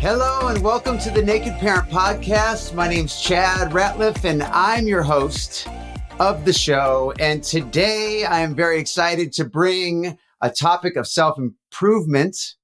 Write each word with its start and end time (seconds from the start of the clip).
Hello 0.00 0.48
and 0.48 0.62
welcome 0.64 0.96
to 0.96 1.10
the 1.10 1.20
Naked 1.20 1.52
Parent 1.58 1.90
Podcast. 1.90 2.72
My 2.72 2.88
name's 2.88 3.20
Chad 3.20 3.70
Ratliff 3.70 4.24
and 4.24 4.42
I'm 4.42 4.86
your 4.86 5.02
host 5.02 5.68
of 6.18 6.46
the 6.46 6.54
show. 6.54 7.12
And 7.20 7.44
today 7.44 8.24
I 8.24 8.40
am 8.40 8.54
very 8.54 8.80
excited 8.80 9.30
to 9.34 9.44
bring 9.44 10.16
a 10.40 10.48
topic 10.48 10.96
of 10.96 11.06
self 11.06 11.36
improvement 11.36 12.54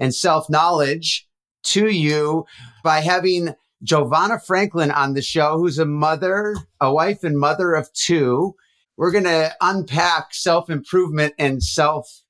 and 0.00 0.12
self 0.12 0.50
knowledge 0.50 1.28
to 1.66 1.86
you 1.86 2.44
by 2.82 3.02
having 3.02 3.54
Giovanna 3.84 4.40
Franklin 4.40 4.90
on 4.90 5.14
the 5.14 5.22
show, 5.22 5.58
who's 5.58 5.78
a 5.78 5.86
mother, 5.86 6.56
a 6.80 6.92
wife 6.92 7.22
and 7.22 7.38
mother 7.38 7.74
of 7.74 7.92
two. 7.92 8.56
We're 8.96 9.12
going 9.12 9.24
to 9.24 9.54
unpack 9.60 10.34
self 10.34 10.68
improvement 10.68 11.34
and 11.38 11.62
self 11.62 12.24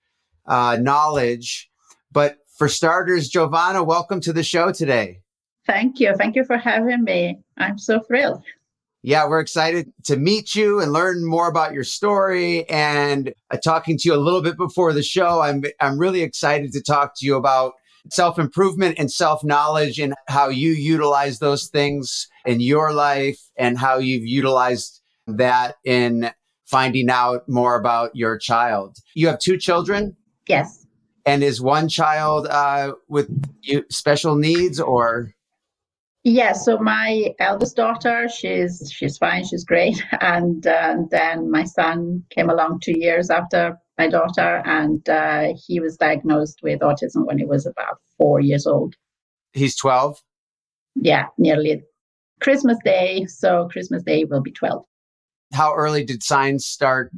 uh, 0.47 0.77
knowledge. 0.79 1.71
But 2.13 2.40
for 2.61 2.69
starters, 2.69 3.31
Giovanna, 3.31 3.83
welcome 3.83 4.21
to 4.21 4.35
the 4.35 4.43
show 4.43 4.71
today. 4.71 5.23
Thank 5.67 5.99
you. 5.99 6.15
Thank 6.15 6.37
you 6.37 6.45
for 6.45 6.59
having 6.59 7.05
me. 7.05 7.39
I'm 7.57 7.79
so 7.79 8.01
thrilled. 8.01 8.43
Yeah, 9.01 9.27
we're 9.27 9.41
excited 9.41 9.91
to 10.05 10.19
meet 10.19 10.55
you 10.55 10.79
and 10.79 10.93
learn 10.93 11.25
more 11.25 11.49
about 11.49 11.73
your 11.73 11.85
story. 11.85 12.69
And 12.69 13.33
uh, 13.51 13.57
talking 13.57 13.97
to 13.97 14.09
you 14.11 14.15
a 14.15 14.21
little 14.21 14.43
bit 14.43 14.59
before 14.59 14.93
the 14.93 15.03
show, 15.03 15.41
I'm 15.41 15.65
I'm 15.81 15.97
really 15.97 16.21
excited 16.21 16.73
to 16.73 16.83
talk 16.83 17.15
to 17.17 17.25
you 17.25 17.37
about 17.37 17.73
self 18.11 18.39
improvement 18.39 18.97
and 18.99 19.11
self 19.11 19.43
knowledge 19.43 19.99
and 19.99 20.13
how 20.29 20.51
you 20.51 20.73
utilize 20.73 21.39
those 21.39 21.69
things 21.69 22.29
in 22.45 22.61
your 22.61 22.93
life 22.93 23.41
and 23.57 23.79
how 23.79 23.97
you've 23.97 24.27
utilized 24.27 25.01
that 25.27 25.77
in 25.83 26.31
finding 26.67 27.09
out 27.09 27.49
more 27.49 27.75
about 27.81 28.15
your 28.15 28.37
child. 28.37 28.99
You 29.15 29.29
have 29.29 29.39
two 29.39 29.57
children. 29.57 30.15
Yes. 30.47 30.80
And 31.27 31.43
is 31.43 31.61
one 31.61 31.89
child 31.89 32.47
uh, 32.49 32.93
with 33.09 33.29
special 33.91 34.37
needs 34.37 34.81
or? 34.81 35.33
Yeah, 36.23 36.53
so 36.53 36.79
my 36.79 37.35
eldest 37.39 37.77
daughter, 37.77 38.29
she's 38.29 38.93
she's 38.93 39.17
fine, 39.17 39.45
she's 39.47 39.65
great, 39.65 40.03
and 40.21 40.67
uh, 40.67 40.97
then 41.11 41.51
my 41.51 41.65
son 41.65 42.25
came 42.31 42.51
along 42.51 42.81
two 42.81 42.99
years 42.99 43.31
after 43.31 43.79
my 43.97 44.07
daughter, 44.09 44.63
and 44.67 45.07
uh, 45.09 45.55
he 45.67 45.81
was 45.81 45.97
diagnosed 45.97 46.61
with 46.63 46.81
autism 46.81 47.25
when 47.27 47.39
he 47.39 47.47
was 47.47 47.65
about 47.67 47.99
four 48.19 48.41
years 48.41 48.67
old. 48.67 48.95
He's 49.53 49.77
twelve. 49.77 50.19
Yeah, 50.95 51.27
nearly 51.39 51.83
Christmas 52.41 52.77
Day. 52.85 53.25
So 53.27 53.69
Christmas 53.71 54.03
Day 54.03 54.25
will 54.25 54.43
be 54.43 54.53
twelve. 54.53 54.85
How 55.55 55.75
early 55.75 56.05
did 56.05 56.23
signs 56.23 56.67
start, 56.67 57.11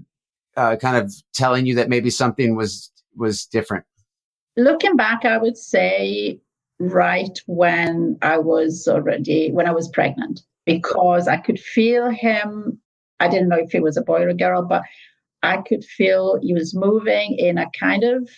uh, 0.56 0.76
kind 0.76 0.96
of 0.96 1.12
telling 1.34 1.66
you 1.66 1.74
that 1.74 1.88
maybe 1.88 2.10
something 2.10 2.54
was 2.54 2.92
was 3.16 3.46
different? 3.46 3.84
Looking 4.56 4.96
back, 4.96 5.24
I 5.24 5.38
would 5.38 5.56
say 5.56 6.38
right 6.78 7.38
when 7.46 8.18
I 8.22 8.38
was 8.38 8.86
already, 8.88 9.50
when 9.50 9.66
I 9.66 9.72
was 9.72 9.88
pregnant, 9.88 10.40
because 10.66 11.28
I 11.28 11.36
could 11.38 11.58
feel 11.58 12.10
him. 12.10 12.80
I 13.20 13.28
didn't 13.28 13.48
know 13.48 13.58
if 13.58 13.72
he 13.72 13.80
was 13.80 13.96
a 13.96 14.02
boy 14.02 14.22
or 14.22 14.28
a 14.28 14.34
girl, 14.34 14.62
but 14.62 14.82
I 15.42 15.58
could 15.58 15.84
feel 15.84 16.38
he 16.40 16.54
was 16.54 16.74
moving 16.74 17.36
in 17.38 17.58
a 17.58 17.70
kind 17.78 18.04
of 18.04 18.28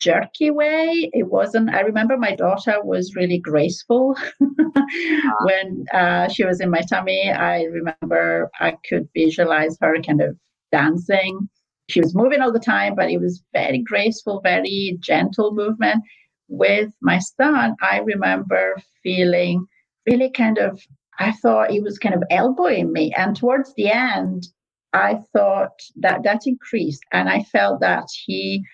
jerky 0.00 0.50
way. 0.50 1.10
It 1.12 1.30
wasn't, 1.30 1.70
I 1.70 1.80
remember 1.80 2.16
my 2.16 2.34
daughter 2.34 2.82
was 2.82 3.14
really 3.14 3.38
graceful 3.38 4.16
when 4.38 5.84
uh, 5.92 6.28
she 6.28 6.44
was 6.44 6.60
in 6.60 6.70
my 6.70 6.82
tummy. 6.82 7.30
I 7.30 7.64
remember 7.64 8.50
I 8.60 8.76
could 8.88 9.08
visualize 9.14 9.78
her 9.80 10.00
kind 10.02 10.20
of 10.20 10.36
dancing 10.72 11.48
she 11.88 12.00
was 12.00 12.14
moving 12.14 12.40
all 12.40 12.52
the 12.52 12.58
time, 12.58 12.94
but 12.94 13.10
it 13.10 13.20
was 13.20 13.42
very 13.52 13.78
graceful, 13.78 14.40
very 14.42 14.96
gentle 15.00 15.54
movement. 15.54 16.02
With 16.48 16.92
my 17.00 17.18
son, 17.18 17.74
I 17.82 17.98
remember 17.98 18.76
feeling 19.02 19.66
really 20.06 20.30
kind 20.30 20.58
of, 20.58 20.80
I 21.18 21.32
thought 21.32 21.70
he 21.70 21.80
was 21.80 21.98
kind 21.98 22.14
of 22.14 22.22
elbowing 22.30 22.92
me. 22.92 23.12
And 23.16 23.36
towards 23.36 23.72
the 23.74 23.90
end, 23.90 24.46
I 24.92 25.20
thought 25.32 25.80
that 25.96 26.22
that 26.22 26.42
increased. 26.46 27.02
And 27.12 27.28
I 27.28 27.42
felt 27.42 27.80
that 27.80 28.06
he 28.24 28.64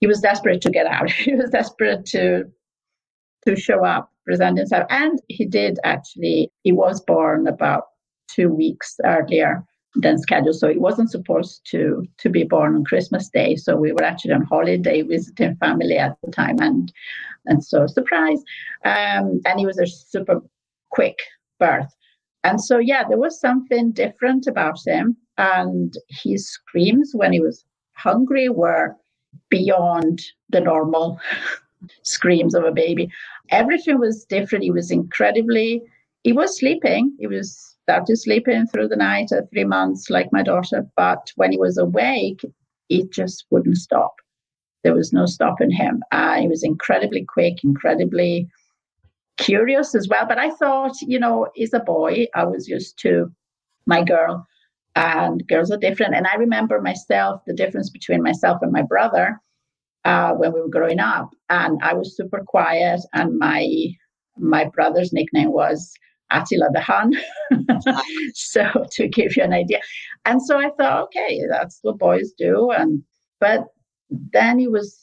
he 0.00 0.06
was 0.06 0.20
desperate 0.20 0.60
to 0.60 0.70
get 0.70 0.86
out. 0.86 1.10
he 1.26 1.34
was 1.34 1.50
desperate 1.50 2.04
to 2.06 2.44
to 3.46 3.56
show 3.56 3.84
up, 3.84 4.10
present 4.24 4.58
himself. 4.58 4.86
And 4.90 5.20
he 5.28 5.46
did 5.46 5.78
actually, 5.84 6.50
he 6.62 6.72
was 6.72 7.00
born 7.00 7.46
about 7.46 7.84
two 8.28 8.48
weeks 8.48 8.96
earlier 9.04 9.64
than 9.96 10.18
scheduled. 10.18 10.56
So 10.56 10.68
it 10.68 10.80
wasn't 10.80 11.10
supposed 11.10 11.62
to 11.70 12.06
to 12.18 12.28
be 12.28 12.44
born 12.44 12.74
on 12.74 12.84
Christmas 12.84 13.28
Day. 13.28 13.56
So 13.56 13.76
we 13.76 13.92
were 13.92 14.04
actually 14.04 14.32
on 14.32 14.42
holiday 14.42 15.02
visiting 15.02 15.56
family 15.56 15.98
at 15.98 16.16
the 16.24 16.30
time, 16.30 16.56
and 16.60 16.92
and 17.46 17.64
so 17.64 17.86
surprise. 17.86 18.42
Um, 18.84 19.40
and 19.46 19.60
it 19.60 19.66
was 19.66 19.78
a 19.78 19.86
super 19.86 20.40
quick 20.90 21.18
birth. 21.58 21.94
And 22.44 22.60
so 22.60 22.78
yeah, 22.78 23.04
there 23.08 23.18
was 23.18 23.40
something 23.40 23.92
different 23.92 24.46
about 24.46 24.78
him, 24.86 25.16
and 25.38 25.94
his 26.08 26.48
screams 26.48 27.12
when 27.14 27.32
he 27.32 27.40
was 27.40 27.64
hungry 27.92 28.48
were 28.48 28.94
beyond 29.48 30.22
the 30.50 30.60
normal 30.60 31.18
screams 32.02 32.54
of 32.54 32.64
a 32.64 32.72
baby. 32.72 33.10
Everything 33.50 33.98
was 33.98 34.24
different. 34.24 34.64
He 34.64 34.70
was 34.70 34.90
incredibly. 34.90 35.82
He 36.24 36.32
was 36.32 36.58
sleeping. 36.58 37.14
He 37.18 37.26
was 37.26 37.75
started 37.86 38.16
sleeping 38.16 38.66
through 38.66 38.88
the 38.88 38.96
night 38.96 39.30
at 39.30 39.48
three 39.50 39.64
months, 39.64 40.10
like 40.10 40.32
my 40.32 40.42
daughter. 40.42 40.84
But 40.96 41.30
when 41.36 41.52
he 41.52 41.58
was 41.58 41.78
awake, 41.78 42.40
it 42.88 43.12
just 43.12 43.46
wouldn't 43.52 43.76
stop. 43.76 44.14
There 44.82 44.94
was 44.94 45.12
no 45.12 45.26
stopping 45.26 45.70
him. 45.70 46.02
Uh, 46.10 46.40
he 46.40 46.48
was 46.48 46.64
incredibly 46.64 47.24
quick, 47.24 47.62
incredibly 47.62 48.48
curious 49.36 49.94
as 49.94 50.08
well. 50.08 50.26
But 50.26 50.38
I 50.38 50.50
thought, 50.50 50.94
you 51.00 51.20
know, 51.20 51.46
he's 51.54 51.74
a 51.74 51.78
boy. 51.78 52.26
I 52.34 52.44
was 52.44 52.66
used 52.66 52.98
to 53.02 53.30
my 53.86 54.02
girl, 54.02 54.44
and 54.96 55.46
girls 55.46 55.70
are 55.70 55.76
different. 55.78 56.16
And 56.16 56.26
I 56.26 56.34
remember 56.34 56.80
myself, 56.80 57.42
the 57.46 57.54
difference 57.54 57.88
between 57.88 58.20
myself 58.20 58.58
and 58.62 58.72
my 58.72 58.82
brother 58.82 59.40
uh, 60.04 60.32
when 60.32 60.52
we 60.52 60.60
were 60.60 60.68
growing 60.68 60.98
up. 60.98 61.30
And 61.50 61.78
I 61.84 61.94
was 61.94 62.16
super 62.16 62.42
quiet, 62.44 63.00
and 63.12 63.38
my 63.38 63.68
my 64.38 64.64
brother's 64.64 65.12
nickname 65.12 65.52
was 65.52 65.92
Attila 66.30 66.68
the 66.72 66.80
Hun. 66.80 67.12
so 68.34 68.84
to 68.92 69.08
give 69.08 69.36
you 69.36 69.42
an 69.42 69.52
idea. 69.52 69.80
And 70.24 70.42
so 70.42 70.58
I 70.58 70.70
thought, 70.78 71.04
okay, 71.04 71.40
that's 71.48 71.78
what 71.82 71.98
boys 71.98 72.32
do. 72.36 72.70
And 72.70 73.02
but 73.40 73.66
then 74.10 74.58
he 74.58 74.68
was 74.68 74.98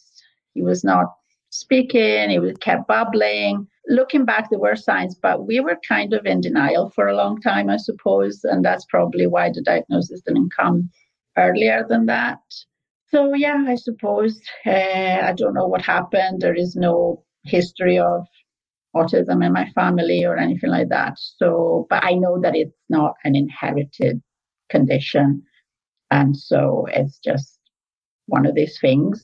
he 0.53 0.61
was 0.61 0.83
not 0.83 1.07
speaking, 1.49 2.29
he 2.29 2.39
was 2.39 2.57
kept 2.57 2.87
bubbling. 2.87 3.67
Looking 3.87 4.23
back, 4.25 4.49
there 4.49 4.59
were 4.59 4.75
signs, 4.75 5.15
but 5.15 5.45
we 5.45 5.59
were 5.59 5.77
kind 5.87 6.13
of 6.13 6.25
in 6.25 6.41
denial 6.41 6.89
for 6.91 7.07
a 7.07 7.15
long 7.15 7.41
time, 7.41 7.69
I 7.69 7.77
suppose. 7.77 8.43
And 8.43 8.63
that's 8.63 8.85
probably 8.85 9.27
why 9.27 9.49
the 9.49 9.61
diagnosis 9.61 10.21
didn't 10.21 10.53
come 10.55 10.89
earlier 11.37 11.85
than 11.87 12.05
that. 12.05 12.39
So 13.09 13.33
yeah, 13.35 13.65
I 13.67 13.75
suppose 13.75 14.41
uh, 14.65 14.71
I 14.71 15.33
don't 15.35 15.53
know 15.53 15.67
what 15.67 15.81
happened. 15.81 16.41
There 16.41 16.55
is 16.55 16.75
no 16.75 17.23
history 17.43 17.99
of 17.99 18.25
autism 18.95 19.45
in 19.45 19.53
my 19.53 19.69
family 19.71 20.23
or 20.23 20.37
anything 20.37 20.69
like 20.69 20.89
that. 20.89 21.17
So, 21.17 21.87
but 21.89 22.03
I 22.03 22.13
know 22.13 22.39
that 22.41 22.55
it's 22.55 22.77
not 22.89 23.15
an 23.23 23.35
inherited 23.35 24.21
condition. 24.69 25.43
And 26.11 26.37
so 26.37 26.85
it's 26.91 27.17
just 27.19 27.59
one 28.27 28.45
of 28.45 28.55
these 28.55 28.77
things. 28.79 29.23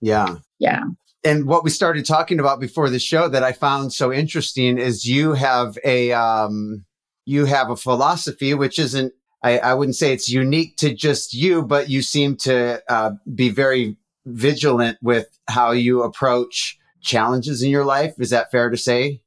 Yeah. 0.00 0.36
Yeah. 0.58 0.84
And 1.24 1.46
what 1.46 1.64
we 1.64 1.70
started 1.70 2.06
talking 2.06 2.38
about 2.38 2.60
before 2.60 2.88
the 2.90 2.98
show 3.00 3.28
that 3.28 3.42
I 3.42 3.52
found 3.52 3.92
so 3.92 4.12
interesting 4.12 4.78
is 4.78 5.04
you 5.04 5.32
have 5.32 5.76
a 5.84 6.12
um 6.12 6.84
you 7.24 7.44
have 7.44 7.70
a 7.70 7.76
philosophy 7.76 8.54
which 8.54 8.78
isn't 8.78 9.12
I, 9.42 9.58
I 9.58 9.74
wouldn't 9.74 9.96
say 9.96 10.12
it's 10.12 10.28
unique 10.28 10.76
to 10.78 10.94
just 10.94 11.32
you, 11.32 11.62
but 11.62 11.88
you 11.88 12.02
seem 12.02 12.36
to 12.38 12.82
uh, 12.88 13.12
be 13.34 13.50
very 13.50 13.96
vigilant 14.26 14.98
with 15.02 15.26
how 15.48 15.72
you 15.72 16.02
approach 16.02 16.77
challenges 17.00 17.62
in 17.62 17.70
your 17.70 17.84
life. 17.84 18.14
Is 18.18 18.30
that 18.30 18.50
fair 18.50 18.70
to 18.70 18.76
say? 18.76 19.20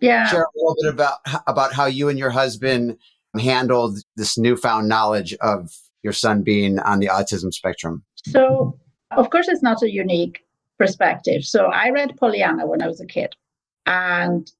Yeah. 0.00 0.26
Share 0.26 0.42
a 0.42 0.46
little 0.56 0.76
bit 0.80 0.92
about 0.92 1.18
about 1.46 1.72
how 1.72 1.86
you 1.86 2.08
and 2.08 2.18
your 2.18 2.30
husband 2.30 2.98
handled 3.38 3.98
this 4.16 4.36
newfound 4.36 4.88
knowledge 4.88 5.34
of 5.40 5.74
your 6.02 6.12
son 6.12 6.42
being 6.42 6.78
on 6.80 6.98
the 6.98 7.06
autism 7.06 7.52
spectrum. 7.52 8.02
So 8.26 8.78
Of 9.16 9.30
course, 9.30 9.48
it's 9.48 9.62
not 9.62 9.82
a 9.82 9.90
unique 9.90 10.44
perspective. 10.78 11.44
So 11.44 11.66
I 11.66 11.90
read 11.90 12.16
Pollyanna 12.16 12.66
when 12.66 12.82
I 12.82 12.88
was 12.88 13.00
a 13.00 13.06
kid. 13.06 13.34
And 13.86 14.50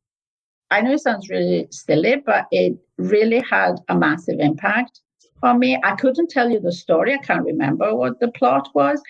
I 0.71 0.81
know 0.81 0.93
it 0.93 1.01
sounds 1.01 1.29
really 1.29 1.69
silly, 1.71 2.17
but 2.25 2.47
it 2.51 2.77
really 2.97 3.43
had 3.49 3.77
a 3.89 3.97
massive 3.97 4.39
impact 4.41 5.01
on 5.43 5.59
me. 5.59 5.79
I 5.83 5.95
couldn't 5.97 6.31
tell 6.31 6.51
you 6.51 6.61
the 6.61 6.73
story. 6.73 7.15
I 7.15 7.19
can't 7.19 7.45
remember 7.45 7.95
what 7.95 8.21
the 8.21 8.29
plot 8.29 8.69
was, 8.75 9.01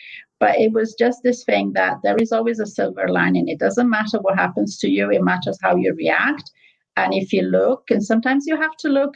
but 0.43 0.59
it 0.59 0.73
was 0.73 0.97
just 0.99 1.21
this 1.23 1.45
thing 1.45 1.73
that 1.75 1.99
there 2.03 2.17
is 2.17 2.33
always 2.33 2.59
a 2.59 2.67
silver 2.67 3.07
lining. 3.09 3.47
It 3.47 3.61
doesn't 3.61 3.89
matter 3.89 4.19
what 4.23 4.37
happens 4.37 4.77
to 4.81 4.89
you, 4.91 5.09
it 5.09 5.23
matters 5.23 5.57
how 5.63 5.77
you 5.77 5.95
react. 5.97 6.51
And 6.97 7.15
if 7.15 7.33
you 7.33 7.43
look, 7.43 7.85
and 7.93 8.05
sometimes 8.05 8.45
you 8.49 8.57
have 8.57 8.77
to 8.79 8.89
look 8.89 9.15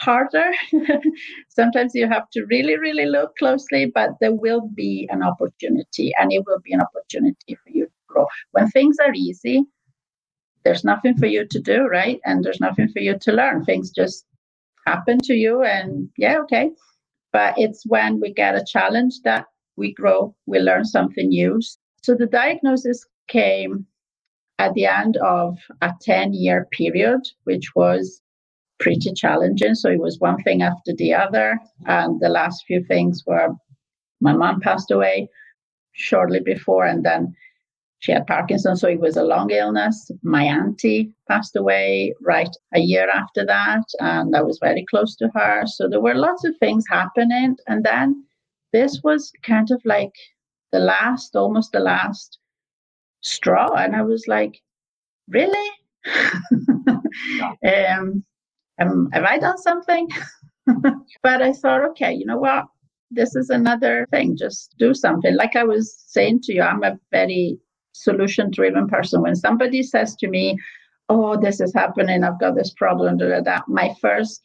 harder, 0.00 0.50
sometimes 1.48 1.92
you 1.94 2.08
have 2.08 2.28
to 2.32 2.44
really, 2.50 2.76
really 2.76 3.06
look 3.06 3.36
closely, 3.36 3.92
but 3.94 4.10
there 4.20 4.34
will 4.34 4.68
be 4.74 5.08
an 5.12 5.22
opportunity, 5.22 6.12
and 6.18 6.32
it 6.32 6.42
will 6.44 6.58
be 6.64 6.72
an 6.72 6.80
opportunity 6.80 7.54
for 7.54 7.70
you 7.70 7.84
to 7.84 7.92
grow. 8.08 8.26
When 8.50 8.68
things 8.70 8.96
are 8.98 9.14
easy, 9.14 9.62
there's 10.64 10.82
nothing 10.82 11.16
for 11.16 11.26
you 11.26 11.46
to 11.52 11.60
do, 11.60 11.86
right? 11.86 12.18
And 12.24 12.42
there's 12.42 12.60
nothing 12.60 12.88
for 12.88 12.98
you 12.98 13.16
to 13.16 13.32
learn. 13.32 13.64
Things 13.64 13.92
just 13.92 14.26
happen 14.88 15.18
to 15.22 15.34
you, 15.34 15.62
and 15.62 16.08
yeah, 16.18 16.38
okay. 16.40 16.72
But 17.32 17.54
it's 17.58 17.86
when 17.86 18.20
we 18.20 18.32
get 18.32 18.56
a 18.56 18.64
challenge 18.66 19.20
that 19.22 19.46
we 19.76 19.92
grow, 19.94 20.34
we 20.46 20.58
learn 20.58 20.84
something 20.84 21.28
new. 21.28 21.60
So 22.02 22.14
the 22.14 22.26
diagnosis 22.26 23.06
came 23.28 23.86
at 24.58 24.74
the 24.74 24.86
end 24.86 25.16
of 25.18 25.58
a 25.82 25.92
10 26.00 26.32
year 26.32 26.68
period, 26.70 27.20
which 27.44 27.74
was 27.74 28.22
pretty 28.78 29.12
challenging. 29.12 29.74
So 29.74 29.90
it 29.90 30.00
was 30.00 30.18
one 30.18 30.42
thing 30.42 30.62
after 30.62 30.92
the 30.96 31.14
other. 31.14 31.58
And 31.86 32.20
the 32.20 32.28
last 32.28 32.64
few 32.66 32.84
things 32.84 33.22
were 33.26 33.48
my 34.20 34.32
mom 34.32 34.60
passed 34.60 34.90
away 34.90 35.28
shortly 35.92 36.40
before, 36.40 36.84
and 36.86 37.04
then 37.04 37.34
she 38.00 38.12
had 38.12 38.26
Parkinson's. 38.26 38.80
So 38.80 38.88
it 38.88 39.00
was 39.00 39.16
a 39.16 39.22
long 39.24 39.50
illness. 39.50 40.10
My 40.22 40.44
auntie 40.44 41.12
passed 41.28 41.56
away 41.56 42.14
right 42.20 42.50
a 42.74 42.80
year 42.80 43.08
after 43.10 43.44
that, 43.46 43.84
and 44.00 44.34
I 44.36 44.42
was 44.42 44.58
very 44.62 44.84
close 44.90 45.16
to 45.16 45.30
her. 45.34 45.62
So 45.66 45.88
there 45.88 46.00
were 46.00 46.14
lots 46.14 46.44
of 46.44 46.56
things 46.58 46.84
happening. 46.88 47.56
And 47.66 47.84
then 47.84 48.24
this 48.74 49.00
was 49.04 49.32
kind 49.42 49.70
of 49.70 49.80
like 49.84 50.12
the 50.72 50.80
last, 50.80 51.36
almost 51.36 51.72
the 51.72 51.80
last 51.80 52.38
straw. 53.22 53.72
And 53.74 53.94
I 53.94 54.02
was 54.02 54.24
like, 54.26 54.60
really? 55.28 55.70
um, 57.64 58.24
um, 58.80 59.08
have 59.12 59.24
I 59.24 59.38
done 59.38 59.58
something? 59.58 60.08
but 61.22 61.42
I 61.42 61.52
thought, 61.52 61.84
okay, 61.90 62.12
you 62.12 62.26
know 62.26 62.38
what? 62.38 62.64
This 63.10 63.36
is 63.36 63.50
another 63.50 64.06
thing. 64.10 64.36
Just 64.36 64.74
do 64.78 64.92
something. 64.92 65.34
Like 65.36 65.54
I 65.54 65.64
was 65.64 65.96
saying 66.08 66.40
to 66.42 66.54
you, 66.54 66.62
I'm 66.62 66.82
a 66.82 66.98
very 67.12 67.58
solution 67.92 68.50
driven 68.50 68.88
person. 68.88 69.22
When 69.22 69.36
somebody 69.36 69.82
says 69.82 70.16
to 70.16 70.28
me, 70.28 70.58
oh, 71.08 71.40
this 71.40 71.60
is 71.60 71.72
happening, 71.74 72.24
I've 72.24 72.40
got 72.40 72.56
this 72.56 72.72
problem, 72.72 73.18
da, 73.18 73.28
da, 73.28 73.40
da, 73.40 73.60
my 73.68 73.94
first 74.00 74.42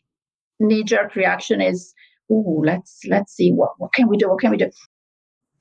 knee 0.60 0.84
jerk 0.84 1.16
reaction 1.16 1.62
is, 1.62 1.94
oh, 2.32 2.62
let's 2.66 3.02
let's 3.08 3.34
see 3.34 3.52
what 3.52 3.72
what 3.78 3.94
can 3.94 4.08
we 4.08 4.18
do? 4.18 4.30
What 4.30 4.40
can 4.40 4.52
we 4.52 4.58
do? 4.58 4.70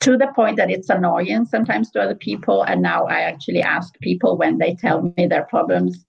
To 0.00 0.16
the 0.16 0.28
point 0.34 0.56
that 0.56 0.70
it's 0.70 0.88
annoying 0.88 1.46
sometimes 1.46 1.90
to 1.92 2.00
other 2.00 2.14
people. 2.14 2.62
And 2.62 2.82
now 2.82 3.06
I 3.06 3.20
actually 3.20 3.62
ask 3.62 3.92
people 4.00 4.38
when 4.38 4.58
they 4.58 4.76
tell 4.76 5.12
me 5.16 5.26
their 5.26 5.44
problems, 5.44 6.04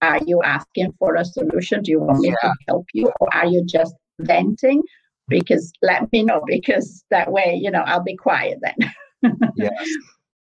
are 0.00 0.18
you 0.26 0.42
asking 0.42 0.92
for 0.98 1.14
a 1.16 1.24
solution? 1.24 1.82
Do 1.82 1.90
you 1.90 2.00
want 2.00 2.20
me 2.20 2.28
yeah. 2.28 2.48
to 2.48 2.54
help 2.68 2.86
you? 2.94 3.10
Or 3.20 3.28
are 3.34 3.46
you 3.46 3.64
just 3.66 3.94
venting? 4.18 4.82
Because 5.28 5.72
let 5.82 6.10
me 6.12 6.24
know, 6.24 6.42
because 6.46 7.04
that 7.10 7.30
way, 7.30 7.58
you 7.60 7.70
know, 7.70 7.82
I'll 7.82 8.02
be 8.02 8.16
quiet 8.16 8.58
then. 8.60 9.32
yes. 9.56 9.72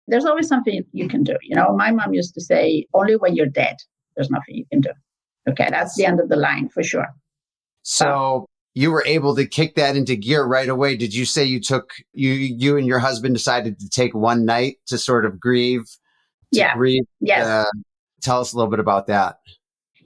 There's 0.06 0.24
always 0.24 0.48
something 0.48 0.82
you 0.92 1.08
can 1.08 1.22
do. 1.22 1.36
You 1.42 1.56
know, 1.56 1.74
my 1.74 1.90
mom 1.90 2.14
used 2.14 2.34
to 2.34 2.40
say, 2.40 2.86
only 2.94 3.16
when 3.16 3.34
you're 3.34 3.46
dead, 3.46 3.76
there's 4.14 4.30
nothing 4.30 4.54
you 4.54 4.64
can 4.70 4.80
do. 4.80 4.90
Okay, 5.48 5.68
that's 5.70 5.96
the 5.96 6.04
end 6.04 6.20
of 6.20 6.28
the 6.28 6.36
line 6.36 6.68
for 6.68 6.82
sure. 6.82 7.08
So 7.82 8.46
you 8.75 8.90
were 8.90 9.05
able 9.06 9.34
to 9.34 9.46
kick 9.46 9.75
that 9.75 9.96
into 9.96 10.17
gear 10.17 10.44
right 10.44 10.69
away. 10.69 10.96
Did 10.96 11.14
you 11.14 11.25
say 11.25 11.44
you 11.44 11.61
took 11.61 11.93
you 12.12 12.31
you 12.32 12.76
and 12.76 12.87
your 12.87 12.99
husband 12.99 13.34
decided 13.34 13.78
to 13.81 13.88
take 13.88 14.14
one 14.14 14.44
night 14.44 14.76
to 14.87 14.99
sort 14.99 15.25
of 15.25 15.40
grieve? 15.40 15.84
yeah. 16.50 16.75
Grieve, 16.75 17.06
yes. 17.20 17.46
Uh, 17.46 17.64
Tell 18.20 18.40
us 18.40 18.52
a 18.52 18.56
little 18.56 18.70
bit 18.70 18.81
about 18.81 19.06
that. 19.06 19.38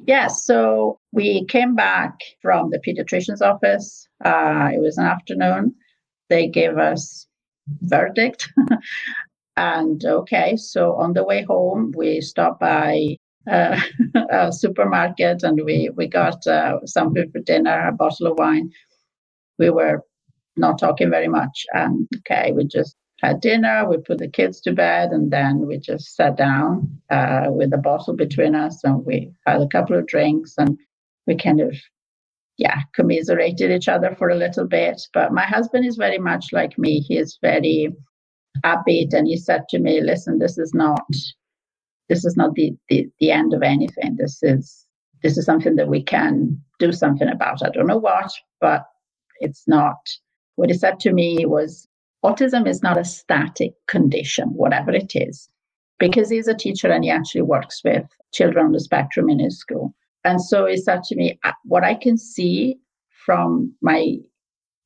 Yes. 0.06 0.44
So 0.44 1.00
we 1.12 1.44
came 1.46 1.74
back 1.74 2.18
from 2.42 2.70
the 2.70 2.78
pediatrician's 2.78 3.42
office. 3.42 4.08
Uh, 4.24 4.70
it 4.72 4.80
was 4.80 4.98
an 4.98 5.06
afternoon. 5.06 5.74
They 6.28 6.46
gave 6.46 6.78
us 6.78 7.26
verdict. 7.82 8.48
and 9.56 10.04
okay, 10.04 10.56
so 10.56 10.94
on 10.94 11.12
the 11.12 11.24
way 11.24 11.42
home, 11.42 11.92
we 11.96 12.20
stopped 12.20 12.60
by 12.60 13.16
uh, 13.50 13.80
a 14.30 14.52
supermarket 14.52 15.42
and 15.42 15.60
we, 15.64 15.90
we 15.96 16.06
got 16.06 16.46
uh, 16.46 16.78
something 16.86 17.30
for 17.30 17.40
dinner, 17.40 17.88
a 17.88 17.92
bottle 17.92 18.28
of 18.28 18.38
wine. 18.38 18.70
We 19.58 19.70
were 19.70 20.02
not 20.56 20.78
talking 20.78 21.10
very 21.10 21.28
much. 21.28 21.66
And 21.72 22.08
okay, 22.18 22.52
we 22.52 22.64
just 22.64 22.96
had 23.20 23.40
dinner, 23.40 23.88
we 23.88 23.98
put 23.98 24.18
the 24.18 24.28
kids 24.28 24.60
to 24.62 24.72
bed, 24.72 25.10
and 25.10 25.30
then 25.30 25.66
we 25.66 25.78
just 25.78 26.14
sat 26.14 26.36
down 26.36 27.00
uh, 27.10 27.46
with 27.48 27.72
a 27.72 27.78
bottle 27.78 28.14
between 28.14 28.54
us 28.54 28.82
and 28.84 29.04
we 29.04 29.32
had 29.46 29.62
a 29.62 29.68
couple 29.68 29.98
of 29.98 30.06
drinks 30.06 30.54
and 30.58 30.78
we 31.26 31.36
kind 31.36 31.60
of, 31.60 31.74
yeah, 32.58 32.80
commiserated 32.94 33.70
each 33.70 33.88
other 33.88 34.14
for 34.18 34.28
a 34.28 34.36
little 34.36 34.66
bit. 34.66 35.00
But 35.12 35.32
my 35.32 35.44
husband 35.44 35.86
is 35.86 35.96
very 35.96 36.18
much 36.18 36.52
like 36.52 36.78
me. 36.78 37.00
He 37.00 37.16
is 37.18 37.38
very 37.40 37.94
upbeat 38.64 39.12
and 39.12 39.26
he 39.26 39.36
said 39.36 39.62
to 39.70 39.78
me, 39.78 40.00
listen, 40.00 40.38
this 40.38 40.58
is 40.58 40.72
not 40.74 41.02
this 42.08 42.24
is 42.24 42.36
not 42.36 42.54
the, 42.54 42.72
the, 42.88 43.08
the 43.20 43.30
end 43.30 43.54
of 43.54 43.62
anything. 43.62 44.16
This 44.18 44.42
is 44.42 44.86
this 45.22 45.38
is 45.38 45.46
something 45.46 45.76
that 45.76 45.88
we 45.88 46.02
can 46.02 46.60
do 46.78 46.92
something 46.92 47.28
about. 47.28 47.62
I 47.64 47.70
don't 47.70 47.86
know 47.86 47.96
what, 47.98 48.30
but 48.60 48.84
it's 49.40 49.64
not 49.66 49.96
what 50.56 50.70
he 50.70 50.76
said 50.76 51.00
to 51.00 51.12
me 51.12 51.46
was 51.46 51.88
autism 52.24 52.68
is 52.68 52.82
not 52.82 52.98
a 52.98 53.04
static 53.04 53.72
condition, 53.88 54.48
whatever 54.50 54.92
it 54.92 55.12
is, 55.14 55.48
because 55.98 56.30
he's 56.30 56.48
a 56.48 56.54
teacher 56.54 56.90
and 56.90 57.04
he 57.04 57.10
actually 57.10 57.42
works 57.42 57.80
with 57.84 58.04
children 58.32 58.66
on 58.66 58.72
the 58.72 58.80
spectrum 58.80 59.30
in 59.30 59.38
his 59.38 59.58
school. 59.58 59.94
And 60.24 60.40
so 60.40 60.66
he 60.66 60.76
said 60.76 61.02
to 61.04 61.16
me, 61.16 61.38
uh, 61.44 61.52
what 61.64 61.84
I 61.84 61.94
can 61.94 62.16
see 62.18 62.78
from 63.26 63.74
my 63.82 64.16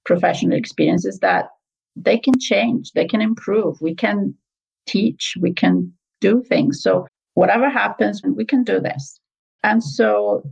professional 0.05 0.57
experience 0.57 1.05
is 1.05 1.19
that 1.21 1.47
they 1.97 2.19
can 2.19 2.35
change, 2.41 2.93
they 2.93 3.07
can 3.07 3.21
improve, 3.21 3.81
we 3.81 3.95
can 3.95 4.35
teach, 4.87 5.35
we 5.41 5.53
can 5.53 5.93
do 6.21 6.43
things. 6.43 6.83
So 6.83 7.07
whatever 7.35 7.69
happens, 7.69 8.23
we 8.23 8.45
can 8.45 8.65
do 8.65 8.81
this. 8.81 9.21
And 9.63 9.83
so 9.83 10.43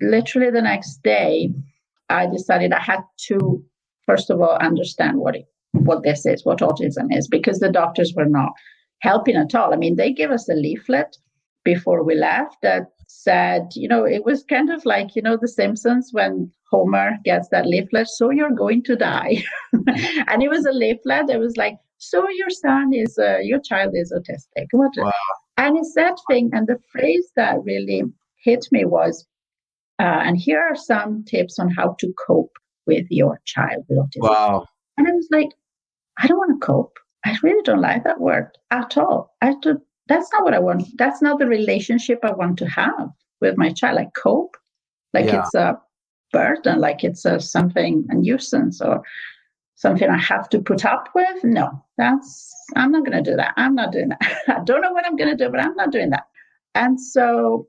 literally 0.00 0.50
the 0.50 0.62
next 0.62 1.02
day, 1.02 1.52
I 2.08 2.26
decided 2.26 2.72
I 2.72 2.80
had 2.80 3.00
to, 3.28 3.64
first 4.06 4.30
of 4.30 4.40
all, 4.40 4.56
understand 4.60 5.18
what 5.18 5.36
it 5.36 5.46
what 5.72 6.02
this 6.02 6.26
is, 6.26 6.44
what 6.44 6.58
autism 6.58 7.16
is, 7.16 7.28
because 7.28 7.58
the 7.58 7.72
doctors 7.72 8.12
were 8.14 8.26
not 8.26 8.52
helping 9.00 9.36
at 9.36 9.54
all. 9.54 9.72
I 9.72 9.76
mean, 9.76 9.96
they 9.96 10.12
gave 10.12 10.30
us 10.30 10.48
a 10.48 10.54
leaflet 10.54 11.16
before 11.64 12.02
we 12.02 12.14
left 12.14 12.56
that 12.62 12.88
said, 13.06 13.68
you 13.74 13.88
know, 13.88 14.04
it 14.04 14.24
was 14.24 14.44
kind 14.44 14.70
of 14.70 14.84
like, 14.84 15.14
you 15.14 15.22
know, 15.22 15.36
The 15.40 15.48
Simpsons 15.48 16.10
when 16.12 16.50
Homer 16.70 17.18
gets 17.24 17.48
that 17.48 17.66
leaflet, 17.66 18.08
so 18.08 18.30
you're 18.30 18.50
going 18.50 18.82
to 18.84 18.96
die. 18.96 19.42
and 19.72 20.42
it 20.42 20.48
was 20.48 20.66
a 20.66 20.72
leaflet 20.72 21.26
that 21.28 21.38
was 21.38 21.56
like, 21.56 21.78
so 22.02 22.28
your 22.28 22.50
son 22.50 22.92
is, 22.92 23.16
uh, 23.16 23.38
your 23.38 23.60
child 23.60 23.92
is 23.94 24.12
autistic. 24.12 24.66
What? 24.72 24.90
Wow. 24.96 25.12
And 25.56 25.78
it's 25.78 25.94
that 25.94 26.18
thing. 26.28 26.50
And 26.52 26.66
the 26.66 26.78
phrase 26.90 27.30
that 27.36 27.62
really 27.62 28.02
hit 28.42 28.66
me 28.72 28.84
was, 28.84 29.24
uh, 30.00 30.20
and 30.26 30.36
here 30.36 30.60
are 30.60 30.74
some 30.74 31.24
tips 31.24 31.60
on 31.60 31.70
how 31.70 31.94
to 32.00 32.12
cope 32.26 32.56
with 32.86 33.06
your 33.10 33.40
child 33.44 33.84
with 33.88 33.98
autism. 33.98 34.28
Wow. 34.28 34.66
And 34.96 35.06
I 35.06 35.12
was 35.12 35.28
like, 35.30 35.50
I 36.18 36.26
don't 36.26 36.38
want 36.38 36.60
to 36.60 36.66
cope. 36.66 36.98
I 37.24 37.36
really 37.40 37.62
don't 37.62 37.80
like 37.80 38.02
that 38.02 38.20
word 38.20 38.48
at 38.72 38.98
all. 38.98 39.32
I 39.40 39.54
do, 39.62 39.80
that's 40.08 40.28
not 40.32 40.42
what 40.42 40.54
I 40.54 40.58
want. 40.58 40.84
That's 40.98 41.22
not 41.22 41.38
the 41.38 41.46
relationship 41.46 42.18
I 42.24 42.32
want 42.32 42.58
to 42.58 42.66
have 42.66 43.10
with 43.40 43.56
my 43.56 43.70
child. 43.70 43.94
Like 43.94 44.10
cope, 44.20 44.56
like 45.14 45.26
yeah. 45.26 45.42
it's 45.42 45.54
a 45.54 45.78
burden, 46.32 46.80
like 46.80 47.04
it's 47.04 47.24
a 47.24 47.38
something 47.38 48.04
a 48.08 48.14
nuisance 48.14 48.80
or 48.80 49.02
something 49.74 50.08
I 50.08 50.18
have 50.18 50.48
to 50.50 50.60
put 50.60 50.84
up 50.84 51.08
with. 51.14 51.44
No, 51.44 51.84
that's 51.98 52.52
I'm 52.76 52.92
not 52.92 53.04
going 53.04 53.22
to 53.22 53.30
do 53.30 53.36
that. 53.36 53.54
I'm 53.56 53.74
not 53.74 53.92
doing 53.92 54.10
that. 54.10 54.20
I 54.48 54.60
don't 54.64 54.80
know 54.80 54.92
what 54.92 55.06
I'm 55.06 55.16
going 55.16 55.36
to 55.36 55.44
do, 55.44 55.50
but 55.50 55.60
I'm 55.60 55.74
not 55.74 55.92
doing 55.92 56.10
that. 56.10 56.24
And 56.74 57.00
so, 57.00 57.68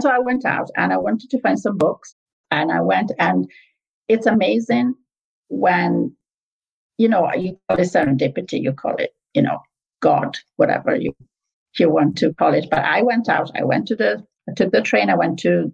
so 0.00 0.10
I 0.10 0.18
went 0.18 0.44
out 0.44 0.70
and 0.76 0.92
I 0.92 0.96
wanted 0.96 1.30
to 1.30 1.40
find 1.40 1.58
some 1.58 1.76
books, 1.76 2.14
and 2.50 2.72
I 2.72 2.80
went 2.80 3.12
and 3.18 3.50
it's 4.08 4.26
amazing 4.26 4.94
when 5.48 6.16
you 6.98 7.08
know, 7.08 7.32
you 7.34 7.58
call 7.68 7.78
it 7.78 7.82
serendipity, 7.82 8.60
you 8.60 8.72
call 8.72 8.96
it, 8.96 9.14
you 9.32 9.42
know, 9.42 9.60
God, 10.00 10.36
whatever 10.56 10.96
you 10.96 11.14
you 11.78 11.88
want 11.90 12.18
to 12.18 12.34
call 12.34 12.54
it. 12.54 12.66
But 12.70 12.84
I 12.84 13.02
went 13.02 13.28
out, 13.28 13.52
I 13.56 13.64
went 13.64 13.86
to 13.88 13.96
the 13.96 14.24
I 14.48 14.52
took 14.54 14.72
the 14.72 14.82
train, 14.82 15.10
I 15.10 15.14
went 15.14 15.38
to 15.40 15.72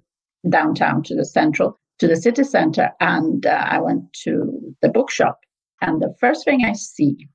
downtown 0.48 1.02
to 1.04 1.14
the 1.14 1.24
central, 1.24 1.80
to 1.98 2.08
the 2.08 2.16
city 2.16 2.44
center, 2.44 2.90
and 3.00 3.46
uh, 3.46 3.66
I 3.68 3.80
went 3.80 4.12
to 4.24 4.74
the 4.82 4.88
bookshop. 4.88 5.38
And 5.80 6.00
the 6.00 6.14
first 6.18 6.44
thing 6.44 6.64
I 6.64 6.72
see 6.72 7.28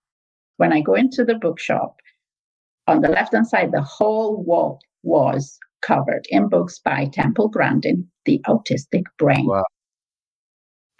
when 0.58 0.74
I 0.74 0.82
go 0.82 0.94
into 0.94 1.24
the 1.24 1.36
bookshop, 1.36 1.96
on 2.88 3.02
the 3.02 3.10
left 3.10 3.34
hand 3.34 3.48
side, 3.48 3.72
the 3.72 3.82
whole 3.82 4.44
wall 4.44 4.80
was 5.04 5.58
covered 5.82 6.26
in 6.30 6.50
books 6.50 6.80
by 6.80 7.06
Temple 7.06 7.48
Grandin, 7.48 8.06
The 8.26 8.42
Autistic 8.48 9.04
Brain. 9.18 9.46
Wow. 9.46 9.64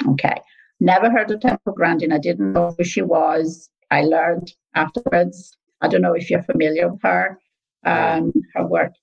Okay. 0.08 0.40
Never 0.80 1.12
heard 1.12 1.30
of 1.32 1.42
Temple 1.42 1.74
Grandin. 1.74 2.14
I 2.14 2.20
didn't 2.20 2.54
know 2.54 2.74
who 2.78 2.84
she 2.86 3.02
was. 3.02 3.70
I 3.92 4.04
learned 4.04 4.54
afterwards. 4.76 5.58
I 5.82 5.88
don't 5.88 6.02
know 6.02 6.14
if 6.14 6.30
you're 6.30 6.44
familiar 6.44 6.90
with 6.90 7.02
her, 7.04 7.38
um, 7.86 8.32
her 8.54 8.66
work. 8.66 8.94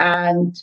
And 0.00 0.56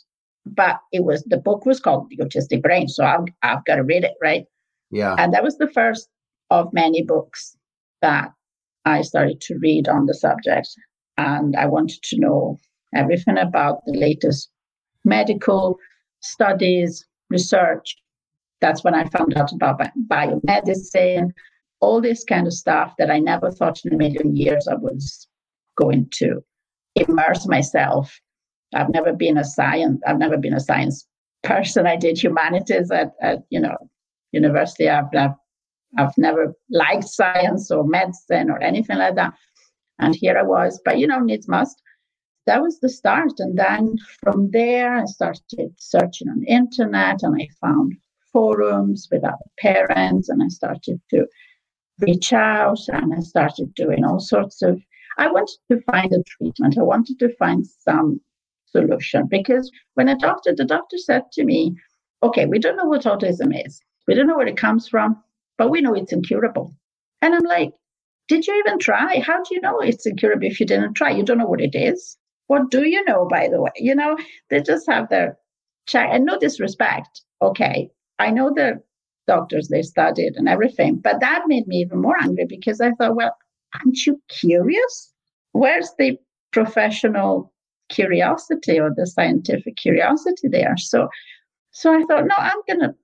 but 0.46 0.80
it 0.92 1.04
was 1.04 1.22
the 1.24 1.36
book 1.36 1.66
was 1.66 1.80
called 1.80 2.08
The 2.10 2.24
Autistic 2.24 2.62
Brain, 2.62 2.88
so 2.88 3.04
I've 3.04 3.24
I've 3.42 3.64
got 3.64 3.76
to 3.76 3.84
read 3.84 4.04
it, 4.04 4.14
right? 4.22 4.44
Yeah. 4.90 5.14
And 5.18 5.32
that 5.34 5.42
was 5.42 5.58
the 5.58 5.68
first 5.68 6.08
of 6.50 6.72
many 6.72 7.02
books 7.02 7.56
that 8.02 8.32
I 8.84 9.02
started 9.02 9.40
to 9.42 9.58
read 9.58 9.88
on 9.88 10.06
the 10.06 10.14
subject, 10.14 10.68
and 11.16 11.56
I 11.56 11.66
wanted 11.66 12.02
to 12.04 12.18
know 12.18 12.58
everything 12.94 13.38
about 13.38 13.84
the 13.86 13.98
latest 13.98 14.50
medical 15.04 15.78
studies, 16.20 17.04
research. 17.28 17.96
That's 18.60 18.84
when 18.84 18.94
I 18.94 19.04
found 19.06 19.36
out 19.38 19.52
about 19.52 19.80
biomedicine, 20.08 21.30
all 21.80 22.00
this 22.00 22.24
kind 22.24 22.46
of 22.46 22.52
stuff 22.52 22.94
that 22.98 23.10
I 23.10 23.18
never 23.18 23.50
thought 23.50 23.80
in 23.84 23.94
a 23.94 23.96
million 23.96 24.36
years 24.36 24.68
I 24.68 24.74
was 24.74 25.26
going 25.76 26.08
to 26.12 26.42
immerse 26.94 27.46
myself. 27.46 28.20
I've 28.74 28.90
never 28.90 29.12
been 29.12 29.38
a 29.38 29.44
science. 29.44 30.00
I've 30.06 30.18
never 30.18 30.36
been 30.36 30.54
a 30.54 30.60
science 30.60 31.06
person. 31.42 31.86
I 31.86 31.96
did 31.96 32.22
humanities 32.22 32.90
at, 32.90 33.12
at 33.20 33.40
you 33.50 33.60
know 33.60 33.76
university. 34.32 34.88
I've, 34.88 35.06
I've 35.16 35.34
I've 35.98 36.16
never 36.16 36.54
liked 36.70 37.08
science 37.08 37.70
or 37.70 37.84
medicine 37.84 38.50
or 38.50 38.62
anything 38.62 38.98
like 38.98 39.16
that. 39.16 39.34
And 39.98 40.14
here 40.14 40.38
I 40.38 40.42
was, 40.42 40.80
but 40.84 40.98
you 40.98 41.06
know, 41.06 41.20
needs 41.20 41.48
must. 41.48 41.82
That 42.46 42.62
was 42.62 42.80
the 42.80 42.88
start. 42.88 43.32
And 43.38 43.58
then 43.58 43.96
from 44.22 44.50
there, 44.50 44.96
I 44.96 45.04
started 45.04 45.74
searching 45.78 46.28
on 46.28 46.42
internet 46.44 47.22
and 47.22 47.40
I 47.40 47.48
found 47.60 47.94
forums 48.32 49.08
with 49.10 49.24
other 49.24 49.36
parents 49.58 50.28
and 50.28 50.42
I 50.42 50.48
started 50.48 51.00
to 51.10 51.26
reach 51.98 52.32
out 52.32 52.78
and 52.88 53.12
I 53.14 53.20
started 53.20 53.74
doing 53.74 54.04
all 54.04 54.20
sorts 54.20 54.62
of. 54.62 54.80
I 55.18 55.30
wanted 55.30 55.58
to 55.70 55.82
find 55.82 56.12
a 56.12 56.22
treatment. 56.22 56.78
I 56.78 56.82
wanted 56.82 57.18
to 57.18 57.36
find 57.36 57.66
some 57.66 58.20
solution 58.72 59.26
because 59.28 59.70
when 59.94 60.08
a 60.08 60.18
doctor, 60.18 60.54
the 60.54 60.64
doctor 60.64 60.98
said 60.98 61.22
to 61.32 61.44
me, 61.44 61.76
okay, 62.22 62.46
we 62.46 62.58
don't 62.58 62.76
know 62.76 62.84
what 62.84 63.04
autism 63.04 63.66
is. 63.66 63.80
We 64.06 64.14
don't 64.14 64.26
know 64.26 64.36
where 64.36 64.46
it 64.46 64.56
comes 64.56 64.88
from, 64.88 65.22
but 65.58 65.70
we 65.70 65.80
know 65.80 65.94
it's 65.94 66.12
incurable. 66.12 66.74
And 67.22 67.34
I'm 67.34 67.44
like, 67.44 67.72
did 68.28 68.46
you 68.46 68.62
even 68.64 68.78
try? 68.78 69.20
How 69.20 69.42
do 69.42 69.54
you 69.54 69.60
know 69.60 69.80
it's 69.80 70.06
incurable 70.06 70.46
if 70.46 70.60
you 70.60 70.66
didn't 70.66 70.94
try? 70.94 71.10
You 71.10 71.24
don't 71.24 71.38
know 71.38 71.46
what 71.46 71.60
it 71.60 71.74
is. 71.74 72.16
What 72.46 72.70
do 72.70 72.88
you 72.88 73.04
know, 73.04 73.26
by 73.28 73.48
the 73.48 73.60
way? 73.60 73.70
You 73.76 73.94
know, 73.94 74.16
they 74.48 74.60
just 74.60 74.88
have 74.88 75.08
their 75.08 75.38
check 75.86 76.08
and 76.12 76.24
no 76.24 76.38
disrespect. 76.38 77.22
Okay. 77.42 77.90
I 78.18 78.30
know 78.30 78.52
the 78.54 78.82
doctors 79.26 79.68
they 79.68 79.82
studied 79.82 80.34
and 80.36 80.48
everything, 80.48 80.96
but 80.96 81.20
that 81.20 81.44
made 81.46 81.66
me 81.66 81.76
even 81.76 82.00
more 82.00 82.16
angry 82.20 82.46
because 82.48 82.80
I 82.80 82.90
thought, 82.92 83.16
well, 83.16 83.36
aren't 83.74 84.04
you 84.06 84.20
curious? 84.28 85.12
Where's 85.52 85.90
the 85.98 86.18
professional 86.52 87.52
curiosity 87.90 88.80
or 88.80 88.90
the 88.94 89.06
scientific 89.06 89.76
curiosity 89.76 90.48
there? 90.48 90.76
So 90.78 91.08
so 91.72 91.94
I 91.94 92.04
thought, 92.04 92.26
no, 92.26 92.34
I'm 92.36 92.60
gonna 92.68 92.94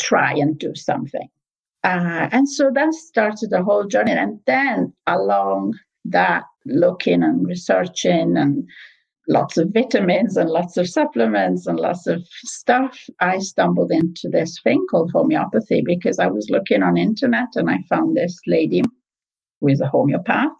try 0.00 0.32
and 0.34 0.58
do 0.58 0.74
something. 0.74 1.28
Uh, 1.82 2.28
and 2.32 2.48
so 2.48 2.70
that 2.74 2.94
started 2.94 3.50
the 3.50 3.62
whole 3.62 3.84
journey. 3.84 4.12
And 4.12 4.40
then 4.46 4.92
along 5.06 5.74
that, 6.06 6.44
looking 6.66 7.22
and 7.22 7.46
researching 7.46 8.36
and 8.36 8.66
lots 9.28 9.58
of 9.58 9.70
vitamins 9.72 10.36
and 10.36 10.48
lots 10.50 10.76
of 10.76 10.88
supplements 10.88 11.66
and 11.66 11.78
lots 11.78 12.06
of 12.06 12.26
stuff, 12.44 12.98
I 13.20 13.38
stumbled 13.38 13.92
into 13.92 14.28
this 14.30 14.58
thing 14.62 14.84
called 14.90 15.10
homeopathy 15.12 15.82
because 15.84 16.18
I 16.18 16.26
was 16.26 16.48
looking 16.50 16.82
on 16.82 16.96
internet 16.96 17.48
and 17.54 17.70
I 17.70 17.78
found 17.88 18.16
this 18.16 18.38
lady 18.46 18.82
who 19.60 19.68
is 19.68 19.80
a 19.80 19.88
homeopath 19.88 20.52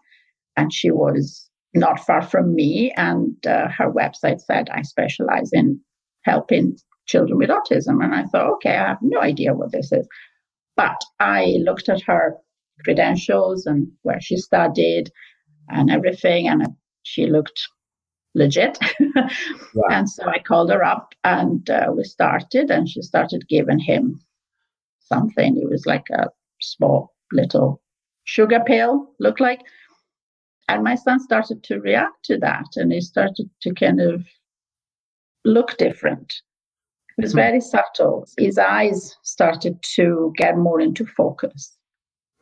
and 0.57 0.71
she 0.71 0.91
was 0.91 1.49
not 1.75 1.99
far 1.99 2.21
from 2.21 2.55
me 2.55 2.91
and 2.97 3.35
uh, 3.45 3.67
her 3.69 3.91
website 3.91 4.39
said 4.39 4.69
I 4.69 4.81
specialize 4.81 5.49
in 5.53 5.79
helping 6.23 6.77
children 7.05 7.37
with 7.37 7.49
autism 7.49 8.03
and 8.03 8.15
I 8.15 8.23
thought 8.23 8.51
okay 8.53 8.75
I 8.77 8.87
have 8.87 8.99
no 9.01 9.21
idea 9.21 9.53
what 9.53 9.71
this 9.71 9.91
is 9.91 10.07
but 10.75 10.99
I 11.19 11.57
looked 11.63 11.89
at 11.89 12.01
her 12.03 12.35
credentials 12.83 13.65
and 13.65 13.87
where 14.01 14.19
she 14.19 14.37
studied 14.37 15.11
and 15.69 15.89
everything, 15.89 16.47
and 16.47 16.67
she 17.03 17.27
looked 17.27 17.67
legit. 18.33 18.77
And 19.89 20.09
so 20.09 20.25
I 20.27 20.39
called 20.39 20.71
her 20.71 20.83
up 20.83 21.13
and 21.23 21.69
uh, 21.69 21.91
we 21.95 22.03
started, 22.03 22.69
and 22.69 22.87
she 22.87 23.01
started 23.01 23.47
giving 23.49 23.79
him 23.79 24.21
something. 24.99 25.57
It 25.57 25.69
was 25.69 25.85
like 25.85 26.09
a 26.11 26.27
small 26.61 27.13
little 27.31 27.81
sugar 28.23 28.61
pill, 28.65 29.07
looked 29.19 29.41
like. 29.41 29.61
And 30.67 30.83
my 30.83 30.95
son 30.95 31.19
started 31.19 31.63
to 31.63 31.79
react 31.79 32.25
to 32.25 32.37
that 32.39 32.65
and 32.75 32.91
he 32.91 33.01
started 33.01 33.49
to 33.61 33.73
kind 33.73 34.01
of 34.01 34.25
look 35.43 35.77
different. 35.77 36.33
It 37.17 37.21
was 37.21 37.31
hmm. 37.31 37.37
very 37.37 37.61
subtle. 37.61 38.27
His 38.37 38.57
eyes 38.57 39.15
started 39.23 39.81
to 39.95 40.33
get 40.37 40.57
more 40.57 40.81
into 40.81 41.05
focus, 41.05 41.77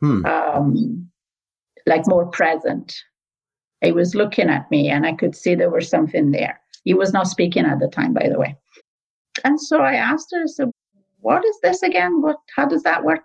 hmm. 0.00 0.24
um, 0.26 1.08
like 1.86 2.06
more 2.06 2.26
present. 2.26 2.94
He 3.82 3.92
was 3.92 4.14
looking 4.14 4.48
at 4.48 4.70
me, 4.70 4.88
and 4.88 5.04
I 5.04 5.12
could 5.12 5.36
see 5.36 5.54
there 5.54 5.70
was 5.70 5.88
something 5.88 6.30
there. 6.30 6.58
He 6.84 6.94
was 6.94 7.12
not 7.12 7.28
speaking 7.28 7.66
at 7.66 7.80
the 7.80 7.88
time, 7.88 8.14
by 8.14 8.28
the 8.28 8.38
way. 8.38 8.56
And 9.44 9.60
so 9.60 9.80
I 9.80 9.94
asked 9.94 10.28
her, 10.32 10.42
I 10.42 10.46
said, 10.46 10.70
What 11.20 11.44
is 11.44 11.58
this 11.62 11.82
again? 11.82 12.22
What? 12.22 12.38
How 12.56 12.66
does 12.66 12.82
that 12.84 13.04
work? 13.04 13.24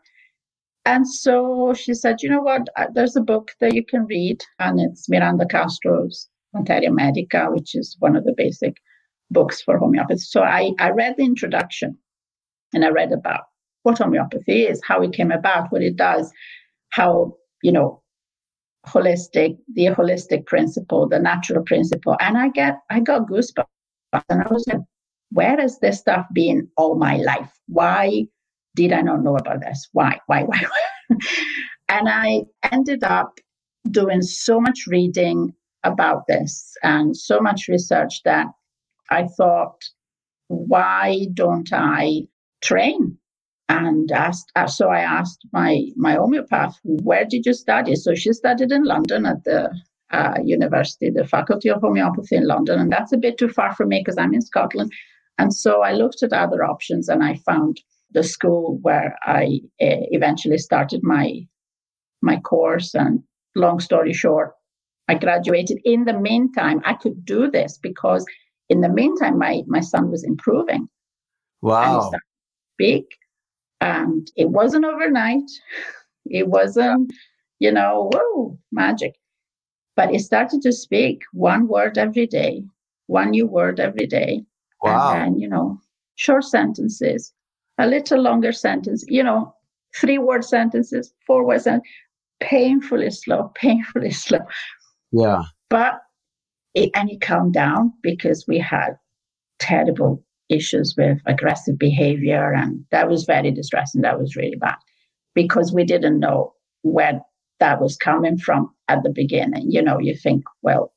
And 0.86 1.07
so 1.07 1.74
she 1.74 1.93
said, 1.93 2.17
You 2.21 2.29
know 2.29 2.41
what? 2.41 2.67
There's 2.93 3.15
a 3.15 3.21
book 3.21 3.51
that 3.59 3.74
you 3.74 3.86
can 3.86 4.05
read, 4.05 4.41
and 4.59 4.79
it's 4.79 5.09
Miranda 5.09 5.45
Castro's 5.45 6.27
Materia 6.53 6.91
Medica, 6.91 7.48
which 7.51 7.75
is 7.75 7.95
one 8.00 8.15
of 8.15 8.24
the 8.24 8.33
basic 8.36 8.77
books 9.31 9.62
for 9.62 9.77
homeopathy. 9.77 10.19
So 10.19 10.41
I, 10.41 10.71
I 10.79 10.89
read 10.89 11.15
the 11.17 11.24
introduction 11.24 11.98
and 12.74 12.83
I 12.83 12.89
read 12.89 13.12
about 13.12 13.41
what 13.83 14.00
homeopathy 14.00 14.63
is, 14.63 14.81
how 14.86 15.01
it 15.01 15.13
came 15.13 15.31
about, 15.31 15.71
what 15.71 15.81
it 15.81 15.95
does, 15.95 16.31
how, 16.89 17.36
you 17.62 17.71
know, 17.71 18.01
holistic, 18.88 19.57
the 19.74 19.86
holistic 19.88 20.45
principle, 20.45 21.07
the 21.07 21.19
natural 21.19 21.63
principle. 21.63 22.15
And 22.19 22.38
I 22.38 22.50
get, 22.50 22.79
I 22.89 23.00
got 23.00 23.27
goosebumps. 23.27 23.65
And 24.29 24.41
I 24.41 24.48
was 24.51 24.65
like, 24.67 24.81
where 25.31 25.59
has 25.59 25.79
this 25.79 26.00
stuff 26.00 26.25
been 26.33 26.67
all 26.77 26.95
my 26.95 27.17
life? 27.17 27.51
Why 27.67 28.25
did 28.75 28.93
I 28.93 29.01
not 29.01 29.23
know 29.23 29.35
about 29.35 29.61
this? 29.61 29.89
Why, 29.93 30.19
why, 30.27 30.43
why? 30.43 30.61
why? 30.61 31.17
and 31.89 32.07
I 32.09 32.43
ended 32.71 33.03
up 33.03 33.39
doing 33.89 34.21
so 34.21 34.59
much 34.59 34.85
reading 34.88 35.53
about 35.83 36.23
this 36.27 36.73
and 36.83 37.15
so 37.15 37.39
much 37.39 37.67
research 37.67 38.21
that 38.25 38.47
I 39.09 39.27
thought, 39.38 39.81
why 40.47 41.27
don't 41.33 41.71
I 41.73 42.23
train? 42.61 43.17
And 43.69 44.11
asked, 44.11 44.51
uh, 44.55 44.65
so 44.65 44.89
I 44.89 45.01
asked 45.01 45.45
my 45.53 45.85
my 45.95 46.15
homeopath, 46.15 46.79
where 46.83 47.23
did 47.25 47.45
you 47.45 47.53
study? 47.53 47.95
So 47.95 48.15
she 48.15 48.33
studied 48.33 48.71
in 48.71 48.83
London 48.83 49.27
at 49.27 49.43
the 49.43 49.69
uh, 50.11 50.39
university, 50.43 51.11
the 51.11 51.27
Faculty 51.27 51.69
of 51.69 51.81
Homeopathy 51.81 52.35
in 52.35 52.47
London, 52.47 52.79
and 52.79 52.91
that's 52.91 53.13
a 53.13 53.17
bit 53.17 53.38
too 53.38 53.49
far 53.49 53.75
for 53.75 53.85
me 53.85 53.99
because 53.99 54.17
I'm 54.17 54.33
in 54.33 54.41
Scotland. 54.41 54.91
And 55.38 55.53
so 55.53 55.83
I 55.83 55.93
looked 55.93 56.23
at 56.23 56.33
other 56.33 56.63
options, 56.63 57.09
and 57.09 57.23
I 57.23 57.35
found 57.45 57.79
the 58.11 58.23
school 58.23 58.79
where 58.81 59.17
I 59.23 59.61
uh, 59.81 60.03
eventually 60.11 60.57
started 60.57 61.01
my 61.03 61.47
my 62.21 62.39
course. 62.39 62.93
And 62.95 63.23
long 63.55 63.79
story 63.79 64.13
short, 64.13 64.53
I 65.07 65.15
graduated. 65.15 65.79
In 65.85 66.05
the 66.05 66.19
meantime, 66.19 66.81
I 66.85 66.93
could 66.93 67.25
do 67.25 67.49
this 67.49 67.77
because 67.77 68.25
in 68.69 68.81
the 68.81 68.89
meantime, 68.89 69.37
my, 69.37 69.63
my 69.67 69.79
son 69.79 70.11
was 70.11 70.23
improving. 70.23 70.87
Wow. 71.61 72.11
And 72.11 72.21
big. 72.77 73.03
And 73.81 74.29
it 74.35 74.49
wasn't 74.49 74.85
overnight. 74.85 75.49
It 76.31 76.47
wasn't, 76.47 77.11
you 77.57 77.71
know, 77.71 78.11
whoa, 78.13 78.59
magic. 78.71 79.15
But 79.95 80.11
he 80.11 80.19
started 80.19 80.61
to 80.61 80.71
speak 80.71 81.23
one 81.33 81.67
word 81.67 81.97
every 81.97 82.27
day, 82.27 82.61
one 83.07 83.31
new 83.31 83.47
word 83.47 83.79
every 83.79 84.05
day. 84.05 84.43
Wow. 84.83 85.13
And 85.13 85.19
then, 85.19 85.39
you 85.39 85.49
know, 85.49 85.79
short 86.17 86.43
sentences, 86.43 87.33
a 87.79 87.88
little 87.88 88.21
longer 88.21 88.51
sentence, 88.51 89.03
you 89.07 89.24
know, 89.24 89.53
three 89.95 90.17
word 90.17 90.43
sentences, 90.43 91.13
four 91.25 91.45
words, 91.45 91.65
and 91.65 91.81
painfully 92.39 93.09
slow, 93.09 93.51
painfully 93.55 94.12
slow. 94.12 94.39
Yeah. 95.12 95.43
But 95.69 96.01
it, 96.75 96.91
and 96.93 97.09
it 97.09 97.21
calmed 97.21 97.53
down 97.53 97.93
because 98.03 98.45
we 98.48 98.59
had 98.59 98.91
terrible 99.59 100.24
issues 100.50 100.95
with 100.98 101.19
aggressive 101.25 101.79
behavior. 101.79 102.53
And 102.53 102.83
that 102.91 103.09
was 103.09 103.24
very 103.24 103.51
distressing. 103.51 104.01
That 104.01 104.19
was 104.19 104.36
really 104.36 104.57
bad 104.57 104.75
because 105.33 105.71
we 105.74 105.83
didn't 105.83 106.19
know 106.19 106.53
where 106.81 107.21
that 107.59 107.81
was 107.81 107.95
coming 107.98 108.38
from 108.38 108.74
at 108.88 109.03
the 109.03 109.09
beginning. 109.09 109.71
You 109.71 109.81
know, 109.81 110.00
you 110.00 110.15
think, 110.15 110.43
well, 110.62 110.93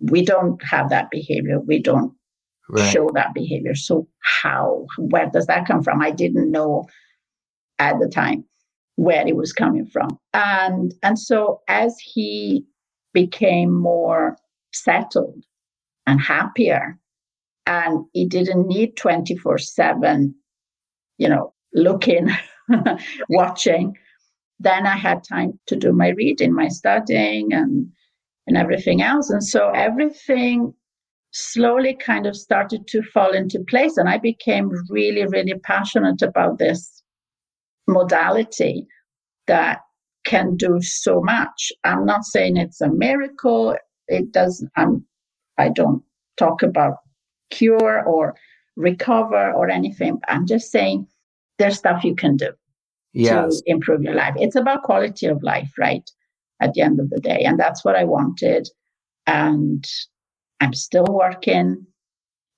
we 0.00 0.24
don't 0.24 0.62
have 0.64 0.90
that 0.90 1.10
behavior. 1.10 1.60
We 1.60 1.80
don't 1.80 2.12
right. 2.68 2.92
show 2.92 3.10
that 3.14 3.34
behavior. 3.34 3.74
So 3.74 4.08
how, 4.20 4.86
where 4.98 5.28
does 5.30 5.46
that 5.46 5.66
come 5.66 5.82
from? 5.82 6.00
I 6.00 6.10
didn't 6.10 6.50
know 6.50 6.86
at 7.78 7.98
the 7.98 8.08
time 8.08 8.44
where 8.96 9.26
it 9.26 9.36
was 9.36 9.52
coming 9.52 9.86
from. 9.86 10.18
And 10.34 10.94
and 11.02 11.18
so 11.18 11.62
as 11.68 11.98
he 11.98 12.64
became 13.12 13.72
more 13.72 14.36
settled 14.72 15.44
and 16.06 16.20
happier 16.20 16.98
and 17.66 18.04
he 18.12 18.26
didn't 18.26 18.66
need 18.66 18.96
24/7 18.96 20.34
you 21.18 21.28
know 21.28 21.52
looking 21.74 22.28
watching 23.28 23.96
then 24.62 24.86
I 24.86 24.96
had 24.96 25.24
time 25.24 25.58
to 25.66 25.76
do 25.76 25.92
my 25.92 26.10
reading, 26.10 26.54
my 26.54 26.68
studying 26.68 27.52
and 27.52 27.90
and 28.46 28.56
everything 28.56 29.02
else. 29.02 29.30
And 29.30 29.44
so 29.44 29.70
everything 29.70 30.74
slowly 31.32 31.94
kind 31.94 32.26
of 32.26 32.36
started 32.36 32.86
to 32.86 33.02
fall 33.02 33.32
into 33.32 33.64
place. 33.68 33.96
And 33.96 34.08
I 34.08 34.18
became 34.18 34.70
really, 34.88 35.26
really 35.26 35.54
passionate 35.54 36.22
about 36.22 36.58
this 36.58 37.02
modality 37.88 38.86
that 39.46 39.80
can 40.24 40.56
do 40.56 40.80
so 40.80 41.20
much. 41.20 41.72
I'm 41.84 42.06
not 42.06 42.24
saying 42.24 42.56
it's 42.56 42.80
a 42.80 42.88
miracle. 42.88 43.76
It 44.08 44.30
doesn't, 44.30 44.70
I'm, 44.76 45.04
I 45.58 45.70
don't 45.70 46.02
talk 46.36 46.62
about 46.62 46.98
cure 47.50 48.04
or 48.04 48.34
recover 48.76 49.52
or 49.52 49.68
anything. 49.68 50.20
I'm 50.28 50.46
just 50.46 50.70
saying 50.70 51.06
there's 51.58 51.78
stuff 51.78 52.04
you 52.04 52.14
can 52.14 52.36
do 52.36 52.50
yes. 53.12 53.60
to 53.60 53.62
improve 53.66 54.02
your 54.02 54.14
life. 54.14 54.34
It's 54.36 54.56
about 54.56 54.82
quality 54.82 55.26
of 55.26 55.42
life, 55.42 55.72
right? 55.78 56.08
At 56.60 56.74
the 56.74 56.82
end 56.82 57.00
of 57.00 57.10
the 57.10 57.20
day. 57.20 57.42
And 57.44 57.58
that's 57.58 57.84
what 57.84 57.96
I 57.96 58.04
wanted. 58.04 58.68
And 59.26 59.84
I'm 60.62 60.74
still 60.74 61.06
working 61.10 61.84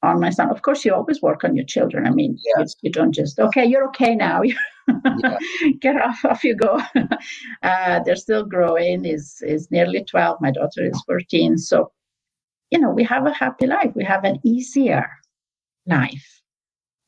on 0.03 0.21
my 0.21 0.29
son. 0.29 0.51
Of 0.51 0.61
course, 0.61 0.85
you 0.85 0.93
always 0.93 1.23
work 1.23 1.43
on 1.43 1.57
your 1.57 1.65
children. 1.65 2.07
I 2.07 2.11
mean, 2.11 2.37
yes. 2.45 2.75
you, 2.83 2.89
you, 2.89 2.93
don't 2.93 3.15
just, 3.15 3.39
okay, 3.39 3.65
you're 3.65 3.87
okay 3.87 4.15
now. 4.15 4.43
yeah. 5.23 5.39
Get 5.81 5.97
off, 5.97 6.23
off 6.27 6.45
you 6.45 6.55
go. 6.55 6.83
uh, 7.63 8.01
they're 8.05 8.25
still 8.27 8.45
growing. 8.45 9.07
Is 9.07 9.39
is 9.41 9.71
nearly 9.71 10.05
12. 10.05 10.37
My 10.43 10.51
daughter 10.51 10.85
is 10.85 11.03
14. 11.07 11.57
So, 11.57 11.91
you 12.71 12.79
know, 12.79 12.91
we 12.91 13.05
have 13.05 13.25
a 13.27 13.33
happy 13.33 13.67
life. 13.67 13.93
We 13.95 14.05
have 14.05 14.25
an 14.25 14.39
easier 14.45 15.09
life. 15.87 16.43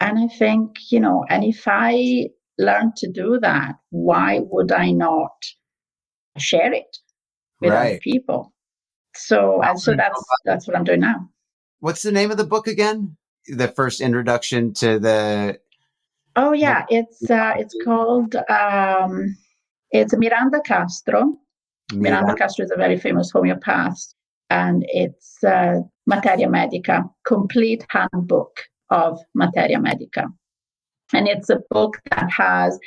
And 0.01 0.19
I 0.19 0.29
think, 0.29 0.77
you 0.91 1.01
know, 1.01 1.27
and 1.29 1.45
if 1.45 1.65
I 1.67 2.31
learn 2.59 2.93
to 2.97 3.13
do 3.13 3.39
that, 3.41 3.75
why 3.91 4.41
would 4.51 4.73
I 4.73 4.93
not 4.93 5.37
share 6.39 6.73
it 6.73 6.97
with 7.61 7.73
right. 7.73 7.91
other 7.91 7.99
people? 7.99 8.55
So 9.17 9.63
and 9.63 9.81
so 9.81 9.95
that's 9.95 10.25
that's 10.45 10.67
what 10.67 10.77
I'm 10.77 10.85
doing 10.85 11.01
now. 11.01 11.29
What's 11.81 12.03
the 12.03 12.13
name 12.13 12.31
of 12.31 12.37
the 12.37 12.45
book 12.45 12.67
again? 12.67 13.17
The 13.47 13.69
first 13.69 14.01
introduction 14.01 14.75
to 14.75 14.99
the 14.99 15.61
Oh 16.37 16.53
yeah, 16.53 16.85
it's 16.91 17.31
uh, 17.31 17.55
it's 17.57 17.75
called 17.83 18.37
um, 18.51 19.37
it's 19.91 20.15
Miranda 20.17 20.61
Castro. 20.61 21.35
Miranda. 21.93 22.23
Miranda 22.23 22.35
Castro 22.35 22.65
is 22.65 22.71
a 22.71 22.77
very 22.77 22.99
famous 22.99 23.31
homeopath, 23.31 23.99
and 24.51 24.85
it's 24.89 25.43
uh, 25.43 25.81
Materia 26.07 26.49
Medica, 26.49 27.05
complete 27.25 27.87
handbook 27.89 28.61
of 28.91 29.19
Materia 29.35 29.81
Medica. 29.81 30.27
And 31.13 31.27
it's 31.29 31.49
a 31.49 31.61
book 31.71 32.01
that 32.11 32.29
has 32.31 32.79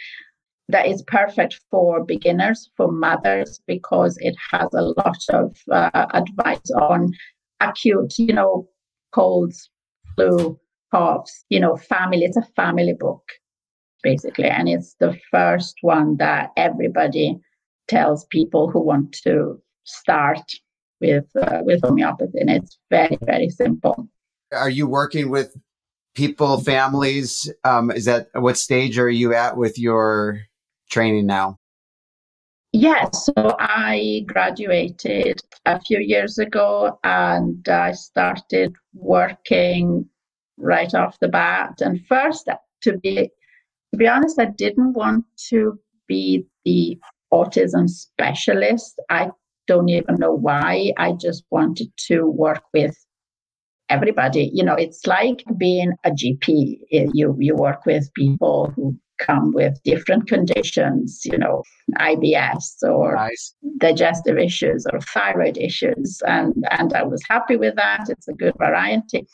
that 0.70 0.88
is 0.88 1.02
perfect 1.08 1.60
for 1.72 2.06
beginners, 2.06 2.70
for 2.78 2.92
mothers, 2.92 3.60
because 3.66 4.18
it 4.20 4.36
has 4.52 4.70
a 4.74 4.84
lot 4.84 5.18
of 5.30 5.58
uh, 5.72 6.06
advice 6.14 6.72
on 6.80 7.12
acute, 7.60 8.14
you 8.20 8.34
know, 8.34 8.68
colds, 9.12 9.70
flu, 10.16 10.60
coughs, 10.92 11.44
you 11.50 11.60
know, 11.60 11.76
family. 11.76 12.24
It's 12.24 12.38
a 12.38 12.48
family 12.56 12.94
book, 12.98 13.24
basically. 14.04 14.46
And 14.46 14.70
it's 14.70 14.96
the 15.00 15.18
first 15.32 15.76
one 15.82 16.18
that 16.18 16.52
everybody 16.56 17.40
tells 17.88 18.26
people 18.26 18.70
who 18.70 18.80
want 18.82 19.12
to 19.24 19.60
start 19.86 20.52
with 21.02 21.26
uh, 21.42 21.62
with 21.64 21.82
homeopathy. 21.84 22.40
And 22.40 22.52
it's 22.52 22.78
very, 22.92 23.18
very 23.24 23.50
simple. 23.50 24.08
Are 24.52 24.70
you 24.70 24.88
working 24.88 25.32
with 25.32 25.56
people, 26.14 26.60
families? 26.60 27.52
Um, 27.64 27.90
is 27.90 28.06
that 28.06 28.28
what 28.34 28.58
stage 28.58 29.00
are 29.00 29.10
you 29.10 29.34
at 29.34 29.58
with 29.58 29.80
your 29.80 30.42
training 30.90 31.26
now? 31.26 31.58
Yes, 32.72 33.26
so 33.26 33.56
I 33.60 34.24
graduated 34.28 35.42
a 35.66 35.82
few 35.82 36.00
years 36.00 36.38
ago 36.38 37.00
and 37.04 37.68
I 37.68 37.94
started 37.94 38.76
working 38.94 40.08
right 40.58 40.94
off 40.94 41.18
the 41.20 41.30
bat. 41.30 41.82
And 41.82 42.06
first, 42.08 42.48
to 42.84 42.98
be 42.98 43.32
to 43.92 43.98
be 43.98 44.08
honest, 44.08 44.40
I 44.40 44.46
didn't 44.46 44.94
want 44.94 45.26
to 45.50 45.80
be 46.08 46.46
the 46.64 47.00
autism 47.34 47.90
specialist. 47.90 49.00
I 49.10 49.32
don't 49.66 49.90
even 49.90 50.16
know 50.16 50.34
why. 50.34 50.94
I 50.98 51.14
just 51.14 51.44
wanted 51.50 51.92
to 52.08 52.28
work 52.28 52.64
with 52.72 52.96
everybody. 53.90 54.52
You 54.54 54.64
know, 54.64 54.76
it's 54.76 55.08
like 55.08 55.44
being 55.58 55.94
a 56.04 56.12
GP. 56.12 56.82
You 56.92 57.36
you 57.40 57.56
work 57.56 57.86
with 57.88 58.14
people 58.14 58.72
who 58.76 58.96
come 59.20 59.54
with 59.54 59.82
different 59.84 60.28
conditions, 60.28 61.22
you 61.26 61.38
know, 61.38 61.64
IBS 62.00 62.84
or 62.84 63.16
nice. 63.16 63.54
digestive 63.78 64.38
issues 64.38 64.86
or 64.92 65.00
thyroid 65.02 65.58
issues. 65.58 66.22
And 66.26 66.66
and 66.72 66.94
I 66.94 67.04
was 67.04 67.22
happy 67.30 67.56
with 67.56 67.76
that. 67.76 68.10
It's 68.10 68.28
a 68.28 68.34
good 68.34 68.56
variety. 68.58 69.28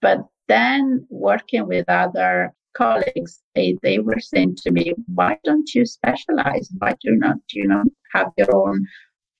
But 0.00 0.26
then 0.48 1.06
working 1.10 1.66
with 1.66 1.88
other 1.88 2.52
colleagues, 2.76 3.40
they, 3.54 3.78
they 3.82 3.98
were 4.00 4.20
saying 4.20 4.56
to 4.56 4.70
me, 4.70 4.92
why 5.06 5.38
don't 5.44 5.72
you 5.74 5.86
specialize? 5.86 6.68
Why 6.78 6.94
do 7.00 7.12
not 7.12 7.36
you 7.52 7.66
know 7.66 7.84
have 8.12 8.32
your 8.36 8.54
own 8.54 8.86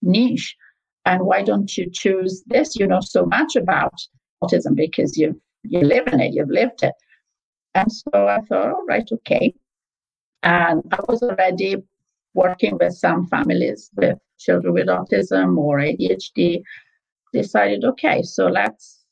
niche? 0.02 0.56
and 1.04 1.24
why 1.24 1.42
don't 1.42 1.76
you 1.76 1.88
choose 1.90 2.42
this 2.46 2.76
you 2.76 2.86
know 2.86 3.00
so 3.00 3.26
much 3.26 3.56
about 3.56 3.94
autism 4.42 4.74
because 4.74 5.16
you 5.16 5.40
you 5.62 5.80
live 5.80 6.06
in 6.08 6.20
it 6.20 6.32
you've 6.32 6.50
lived 6.50 6.82
it 6.82 6.94
and 7.74 7.90
so 7.90 8.28
i 8.28 8.40
thought 8.48 8.72
all 8.72 8.84
right 8.88 9.08
okay. 9.12 9.54
And 10.42 10.82
i 10.92 11.00
was 11.08 11.22
already 11.22 11.76
working 12.34 12.76
with 12.78 12.94
some 12.94 13.26
families 13.26 13.90
with 13.96 14.18
children 14.38 14.74
with 14.74 14.88
autism 14.88 15.56
or 15.56 15.78
adhd 15.78 16.62
decided 17.32 17.84
okay 17.84 18.22
so 18.22 18.46
let's 18.46 19.04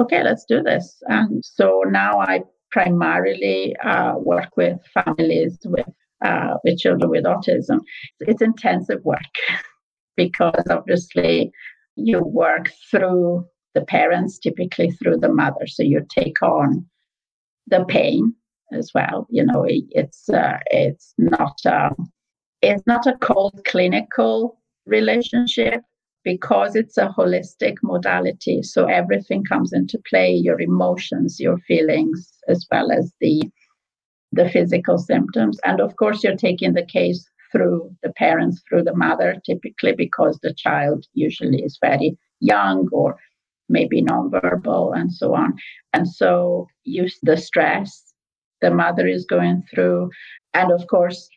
okay 0.00 0.22
let's 0.22 0.44
do 0.44 0.62
this. 0.62 1.02
And 1.08 1.44
so 1.44 1.82
now 1.86 2.20
i 2.20 2.42
primarily 2.70 3.74
uh, 3.84 4.14
work 4.18 4.56
with 4.56 4.78
families 4.94 5.58
with 5.64 5.86
uh, 6.24 6.54
with 6.64 6.78
children 6.78 7.10
with 7.10 7.24
autism. 7.24 7.80
It's 8.20 8.42
intensive 8.42 9.04
work 9.04 9.34
because 10.16 10.64
obviously 10.68 11.50
you 11.96 12.20
work 12.20 12.70
through 12.90 13.46
the 13.74 13.82
parents, 13.82 14.38
typically 14.38 14.90
through 14.90 15.18
the 15.18 15.32
mother. 15.32 15.66
So 15.66 15.82
you 15.82 16.04
take 16.08 16.42
on 16.42 16.84
the 17.68 17.84
pain 17.88 18.34
as 18.72 18.90
well. 18.94 19.26
You 19.30 19.44
know, 19.44 19.64
it, 19.64 19.84
it's 19.90 20.28
uh, 20.28 20.58
it's 20.66 21.14
not 21.18 21.58
uh, 21.64 21.90
it's 22.62 22.86
not 22.86 23.06
a 23.06 23.16
cold 23.20 23.60
clinical 23.66 24.60
relationship 24.86 25.82
because 26.24 26.74
it's 26.76 26.98
a 26.98 27.08
holistic 27.16 27.76
modality. 27.82 28.62
So 28.62 28.86
everything 28.86 29.44
comes 29.44 29.72
into 29.72 30.00
play: 30.08 30.32
your 30.32 30.60
emotions, 30.60 31.40
your 31.40 31.58
feelings, 31.58 32.32
as 32.48 32.66
well 32.70 32.90
as 32.90 33.12
the 33.20 33.42
the 34.32 34.48
physical 34.50 34.98
symptoms. 34.98 35.58
And 35.64 35.80
of 35.80 35.96
course, 35.96 36.22
you're 36.22 36.36
taking 36.36 36.74
the 36.74 36.84
case 36.84 37.28
through 37.50 37.90
the 38.02 38.12
parents, 38.12 38.62
through 38.68 38.84
the 38.84 38.94
mother, 38.94 39.36
typically 39.44 39.94
because 39.94 40.38
the 40.42 40.52
child 40.52 41.06
usually 41.14 41.62
is 41.62 41.78
very 41.80 42.16
young 42.40 42.88
or 42.92 43.16
maybe 43.68 44.02
nonverbal 44.02 44.96
and 44.96 45.12
so 45.12 45.34
on. 45.34 45.54
And 45.92 46.08
so 46.08 46.66
use 46.84 47.18
the 47.22 47.36
stress 47.36 48.08
the 48.60 48.70
mother 48.70 49.06
is 49.06 49.24
going 49.24 49.62
through. 49.70 50.10
And 50.54 50.72
of 50.72 50.86
course, 50.88 51.28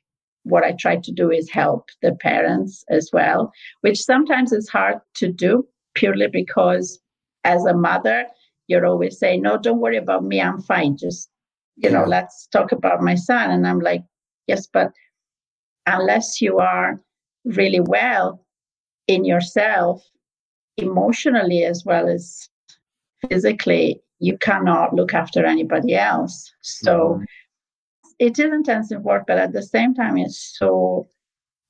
what 0.44 0.64
I 0.64 0.74
try 0.74 0.98
to 0.98 1.12
do 1.12 1.30
is 1.32 1.50
help 1.50 1.90
the 2.02 2.14
parents 2.14 2.84
as 2.90 3.10
well, 3.14 3.52
which 3.82 4.02
sometimes 4.02 4.52
is 4.52 4.70
hard 4.70 5.00
to 5.16 5.32
do 5.32 5.68
purely 5.94 6.28
because 6.28 7.00
as 7.44 7.66
a 7.66 7.74
mother, 7.74 8.26
you're 8.68 8.86
always 8.86 9.20
saying, 9.20 9.42
No, 9.42 9.58
don't 9.58 9.80
worry 9.80 9.98
about 9.98 10.24
me, 10.24 10.42
I'm 10.42 10.62
fine. 10.62 10.98
Just, 10.98 11.30
you 11.78 11.90
know, 11.90 12.06
let's 12.06 12.48
talk 12.48 12.72
about 12.72 13.02
my 13.02 13.16
son. 13.16 13.52
And 13.52 13.68
I'm 13.68 13.80
like, 13.80 14.04
Yes, 14.48 14.68
but 14.72 14.92
unless 15.86 16.42
you 16.42 16.58
are 16.60 17.00
really 17.46 17.80
well 17.82 18.44
in 19.08 19.26
yourself, 19.26 20.04
emotionally 20.82 21.64
as 21.64 21.84
well 21.86 22.08
as 22.08 22.50
physically, 23.28 24.02
you 24.20 24.38
cannot 24.38 24.94
look 24.94 25.14
after 25.14 25.46
anybody 25.46 25.96
else. 25.96 26.52
So 26.62 27.16
mm-hmm. 27.16 27.24
it 28.20 28.40
is 28.40 28.52
intensive 28.52 29.02
work, 29.02 29.24
but 29.28 29.38
at 29.38 29.54
the 29.54 29.64
same 29.64 29.94
time, 29.94 30.18
it's 30.18 30.56
so 30.58 31.08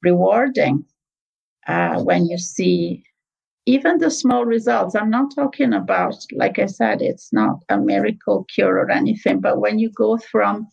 rewarding 0.02 0.86
uh, 1.68 2.02
when 2.02 2.26
you 2.26 2.38
see 2.38 3.04
even 3.66 4.00
the 4.00 4.10
small 4.10 4.46
results. 4.46 4.96
I'm 4.96 5.10
not 5.10 5.36
talking 5.36 5.74
about, 5.74 6.16
like 6.34 6.60
I 6.60 6.66
said, 6.66 7.02
it's 7.02 7.32
not 7.32 7.60
a 7.70 7.78
miracle 7.78 8.46
cure 8.54 8.78
or 8.80 8.92
anything, 8.92 9.40
but 9.40 9.60
when 9.60 9.80
you 9.80 9.90
go 9.92 10.18
from, 10.18 10.68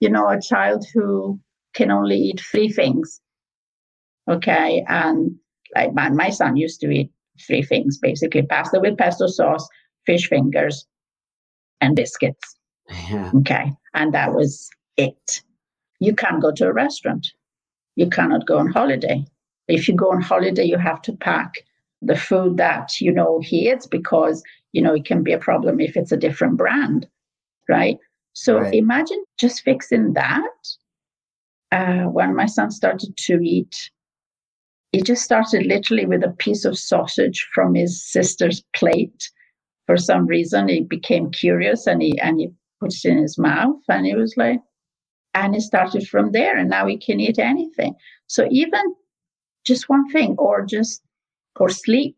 you 0.00 0.10
know, 0.10 0.28
a 0.28 0.40
child 0.40 0.84
who 0.92 1.40
can 1.74 1.90
only 1.90 2.16
eat 2.16 2.40
three 2.40 2.68
things, 2.68 3.20
okay, 4.30 4.84
and 4.88 5.34
like 5.74 5.94
my, 5.94 6.10
my 6.10 6.30
son 6.30 6.56
used 6.56 6.80
to 6.80 6.90
eat 6.90 7.10
three 7.46 7.62
things 7.62 7.98
basically 7.98 8.42
pasta 8.42 8.80
with 8.80 8.98
pesto 8.98 9.26
sauce, 9.26 9.68
fish 10.06 10.28
fingers, 10.28 10.86
and 11.80 11.96
biscuits. 11.96 12.56
Yeah. 13.10 13.30
Okay. 13.36 13.72
And 13.94 14.14
that 14.14 14.34
was 14.34 14.68
it. 14.96 15.42
You 16.00 16.14
can't 16.14 16.42
go 16.42 16.52
to 16.52 16.66
a 16.66 16.72
restaurant. 16.72 17.26
You 17.96 18.08
cannot 18.08 18.46
go 18.46 18.58
on 18.58 18.70
holiday. 18.70 19.24
If 19.66 19.88
you 19.88 19.94
go 19.94 20.12
on 20.12 20.22
holiday, 20.22 20.64
you 20.64 20.78
have 20.78 21.02
to 21.02 21.12
pack 21.12 21.64
the 22.00 22.16
food 22.16 22.56
that 22.58 23.00
you 23.00 23.12
know 23.12 23.40
he 23.40 23.70
eats 23.70 23.86
because 23.86 24.42
you 24.72 24.80
know 24.80 24.94
it 24.94 25.04
can 25.04 25.22
be 25.22 25.32
a 25.32 25.38
problem 25.38 25.80
if 25.80 25.96
it's 25.96 26.12
a 26.12 26.16
different 26.16 26.56
brand, 26.56 27.08
right? 27.68 27.98
So 28.32 28.60
right. 28.60 28.74
imagine 28.74 29.24
just 29.38 29.62
fixing 29.62 30.12
that. 30.14 30.76
Uh, 31.70 32.04
when 32.04 32.34
my 32.34 32.46
son 32.46 32.70
started 32.70 33.14
to 33.14 33.40
eat, 33.42 33.90
he 34.92 35.02
just 35.02 35.22
started 35.22 35.66
literally 35.66 36.06
with 36.06 36.24
a 36.24 36.34
piece 36.38 36.64
of 36.64 36.78
sausage 36.78 37.46
from 37.54 37.74
his 37.74 38.02
sister's 38.10 38.62
plate. 38.74 39.30
For 39.86 39.96
some 39.96 40.26
reason, 40.26 40.68
he 40.68 40.80
became 40.80 41.30
curious 41.30 41.86
and 41.86 42.02
he 42.02 42.18
and 42.20 42.40
he 42.40 42.50
put 42.80 42.94
it 42.94 43.04
in 43.04 43.18
his 43.18 43.38
mouth 43.38 43.80
and 43.88 44.06
he 44.06 44.14
was 44.14 44.34
like, 44.36 44.60
and 45.34 45.54
he 45.54 45.60
started 45.60 46.06
from 46.08 46.32
there 46.32 46.56
and 46.56 46.70
now 46.70 46.86
he 46.86 46.96
can 46.96 47.20
eat 47.20 47.38
anything. 47.38 47.94
So 48.26 48.48
even 48.50 48.94
just 49.64 49.88
one 49.88 50.08
thing, 50.10 50.34
or 50.38 50.64
just 50.64 51.02
or 51.56 51.68
sleep. 51.68 52.16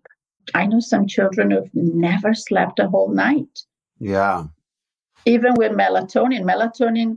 I 0.55 0.67
know 0.67 0.81
some 0.81 1.07
children 1.07 1.51
who've 1.51 1.75
never 1.75 2.35
slept 2.35 2.79
a 2.79 2.89
whole 2.89 3.13
night. 3.13 3.65
Yeah. 3.99 4.45
Even 5.27 5.55
with 5.55 5.73
melatonin, 5.73 6.43
melatonin 6.43 7.17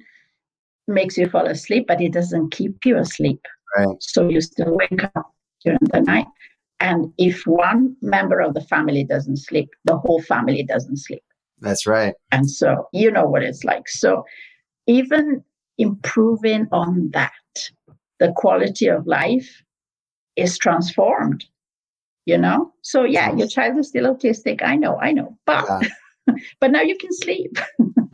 makes 0.88 1.18
you 1.18 1.30
fall 1.30 1.46
asleep, 1.48 1.86
but 1.88 2.02
it 2.02 2.13
doesn't 2.13 2.52
keep 2.52 2.86
you 2.86 2.98
asleep. 2.98 3.42
Right. 3.78 3.96
So 4.00 4.30
you 4.30 4.42
still 4.42 4.76
wake 4.76 5.04
up 5.16 5.33
during 5.63 5.80
the 5.91 6.02
night. 6.02 6.28
And 6.80 7.13
if 7.17 7.45
one 7.45 7.95
member 8.02 8.39
of 8.41 8.54
the 8.54 8.62
family 8.62 9.04
doesn't 9.04 9.38
sleep, 9.38 9.69
the 9.86 9.97
whole 9.97 10.21
family 10.21 10.63
doesn't 10.63 10.97
sleep. 10.97 11.23
That's 11.60 11.88
right. 11.88 12.13
And 12.32 12.49
so 12.49 12.88
you 12.91 13.10
know 13.10 13.26
what 13.26 13.43
it's 13.43 13.63
like. 13.63 13.88
So 13.88 14.26
even 14.88 15.43
improving 15.78 16.67
on 16.71 17.10
that, 17.13 17.32
the 18.19 18.34
quality 18.36 18.88
of 18.88 19.08
life 19.08 19.63
is 20.36 20.58
transformed 20.58 21.45
you 22.26 22.38
know 22.38 22.71
so 22.82 23.04
yeah 23.04 23.34
your 23.36 23.47
child 23.47 23.78
is 23.78 23.89
still 23.89 24.13
autistic 24.13 24.62
i 24.63 24.76
know 24.76 24.97
i 24.99 25.12
know 25.12 25.38
but 25.45 25.65
yeah. 25.82 26.34
but 26.60 26.71
now 26.71 26.82
you 26.82 26.97
can 26.97 27.12
sleep 27.12 27.58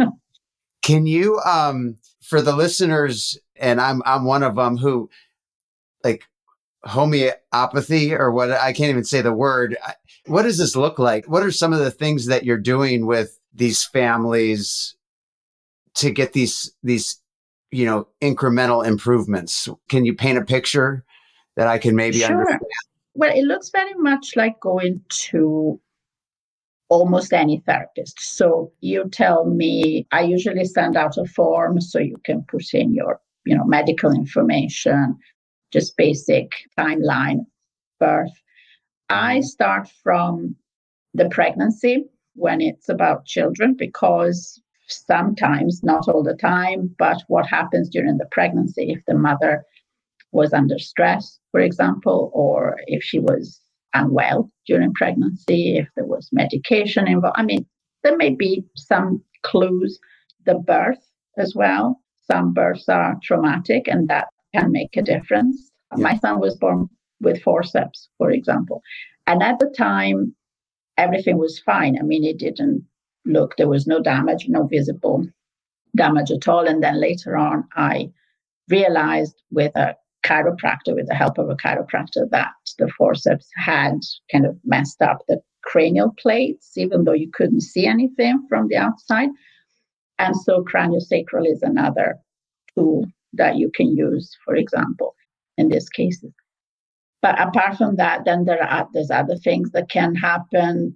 can 0.81 1.05
you 1.05 1.39
um 1.39 1.95
for 2.21 2.41
the 2.41 2.55
listeners 2.55 3.37
and 3.55 3.79
i'm 3.79 4.01
i'm 4.05 4.25
one 4.25 4.43
of 4.43 4.55
them 4.55 4.77
who 4.77 5.09
like 6.03 6.23
homeopathy 6.83 8.13
or 8.13 8.31
what 8.31 8.51
i 8.51 8.71
can't 8.71 8.89
even 8.89 9.03
say 9.03 9.21
the 9.21 9.33
word 9.33 9.75
what 10.27 10.43
does 10.43 10.57
this 10.57 10.75
look 10.75 10.97
like 10.97 11.25
what 11.27 11.43
are 11.43 11.51
some 11.51 11.73
of 11.73 11.79
the 11.79 11.91
things 11.91 12.27
that 12.27 12.45
you're 12.45 12.57
doing 12.57 13.05
with 13.05 13.37
these 13.53 13.83
families 13.83 14.95
to 15.93 16.09
get 16.09 16.33
these 16.33 16.71
these 16.81 17.21
you 17.71 17.85
know 17.85 18.07
incremental 18.21 18.85
improvements 18.85 19.67
can 19.89 20.05
you 20.05 20.13
paint 20.13 20.37
a 20.37 20.45
picture 20.45 21.03
that 21.57 21.67
i 21.67 21.77
can 21.77 21.95
maybe 21.95 22.19
sure. 22.19 22.27
understand 22.27 22.61
well, 23.19 23.35
it 23.35 23.43
looks 23.43 23.69
very 23.69 23.95
much 23.95 24.37
like 24.37 24.61
going 24.61 25.01
to 25.27 25.77
almost 26.87 27.33
any 27.33 27.61
therapist. 27.65 28.17
So 28.19 28.71
you 28.79 29.09
tell 29.11 29.43
me, 29.43 30.07
I 30.13 30.21
usually 30.21 30.63
send 30.63 30.95
out 30.95 31.17
a 31.17 31.25
form 31.25 31.81
so 31.81 31.99
you 31.99 32.15
can 32.23 32.43
put 32.43 32.73
in 32.73 32.93
your, 32.93 33.19
you 33.45 33.57
know, 33.57 33.65
medical 33.65 34.13
information, 34.13 35.17
just 35.71 35.97
basic 35.97 36.51
timeline, 36.77 37.45
birth. 37.99 38.31
I 39.09 39.41
start 39.41 39.89
from 40.03 40.55
the 41.13 41.29
pregnancy 41.29 42.05
when 42.35 42.61
it's 42.61 42.89
about 42.89 43.25
children 43.25 43.75
because 43.77 44.61
sometimes, 44.87 45.83
not 45.83 46.07
all 46.07 46.23
the 46.23 46.35
time, 46.35 46.93
but 46.97 47.21
what 47.27 47.45
happens 47.45 47.89
during 47.89 48.17
the 48.17 48.27
pregnancy 48.31 48.91
if 48.91 49.03
the 49.05 49.13
mother 49.13 49.63
was 50.31 50.53
under 50.53 50.77
stress, 50.77 51.39
for 51.51 51.59
example, 51.59 52.31
or 52.33 52.77
if 52.87 53.03
she 53.03 53.19
was 53.19 53.59
unwell 53.93 54.51
during 54.67 54.93
pregnancy, 54.93 55.77
if 55.77 55.87
there 55.95 56.05
was 56.05 56.29
medication 56.31 57.07
involved. 57.07 57.37
I 57.37 57.43
mean, 57.43 57.65
there 58.03 58.17
may 58.17 58.29
be 58.29 58.63
some 58.75 59.23
clues. 59.43 59.99
The 60.45 60.55
birth 60.55 61.05
as 61.37 61.53
well. 61.55 62.01
Some 62.31 62.53
births 62.53 62.87
are 62.87 63.17
traumatic, 63.23 63.87
and 63.87 64.07
that 64.07 64.27
can 64.53 64.71
make 64.71 64.95
a 64.97 65.01
difference. 65.01 65.71
Yeah. 65.95 66.03
My 66.03 66.17
son 66.17 66.39
was 66.39 66.55
born 66.55 66.89
with 67.21 67.41
forceps, 67.41 68.09
for 68.17 68.31
example. 68.31 68.81
And 69.27 69.43
at 69.43 69.59
the 69.59 69.73
time, 69.77 70.35
everything 70.97 71.37
was 71.37 71.59
fine. 71.59 71.97
I 71.99 72.03
mean, 72.03 72.23
it 72.23 72.37
didn't 72.37 72.83
look, 73.25 73.55
there 73.57 73.67
was 73.67 73.87
no 73.87 74.01
damage, 74.01 74.45
no 74.47 74.65
visible 74.67 75.25
damage 75.95 76.31
at 76.31 76.47
all. 76.47 76.67
And 76.67 76.83
then 76.83 76.99
later 76.99 77.37
on, 77.37 77.67
I 77.75 78.11
realized 78.69 79.41
with 79.51 79.75
a 79.75 79.95
chiropractor, 80.25 80.95
with 80.95 81.07
the 81.07 81.15
help 81.15 81.37
of 81.37 81.49
a 81.49 81.55
chiropractor, 81.55 82.29
that 82.31 82.51
the 82.77 82.89
forceps 82.97 83.47
had 83.55 83.99
kind 84.31 84.45
of 84.45 84.57
messed 84.65 85.01
up 85.01 85.23
the 85.27 85.41
cranial 85.63 86.13
plates, 86.17 86.77
even 86.77 87.03
though 87.03 87.13
you 87.13 87.29
couldn't 87.31 87.61
see 87.61 87.85
anything 87.85 88.45
from 88.47 88.67
the 88.67 88.77
outside. 88.77 89.29
And 90.17 90.35
so 90.35 90.63
craniosacral 90.63 91.45
is 91.45 91.61
another 91.61 92.17
tool 92.75 93.05
that 93.33 93.57
you 93.57 93.71
can 93.73 93.95
use, 93.95 94.35
for 94.45 94.55
example, 94.55 95.15
in 95.57 95.69
these 95.69 95.89
cases. 95.89 96.31
But 97.21 97.39
apart 97.39 97.77
from 97.77 97.97
that, 97.97 98.25
then 98.25 98.45
there 98.45 98.63
are 98.63 98.87
there's 98.93 99.11
other 99.11 99.35
things 99.35 99.71
that 99.71 99.89
can 99.89 100.15
happen 100.15 100.95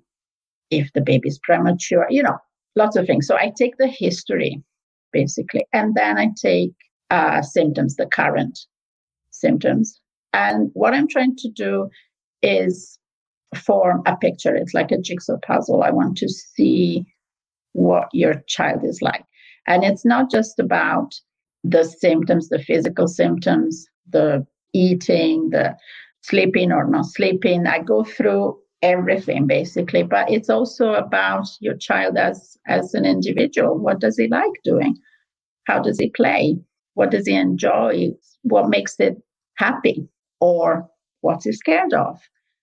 if 0.69 0.91
the 0.93 1.01
baby's 1.01 1.39
premature, 1.39 2.07
you 2.09 2.23
know, 2.23 2.37
lots 2.75 2.95
of 2.95 3.05
things. 3.05 3.27
So 3.27 3.35
I 3.35 3.51
take 3.57 3.77
the 3.77 3.87
history 3.87 4.63
basically, 5.11 5.65
and 5.73 5.93
then 5.95 6.17
I 6.17 6.29
take 6.41 6.71
uh, 7.09 7.41
symptoms, 7.41 7.95
the 7.95 8.07
current 8.07 8.57
symptoms. 9.29 9.99
And 10.33 10.71
what 10.73 10.93
I'm 10.93 11.07
trying 11.07 11.35
to 11.37 11.49
do 11.49 11.89
is 12.41 12.97
form 13.55 14.01
a 14.05 14.15
picture. 14.17 14.55
It's 14.55 14.73
like 14.73 14.91
a 14.91 14.97
jigsaw 14.97 15.37
puzzle. 15.45 15.83
I 15.83 15.91
want 15.91 16.17
to 16.17 16.29
see 16.29 17.05
what 17.73 18.07
your 18.13 18.43
child 18.47 18.83
is 18.83 19.01
like. 19.01 19.23
And 19.67 19.83
it's 19.83 20.05
not 20.05 20.31
just 20.31 20.59
about 20.59 21.13
the 21.63 21.83
symptoms, 21.83 22.49
the 22.49 22.59
physical 22.59 23.07
symptoms, 23.07 23.85
the 24.09 24.45
eating, 24.73 25.49
the 25.51 25.75
sleeping 26.21 26.71
or 26.71 26.87
not 26.87 27.05
sleeping. 27.05 27.67
I 27.67 27.79
go 27.79 28.03
through 28.03 28.57
everything 28.81 29.47
basically, 29.47 30.03
but 30.03 30.29
it's 30.29 30.49
also 30.49 30.93
about 30.93 31.47
your 31.61 31.77
child 31.77 32.17
as 32.17 32.57
as 32.67 32.93
an 32.93 33.05
individual. 33.05 33.77
What 33.77 33.99
does 33.99 34.17
he 34.17 34.27
like 34.27 34.51
doing? 34.63 34.95
How 35.65 35.79
does 35.79 35.97
he 35.99 36.09
play? 36.09 36.57
What 36.95 37.11
does 37.11 37.27
he 37.27 37.35
enjoy? 37.35 38.11
What 38.43 38.69
makes 38.69 38.99
it 38.99 39.17
happy? 39.55 40.07
Or 40.41 40.89
what's 41.21 41.45
he 41.45 41.53
scared 41.53 41.93
of? 41.93 42.19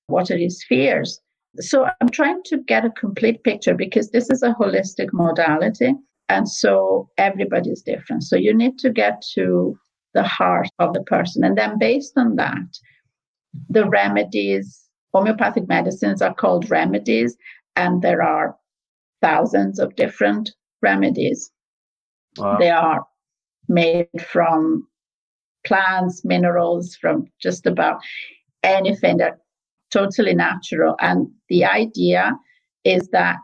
What 0.06 0.30
are 0.30 0.36
his 0.36 0.62
fears? 0.68 1.20
So 1.56 1.86
I'm 2.00 2.10
trying 2.10 2.42
to 2.44 2.58
get 2.58 2.84
a 2.84 2.90
complete 2.90 3.42
picture 3.42 3.74
because 3.74 4.10
this 4.10 4.28
is 4.30 4.42
a 4.42 4.54
holistic 4.60 5.08
modality. 5.12 5.94
And 6.30 6.48
so 6.48 7.10
everybody's 7.18 7.82
different. 7.82 8.22
So 8.22 8.36
you 8.36 8.54
need 8.54 8.78
to 8.78 8.90
get 8.90 9.20
to 9.34 9.76
the 10.14 10.22
heart 10.22 10.68
of 10.78 10.94
the 10.94 11.02
person. 11.02 11.42
And 11.42 11.58
then 11.58 11.76
based 11.76 12.12
on 12.16 12.36
that, 12.36 12.78
the 13.68 13.88
remedies, 13.88 14.88
homeopathic 15.12 15.68
medicines 15.68 16.22
are 16.22 16.32
called 16.32 16.70
remedies, 16.70 17.36
and 17.74 18.00
there 18.00 18.22
are 18.22 18.56
thousands 19.20 19.80
of 19.80 19.96
different 19.96 20.50
remedies. 20.82 21.50
Wow. 22.38 22.58
They 22.58 22.70
are 22.70 23.04
made 23.68 24.06
from 24.24 24.86
plants, 25.66 26.24
minerals, 26.24 26.94
from 26.94 27.26
just 27.42 27.66
about 27.66 28.00
anything 28.62 29.16
that 29.16 29.38
totally 29.92 30.34
natural. 30.34 30.94
And 31.00 31.26
the 31.48 31.64
idea 31.64 32.36
is 32.84 33.08
that 33.08 33.40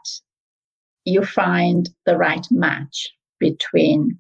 you 1.07 1.25
find 1.25 1.89
the 2.05 2.17
right 2.17 2.47
match 2.51 3.09
between 3.39 4.19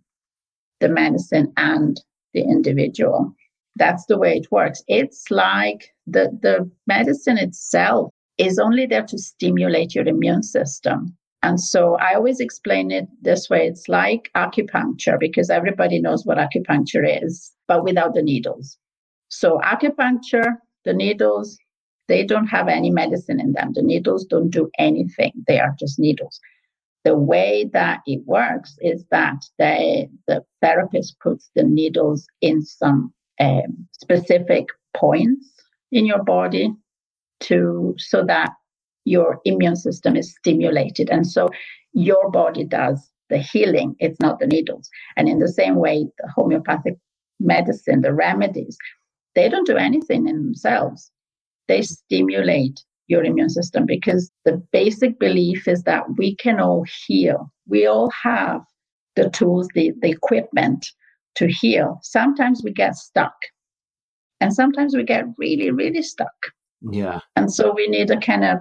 the 0.80 0.88
medicine 0.88 1.52
and 1.56 2.00
the 2.32 2.42
individual. 2.42 3.34
That's 3.76 4.06
the 4.06 4.18
way 4.18 4.36
it 4.36 4.50
works. 4.50 4.82
It's 4.88 5.30
like 5.30 5.92
the, 6.06 6.30
the 6.40 6.70
medicine 6.86 7.38
itself 7.38 8.10
is 8.38 8.58
only 8.58 8.86
there 8.86 9.04
to 9.04 9.18
stimulate 9.18 9.94
your 9.94 10.06
immune 10.06 10.42
system. 10.42 11.16
And 11.42 11.60
so 11.60 11.96
I 11.96 12.14
always 12.14 12.40
explain 12.40 12.90
it 12.90 13.06
this 13.22 13.50
way 13.50 13.66
it's 13.66 13.88
like 13.88 14.30
acupuncture 14.34 15.18
because 15.18 15.50
everybody 15.50 16.00
knows 16.00 16.24
what 16.24 16.38
acupuncture 16.38 17.22
is, 17.22 17.52
but 17.68 17.84
without 17.84 18.14
the 18.14 18.22
needles. 18.22 18.78
So, 19.28 19.58
acupuncture, 19.64 20.54
the 20.84 20.94
needles, 20.94 21.58
they 22.08 22.24
don't 22.24 22.46
have 22.46 22.68
any 22.68 22.90
medicine 22.90 23.40
in 23.40 23.52
them. 23.52 23.72
The 23.74 23.82
needles 23.82 24.24
don't 24.24 24.50
do 24.50 24.70
anything. 24.78 25.32
They 25.46 25.58
are 25.58 25.74
just 25.78 25.98
needles. 25.98 26.40
The 27.06 27.16
way 27.16 27.70
that 27.72 28.00
it 28.06 28.20
works 28.26 28.76
is 28.80 29.04
that 29.12 29.44
they, 29.58 30.10
the 30.26 30.44
therapist 30.60 31.20
puts 31.20 31.50
the 31.54 31.62
needles 31.62 32.26
in 32.40 32.62
some 32.62 33.14
um, 33.38 33.86
specific 33.92 34.66
points 34.96 35.46
in 35.92 36.04
your 36.04 36.24
body 36.24 36.74
to 37.42 37.94
so 37.98 38.24
that 38.26 38.50
your 39.04 39.40
immune 39.44 39.76
system 39.76 40.16
is 40.16 40.34
stimulated. 40.34 41.08
And 41.10 41.24
so 41.24 41.48
your 41.92 42.28
body 42.30 42.64
does 42.64 43.08
the 43.30 43.38
healing 43.38 43.94
it's 44.00 44.20
not 44.20 44.40
the 44.40 44.46
needles. 44.46 44.90
And 45.16 45.28
in 45.28 45.38
the 45.38 45.48
same 45.48 45.76
way 45.76 46.06
the 46.18 46.28
homeopathic 46.34 46.96
medicine 47.38 48.00
the 48.00 48.14
remedies 48.14 48.76
they 49.36 49.48
don't 49.48 49.66
do 49.66 49.76
anything 49.76 50.26
in 50.26 50.36
themselves. 50.42 51.12
They 51.68 51.82
stimulate 51.82 52.82
your 53.08 53.24
immune 53.24 53.48
system 53.48 53.86
because 53.86 54.30
the 54.44 54.60
basic 54.72 55.18
belief 55.18 55.68
is 55.68 55.82
that 55.84 56.04
we 56.16 56.34
can 56.36 56.60
all 56.60 56.84
heal 57.06 57.50
we 57.68 57.86
all 57.86 58.10
have 58.10 58.60
the 59.14 59.30
tools 59.30 59.68
the, 59.74 59.92
the 60.02 60.10
equipment 60.10 60.86
to 61.34 61.46
heal 61.46 61.98
sometimes 62.02 62.62
we 62.64 62.72
get 62.72 62.96
stuck 62.96 63.34
and 64.40 64.52
sometimes 64.52 64.94
we 64.94 65.02
get 65.02 65.24
really, 65.38 65.70
really 65.70 66.02
stuck. 66.02 66.52
Yeah. 66.90 67.20
And 67.36 67.52
so 67.52 67.72
we 67.74 67.88
need 67.88 68.10
a 68.10 68.18
kind 68.18 68.44
of 68.44 68.58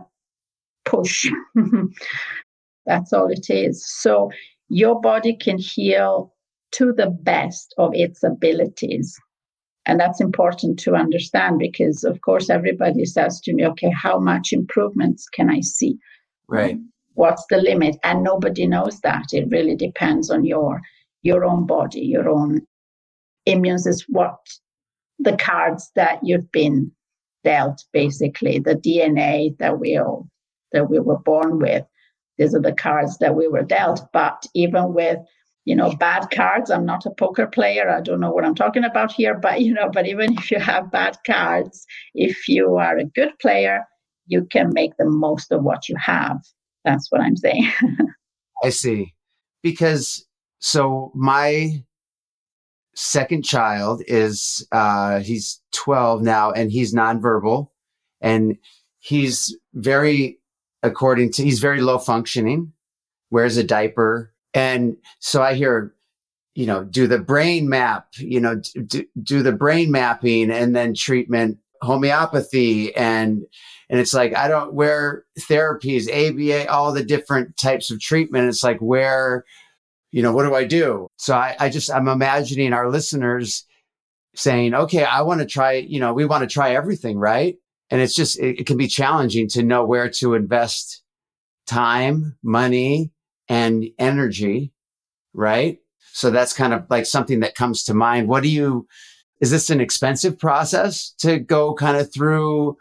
push. 0.85 1.29
That's 2.85 3.13
all 3.13 3.29
it 3.29 3.49
is. 3.49 3.85
So 3.85 4.31
your 4.69 4.99
body 5.01 5.35
can 5.35 5.57
heal 5.57 6.33
to 6.73 6.93
the 6.93 7.09
best 7.09 7.73
of 7.77 7.91
its 7.93 8.23
abilities. 8.23 9.17
And 9.85 9.99
that's 9.99 10.21
important 10.21 10.79
to 10.79 10.95
understand 10.95 11.59
because, 11.59 12.03
of 12.03 12.19
course, 12.21 12.49
everybody 12.49 13.05
says 13.05 13.39
to 13.41 13.53
me, 13.53 13.65
okay, 13.67 13.91
how 13.91 14.19
much 14.19 14.51
improvements 14.51 15.27
can 15.29 15.49
I 15.49 15.59
see? 15.61 15.97
Right. 16.47 16.77
What's 17.13 17.45
the 17.49 17.57
limit? 17.57 17.97
And 18.03 18.23
nobody 18.23 18.67
knows 18.67 18.99
that. 19.01 19.25
It 19.31 19.47
really 19.49 19.75
depends 19.75 20.29
on 20.29 20.43
your 20.45 20.81
your 21.21 21.43
own 21.43 21.65
body, 21.65 22.01
your 22.01 22.29
own 22.29 22.61
immune 23.45 23.79
system, 23.79 24.07
what 24.09 24.37
the 25.17 25.35
cards 25.37 25.91
that 25.95 26.19
you've 26.23 26.51
been 26.51 26.91
dealt, 27.43 27.83
basically, 27.93 28.59
the 28.59 28.75
DNA 28.75 29.57
that 29.57 29.79
we 29.79 29.97
all 29.97 30.27
that 30.71 30.89
we 30.89 30.99
were 30.99 31.19
born 31.19 31.59
with. 31.59 31.85
These 32.37 32.53
are 32.53 32.61
the 32.61 32.73
cards 32.73 33.17
that 33.19 33.35
we 33.35 33.47
were 33.47 33.63
dealt. 33.63 34.01
But 34.11 34.45
even 34.53 34.93
with 34.93 35.19
you 35.65 35.75
know 35.75 35.91
bad 35.95 36.29
cards, 36.31 36.71
I'm 36.71 36.85
not 36.85 37.05
a 37.05 37.11
poker 37.11 37.47
player. 37.47 37.89
I 37.89 38.01
don't 38.01 38.19
know 38.19 38.31
what 38.31 38.45
I'm 38.45 38.55
talking 38.55 38.83
about 38.83 39.11
here, 39.11 39.37
but 39.37 39.61
you 39.61 39.73
know, 39.73 39.89
but 39.91 40.07
even 40.07 40.37
if 40.37 40.51
you 40.51 40.59
have 40.59 40.91
bad 40.91 41.17
cards, 41.25 41.85
if 42.13 42.47
you 42.47 42.75
are 42.77 42.97
a 42.97 43.05
good 43.05 43.37
player, 43.39 43.83
you 44.27 44.45
can 44.45 44.71
make 44.73 44.95
the 44.97 45.05
most 45.05 45.51
of 45.51 45.63
what 45.63 45.89
you 45.89 45.95
have. 45.97 46.37
That's 46.83 47.11
what 47.11 47.21
I'm 47.21 47.35
saying. 47.35 47.71
I 48.63 48.69
see. 48.69 49.13
Because 49.63 50.25
so 50.59 51.11
my 51.15 51.83
second 52.93 53.43
child 53.43 54.03
is 54.07 54.65
uh, 54.71 55.19
he's 55.19 55.61
12 55.73 56.21
now 56.21 56.51
and 56.51 56.71
he's 56.71 56.93
nonverbal 56.93 57.69
and 58.21 58.57
he's 58.99 59.57
very 59.73 60.39
according 60.81 61.31
to 61.31 61.43
he's 61.43 61.59
very 61.59 61.81
low 61.81 61.97
functioning 61.97 62.71
wears 63.31 63.57
a 63.57 63.63
diaper 63.63 64.33
and 64.55 64.97
so 65.19 65.41
i 65.43 65.53
hear 65.53 65.93
you 66.55 66.65
know 66.65 66.83
do 66.83 67.05
the 67.05 67.19
brain 67.19 67.69
map 67.69 68.07
you 68.17 68.39
know 68.39 68.59
do, 68.87 69.05
do 69.21 69.43
the 69.43 69.51
brain 69.51 69.91
mapping 69.91 70.49
and 70.49 70.75
then 70.75 70.95
treatment 70.95 71.59
homeopathy 71.81 72.95
and 72.95 73.43
and 73.89 73.99
it's 73.99 74.13
like 74.13 74.35
i 74.35 74.47
don't 74.47 74.73
where 74.73 75.23
therapies 75.41 76.09
aba 76.09 76.67
all 76.71 76.91
the 76.91 77.03
different 77.03 77.55
types 77.57 77.91
of 77.91 77.99
treatment 77.99 78.47
it's 78.47 78.63
like 78.63 78.79
where 78.79 79.45
you 80.15 80.21
know, 80.21 80.31
what 80.31 80.45
do 80.45 80.55
I 80.55 80.63
do? 80.63 81.09
So 81.17 81.35
I, 81.35 81.57
I 81.59 81.67
just, 81.67 81.91
I'm 81.91 82.07
imagining 82.07 82.71
our 82.71 82.89
listeners 82.89 83.65
saying, 84.33 84.73
okay, 84.73 85.03
I 85.03 85.23
want 85.23 85.41
to 85.41 85.45
try, 85.45 85.73
you 85.73 85.99
know, 85.99 86.13
we 86.13 86.23
want 86.23 86.41
to 86.41 86.47
try 86.47 86.73
everything, 86.73 87.17
right? 87.17 87.57
And 87.89 87.99
it's 87.99 88.15
just, 88.15 88.39
it, 88.39 88.61
it 88.61 88.65
can 88.65 88.77
be 88.77 88.87
challenging 88.87 89.49
to 89.49 89.61
know 89.61 89.83
where 89.83 90.09
to 90.11 90.33
invest 90.33 91.03
time, 91.67 92.37
money, 92.41 93.11
and 93.49 93.85
energy, 93.99 94.71
right? 95.33 95.79
So 96.13 96.31
that's 96.31 96.53
kind 96.53 96.73
of 96.73 96.85
like 96.89 97.05
something 97.05 97.41
that 97.41 97.55
comes 97.55 97.83
to 97.83 97.93
mind. 97.93 98.27
What 98.27 98.43
do 98.43 98.49
you, 98.49 98.87
is 99.41 99.51
this 99.51 99.69
an 99.69 99.81
expensive 99.81 100.39
process 100.39 101.11
to 101.19 101.39
go 101.39 101.73
kind 101.73 101.97
of 101.97 102.13
through 102.13 102.77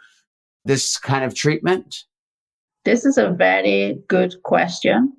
this 0.64 0.96
kind 0.98 1.24
of 1.24 1.34
treatment? 1.34 2.04
This 2.84 3.04
is 3.04 3.18
a 3.18 3.30
very 3.30 3.98
good 4.08 4.36
question. 4.44 5.12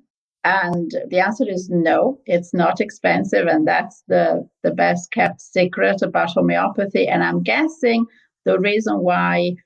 And 0.44 0.92
the 1.08 1.18
answer 1.18 1.44
is 1.48 1.68
no, 1.68 2.20
it's 2.24 2.54
not 2.54 2.80
expensive. 2.80 3.48
And 3.48 3.66
that's 3.66 4.04
the, 4.06 4.48
the 4.62 4.70
best 4.70 5.10
kept 5.10 5.40
secret 5.40 6.02
about 6.02 6.30
homeopathy. 6.30 7.08
And 7.08 7.24
I'm 7.24 7.42
guessing 7.42 8.06
the 8.44 8.58
reason 8.60 9.00
why, 9.00 9.56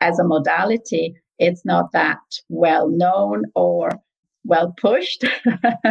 as 0.00 0.18
a 0.18 0.24
modality, 0.24 1.14
it's 1.38 1.64
not 1.64 1.92
that 1.92 2.18
well 2.48 2.88
known 2.88 3.44
or 3.54 3.90
well 4.46 4.74
pushed. 4.80 5.24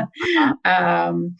um, 0.66 1.36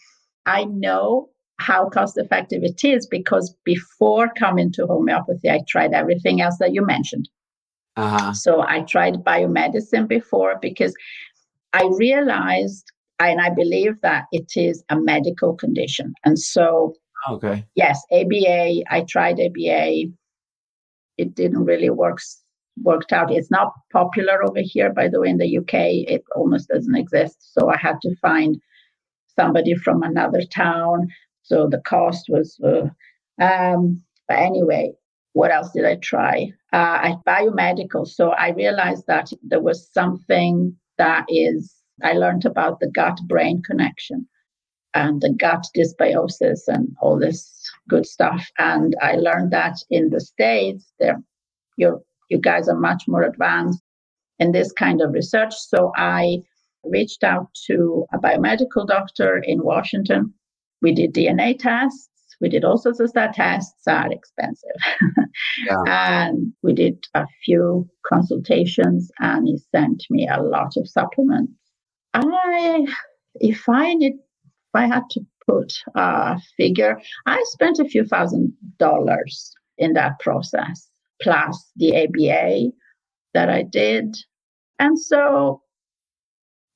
I 0.46 0.66
know 0.66 1.30
how 1.58 1.90
cost 1.90 2.18
effective 2.18 2.64
it 2.64 2.84
is 2.84 3.08
because 3.08 3.56
before 3.64 4.30
coming 4.38 4.72
to 4.74 4.86
homeopathy, 4.86 5.50
I 5.50 5.62
tried 5.68 5.94
everything 5.94 6.42
else 6.42 6.58
that 6.60 6.74
you 6.74 6.86
mentioned. 6.86 7.30
Uh-huh. 7.96 8.34
So 8.34 8.62
I 8.62 8.82
tried 8.82 9.24
biomedicine 9.24 10.08
before 10.08 10.58
because 10.62 10.94
I 11.74 11.90
realized, 11.98 12.86
and 13.20 13.40
I 13.40 13.50
believe 13.50 14.00
that 14.02 14.26
it 14.32 14.52
is 14.56 14.84
a 14.90 15.00
medical 15.00 15.56
condition. 15.56 16.14
And 16.26 16.38
so, 16.38 16.94
okay. 17.30 17.66
Yes, 17.76 18.02
ABA, 18.12 18.84
I 18.90 19.06
tried 19.08 19.40
ABA. 19.40 20.12
It 21.18 21.36
didn't 21.36 21.64
really 21.64 21.90
work 21.90 22.20
worked 22.82 23.14
out. 23.14 23.32
It's 23.32 23.52
not 23.52 23.74
popular 23.92 24.44
over 24.44 24.60
here, 24.62 24.92
by 24.92 25.08
the 25.08 25.20
way, 25.22 25.30
in 25.30 25.38
the 25.38 25.58
UK. 25.58 25.74
It 26.08 26.24
almost 26.36 26.70
doesn't 26.70 26.96
exist. 26.96 27.54
So 27.54 27.70
I 27.70 27.78
had 27.78 28.02
to 28.02 28.16
find 28.22 28.58
somebody 29.38 29.76
from 29.76 30.04
another 30.04 30.42
town. 30.44 31.08
So 31.44 31.68
the 31.68 31.82
cost 31.82 32.26
was, 32.30 32.60
uh, 32.64 32.88
um, 33.44 34.02
but 34.28 34.38
anyway, 34.38 34.94
what 35.34 35.52
else 35.52 35.72
did 35.72 35.86
I 35.86 35.96
try? 35.98 36.52
Uh, 36.74 36.78
I 36.78 37.16
biomedical. 37.28 38.08
So 38.08 38.30
I 38.30 38.50
realized 38.52 39.06
that 39.08 39.32
there 39.44 39.62
was 39.62 39.92
something 39.92 40.76
that 40.98 41.26
is, 41.28 41.76
I 42.04 42.14
learned 42.14 42.46
about 42.46 42.80
the 42.80 42.90
gut 42.90 43.20
brain 43.28 43.62
connection 43.66 44.28
and 44.94 45.22
the 45.22 45.34
gut 45.34 45.68
dysbiosis 45.78 46.62
and 46.68 46.88
all 47.02 47.20
this 47.20 47.70
good 47.90 48.06
stuff. 48.06 48.50
And 48.58 48.96
I 49.02 49.16
learned 49.16 49.52
that 49.52 49.78
in 49.90 50.10
the 50.10 50.22
States, 50.22 50.94
there, 51.00 51.22
you 51.76 52.02
you 52.30 52.40
guys 52.40 52.68
are 52.68 52.80
much 52.80 53.04
more 53.08 53.24
advanced 53.24 53.82
in 54.40 54.52
this 54.52 54.72
kind 54.72 55.02
of 55.02 55.14
research. 55.14 55.54
So 55.54 55.92
I 55.96 56.40
reached 56.84 57.24
out 57.24 57.48
to 57.68 58.06
a 58.14 58.18
biomedical 58.18 58.88
doctor 58.88 59.42
in 59.44 59.64
Washington. 59.64 60.34
We 60.82 60.94
did 60.94 61.14
DNA 61.14 61.58
tests. 61.58 62.10
We 62.42 62.50
did 62.50 62.66
all 62.66 62.78
sorts 62.78 63.00
of 63.00 63.14
that 63.14 63.34
tests 63.34 63.88
are 63.88 64.12
expensive. 64.12 64.70
yeah. 65.66 65.78
And 65.88 66.54
we 66.62 66.74
did 66.74 67.06
a 67.14 67.26
few 67.46 67.90
consultations 68.06 69.10
and 69.20 69.48
he 69.48 69.58
sent 69.74 70.04
me 70.10 70.28
a 70.28 70.42
lot 70.42 70.74
of 70.76 70.88
supplements. 70.88 71.54
I, 72.14 72.86
if 73.36 73.68
I 73.70 73.94
need, 73.94 74.14
if 74.14 74.76
I 74.76 74.88
had 74.88 75.04
to 75.12 75.22
put 75.48 75.74
a 75.96 76.40
figure, 76.58 77.00
I 77.26 77.42
spent 77.48 77.80
a 77.80 77.86
few 77.86 78.06
thousand 78.06 78.54
dollars 78.80 79.54
in 79.78 79.94
that 79.94 80.20
process, 80.20 80.90
plus 81.22 81.72
the 81.76 81.96
ABA 82.04 82.72
that 83.34 83.50
I 83.50 83.64
did. 83.64 84.16
And 84.80 85.00
so, 85.00 85.62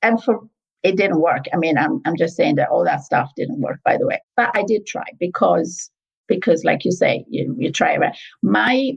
and 0.02 0.22
for 0.22 0.40
it 0.82 0.96
didn't 0.96 1.20
work. 1.20 1.44
I 1.52 1.56
mean, 1.56 1.76
I'm 1.76 2.00
I'm 2.04 2.16
just 2.16 2.36
saying 2.36 2.56
that 2.56 2.70
all 2.70 2.84
that 2.84 3.02
stuff 3.02 3.30
didn't 3.36 3.60
work, 3.60 3.80
by 3.84 3.96
the 3.98 4.06
way. 4.06 4.20
But 4.36 4.50
I 4.56 4.62
did 4.62 4.86
try 4.86 5.04
because 5.18 5.90
because, 6.26 6.64
like 6.64 6.84
you 6.84 6.92
say, 6.92 7.24
you 7.28 7.54
you 7.58 7.70
try 7.70 7.94
it. 7.94 8.16
My 8.42 8.92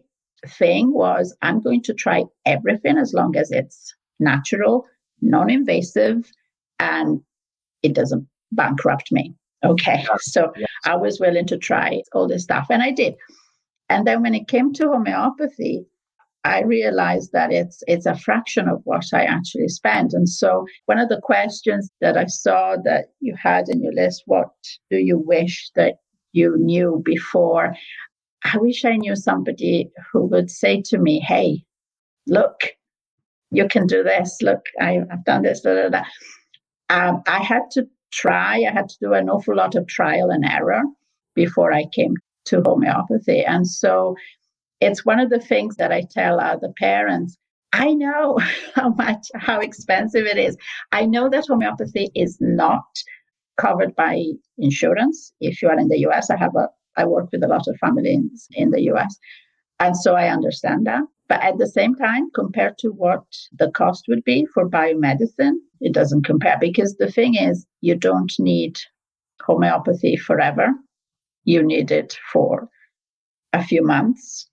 thing 0.48 0.94
was 0.94 1.36
I'm 1.42 1.62
going 1.62 1.82
to 1.84 1.94
try 1.94 2.24
everything 2.46 2.98
as 2.98 3.14
long 3.14 3.36
as 3.36 3.52
it's 3.52 3.94
natural, 4.20 4.86
non-invasive, 5.22 6.32
and 6.80 7.22
it 7.82 7.94
doesn't 7.94 8.28
bankrupt 8.52 9.12
me. 9.12 9.34
Okay, 9.66 10.06
so. 10.20 10.54
I 10.86 10.96
was 10.98 11.20
willing 11.20 11.48
to 11.48 11.58
try 11.58 12.02
all 12.14 12.28
this 12.28 12.44
stuff, 12.44 12.68
and 12.70 12.84
I 12.84 12.92
did. 12.92 13.16
And 13.94 14.08
then 14.08 14.24
when 14.24 14.34
it 14.34 14.48
came 14.48 14.74
to 14.74 14.88
homeopathy, 14.88 15.86
I 16.44 16.64
realized 16.64 17.32
that 17.34 17.54
it's 17.54 17.84
it's 17.86 18.08
a 18.08 18.18
fraction 18.18 18.68
of 18.68 18.82
what 18.86 19.06
I 19.14 19.24
actually 19.24 19.68
spend. 19.68 20.14
And 20.14 20.28
so 20.28 20.66
one 20.88 20.98
of 20.98 21.10
the 21.10 21.22
questions 21.22 21.92
that 22.02 22.18
I 22.18 22.26
saw 22.26 22.76
that 22.86 23.06
you 23.20 23.36
had 23.36 23.70
in 23.70 23.84
your 23.84 23.94
list, 23.94 24.24
what 24.26 24.50
do 24.90 24.98
you 24.98 25.20
wish 25.20 25.70
that 25.76 25.98
you 26.32 26.58
knew 26.58 27.04
before? 27.06 27.76
I 28.44 28.58
wish 28.58 28.84
I 28.84 28.98
knew 28.98 29.16
somebody 29.16 29.92
who 30.12 30.26
would 30.26 30.50
say 30.50 30.82
to 30.86 30.98
me, 30.98 31.20
Hey, 31.20 31.64
look, 32.26 32.58
you 33.52 33.68
can 33.68 33.86
do 33.86 34.04
this. 34.04 34.40
Look, 34.42 34.66
I, 34.82 35.02
have 35.12 35.24
done 35.24 35.44
this. 35.44 35.64
Um, 36.90 37.22
I 37.28 37.44
had 37.44 37.70
to 37.74 37.88
try, 38.12 38.66
I 38.68 38.72
had 38.72 38.90
to 38.90 38.98
do 39.00 39.14
an 39.14 39.30
awful 39.30 39.56
lot 39.56 39.76
of 39.76 39.86
trial 39.86 40.32
and 40.32 40.44
error 40.44 40.82
before 41.36 41.72
I 41.72 41.86
came 41.94 42.16
to 42.46 42.62
homeopathy. 42.62 43.44
And 43.44 43.68
so 43.68 44.16
it's 44.82 45.06
one 45.06 45.20
of 45.20 45.30
the 45.30 45.40
things 45.40 45.76
that 45.78 45.92
I 45.92 46.04
tell 46.10 46.40
uh, 46.40 46.54
other 46.54 46.74
parents. 46.78 47.38
I 47.72 47.94
know 47.94 48.38
how 48.76 48.90
much, 48.90 49.28
how 49.36 49.60
expensive 49.60 50.26
it 50.26 50.38
is. 50.38 50.58
I 50.92 51.06
know 51.06 51.30
that 51.30 51.46
homeopathy 51.48 52.10
is 52.16 52.38
not 52.40 52.86
covered 53.58 53.96
by 53.96 54.24
insurance. 54.58 55.34
If 55.40 55.62
you 55.62 55.70
are 55.70 55.80
in 55.80 55.88
the 55.88 56.00
US, 56.08 56.30
I 56.30 56.38
have 56.38 56.56
a, 56.56 56.68
I 56.98 57.06
work 57.06 57.30
with 57.32 57.44
a 57.44 57.48
lot 57.48 57.68
of 57.68 57.78
families 57.78 58.48
in 58.52 58.72
the 58.72 58.82
US. 58.92 59.18
And 59.80 59.96
so 59.98 60.16
I 60.16 60.30
understand 60.30 60.86
that. 60.86 61.04
But 61.30 61.42
at 61.42 61.58
the 61.58 61.68
same 61.68 61.96
time, 61.96 62.30
compared 62.36 62.78
to 62.80 62.90
what 62.90 63.24
the 63.58 63.72
cost 63.72 64.06
would 64.08 64.24
be 64.24 64.46
for 64.54 64.70
biomedicine, 64.70 65.56
it 65.82 65.94
doesn't 65.94 66.26
compare 66.26 66.58
because 66.60 66.96
the 66.98 67.12
thing 67.12 67.36
is, 67.36 67.66
you 67.82 67.96
don't 67.96 68.34
need 68.40 68.78
homeopathy 69.42 70.16
forever. 70.16 70.74
You 71.46 71.64
need 71.64 71.92
it 71.92 72.18
for 72.32 72.70
a 73.54 73.64
few 73.64 73.84
months. 73.84 74.50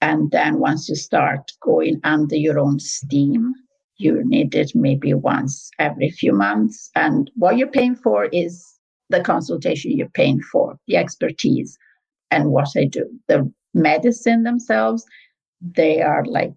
And 0.00 0.30
then 0.30 0.58
once 0.58 0.88
you 0.88 0.94
start 0.96 1.52
going 1.62 2.00
under 2.04 2.36
your 2.36 2.58
own 2.58 2.78
steam, 2.78 3.52
you 3.96 4.22
need 4.24 4.54
it 4.54 4.72
maybe 4.74 5.12
once 5.12 5.70
every 5.78 6.10
few 6.10 6.32
months. 6.32 6.90
And 6.94 7.30
what 7.36 7.58
you're 7.58 7.68
paying 7.68 7.96
for 7.96 8.24
is 8.26 8.78
the 9.10 9.20
consultation 9.20 9.90
you're 9.96 10.08
paying 10.08 10.40
for, 10.40 10.76
the 10.86 10.96
expertise, 10.96 11.76
and 12.30 12.50
what 12.50 12.68
I 12.76 12.84
do. 12.84 13.06
The 13.28 13.52
medicine 13.74 14.44
themselves, 14.44 15.04
they 15.60 16.00
are 16.00 16.24
like 16.24 16.52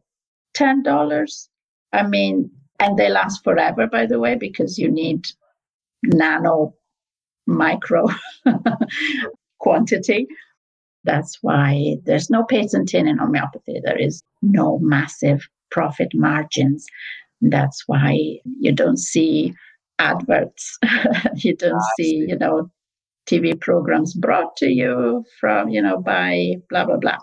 $10. 0.55 1.47
I 1.91 2.03
mean, 2.07 2.49
and 2.79 2.97
they 2.97 3.09
last 3.09 3.43
forever, 3.43 3.87
by 3.87 4.05
the 4.05 4.19
way, 4.19 4.35
because 4.35 4.77
you 4.77 4.89
need 4.89 5.27
nano 6.03 6.73
micro 7.45 8.07
quantity. 9.63 10.27
That's 11.05 11.37
why 11.41 11.95
there's 12.05 12.29
no 12.29 12.43
patenting 12.43 13.07
in 13.07 13.17
homeopathy. 13.17 13.79
There 13.83 13.99
is 13.99 14.21
no 14.41 14.79
massive 14.79 15.47
profit 15.71 16.09
margins. 16.13 16.85
That's 17.41 17.83
why 17.87 18.39
you 18.59 18.71
don't 18.73 18.99
see 18.99 19.53
adverts. 19.99 20.77
you 21.35 21.55
don't 21.55 21.75
ah, 21.75 21.93
see, 21.97 22.25
you 22.27 22.37
know, 22.37 22.69
TV 23.29 23.59
programs 23.59 24.13
brought 24.13 24.55
to 24.57 24.67
you 24.67 25.23
from, 25.39 25.69
you 25.69 25.81
know, 25.81 25.99
by 25.99 26.55
blah, 26.69 26.85
blah, 26.85 26.97
blah. 26.97 27.17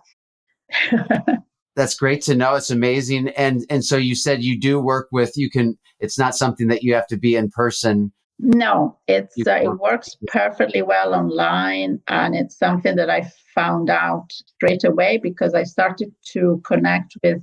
That's 1.76 1.94
great 1.94 2.22
to 2.22 2.34
know. 2.34 2.54
It's 2.54 2.70
amazing. 2.70 3.28
And 3.30 3.64
and 3.70 3.84
so 3.84 3.96
you 3.96 4.14
said 4.14 4.42
you 4.42 4.58
do 4.58 4.80
work 4.80 5.08
with 5.12 5.32
you 5.36 5.48
can 5.50 5.78
it's 6.00 6.18
not 6.18 6.34
something 6.34 6.68
that 6.68 6.82
you 6.82 6.94
have 6.94 7.06
to 7.08 7.16
be 7.16 7.36
in 7.36 7.50
person. 7.50 8.12
No, 8.42 8.98
it's 9.06 9.36
uh, 9.46 9.60
it 9.62 9.78
works 9.80 10.16
perfectly 10.28 10.82
well 10.82 11.14
online 11.14 12.00
and 12.08 12.34
it's 12.34 12.58
something 12.58 12.96
that 12.96 13.10
I 13.10 13.30
found 13.54 13.90
out 13.90 14.32
straight 14.32 14.84
away 14.84 15.18
because 15.18 15.54
I 15.54 15.64
started 15.64 16.10
to 16.32 16.62
connect 16.64 17.16
with 17.22 17.42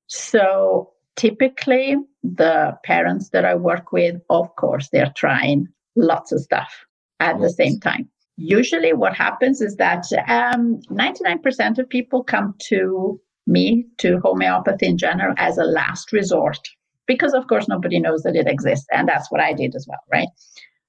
So 0.08 0.90
typically 1.16 1.96
the 2.22 2.76
parents 2.84 3.30
that 3.30 3.44
I 3.44 3.54
work 3.54 3.92
with, 3.92 4.20
of 4.28 4.54
course, 4.56 4.88
they're 4.92 5.12
trying 5.16 5.68
lots 5.96 6.32
of 6.32 6.40
stuff 6.40 6.84
at 7.20 7.38
yes. 7.38 7.42
the 7.42 7.50
same 7.50 7.80
time 7.80 8.10
usually 8.36 8.92
what 8.92 9.14
happens 9.14 9.60
is 9.60 9.76
that 9.76 10.04
um, 10.28 10.80
99% 10.90 11.78
of 11.78 11.88
people 11.88 12.24
come 12.24 12.54
to 12.68 13.20
me 13.46 13.86
to 13.98 14.18
homeopathy 14.20 14.86
in 14.86 14.98
general 14.98 15.34
as 15.36 15.58
a 15.58 15.64
last 15.64 16.12
resort 16.12 16.58
because 17.06 17.34
of 17.34 17.46
course 17.46 17.68
nobody 17.68 17.98
knows 17.98 18.22
that 18.22 18.36
it 18.36 18.46
exists 18.46 18.86
and 18.92 19.08
that's 19.08 19.30
what 19.30 19.40
i 19.40 19.52
did 19.52 19.74
as 19.74 19.86
well 19.88 20.00
right, 20.12 20.28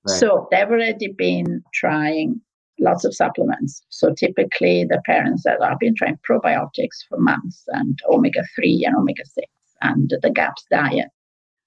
right. 0.07 0.17
so 0.17 0.47
they've 0.51 0.69
already 0.69 1.07
been 1.07 1.61
trying 1.73 2.39
lots 2.79 3.05
of 3.05 3.15
supplements 3.15 3.81
so 3.89 4.13
typically 4.13 4.83
the 4.83 5.01
parents 5.05 5.43
that 5.43 5.61
have 5.61 5.79
been 5.79 5.95
trying 5.95 6.17
probiotics 6.29 7.05
for 7.07 7.17
months 7.19 7.63
and 7.69 7.99
omega-3 8.09 8.85
and 8.85 8.95
omega-6 8.95 9.43
and 9.81 10.13
the 10.21 10.29
gaps 10.29 10.65
diet 10.69 11.07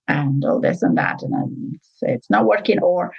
and 0.06 0.44
all 0.44 0.61
this 0.61 0.82
and 0.82 0.96
that 0.98 1.22
and 1.22 1.74
it's, 1.74 1.98
it's 2.02 2.30
not 2.30 2.46
working 2.46 2.78
or 2.80 3.12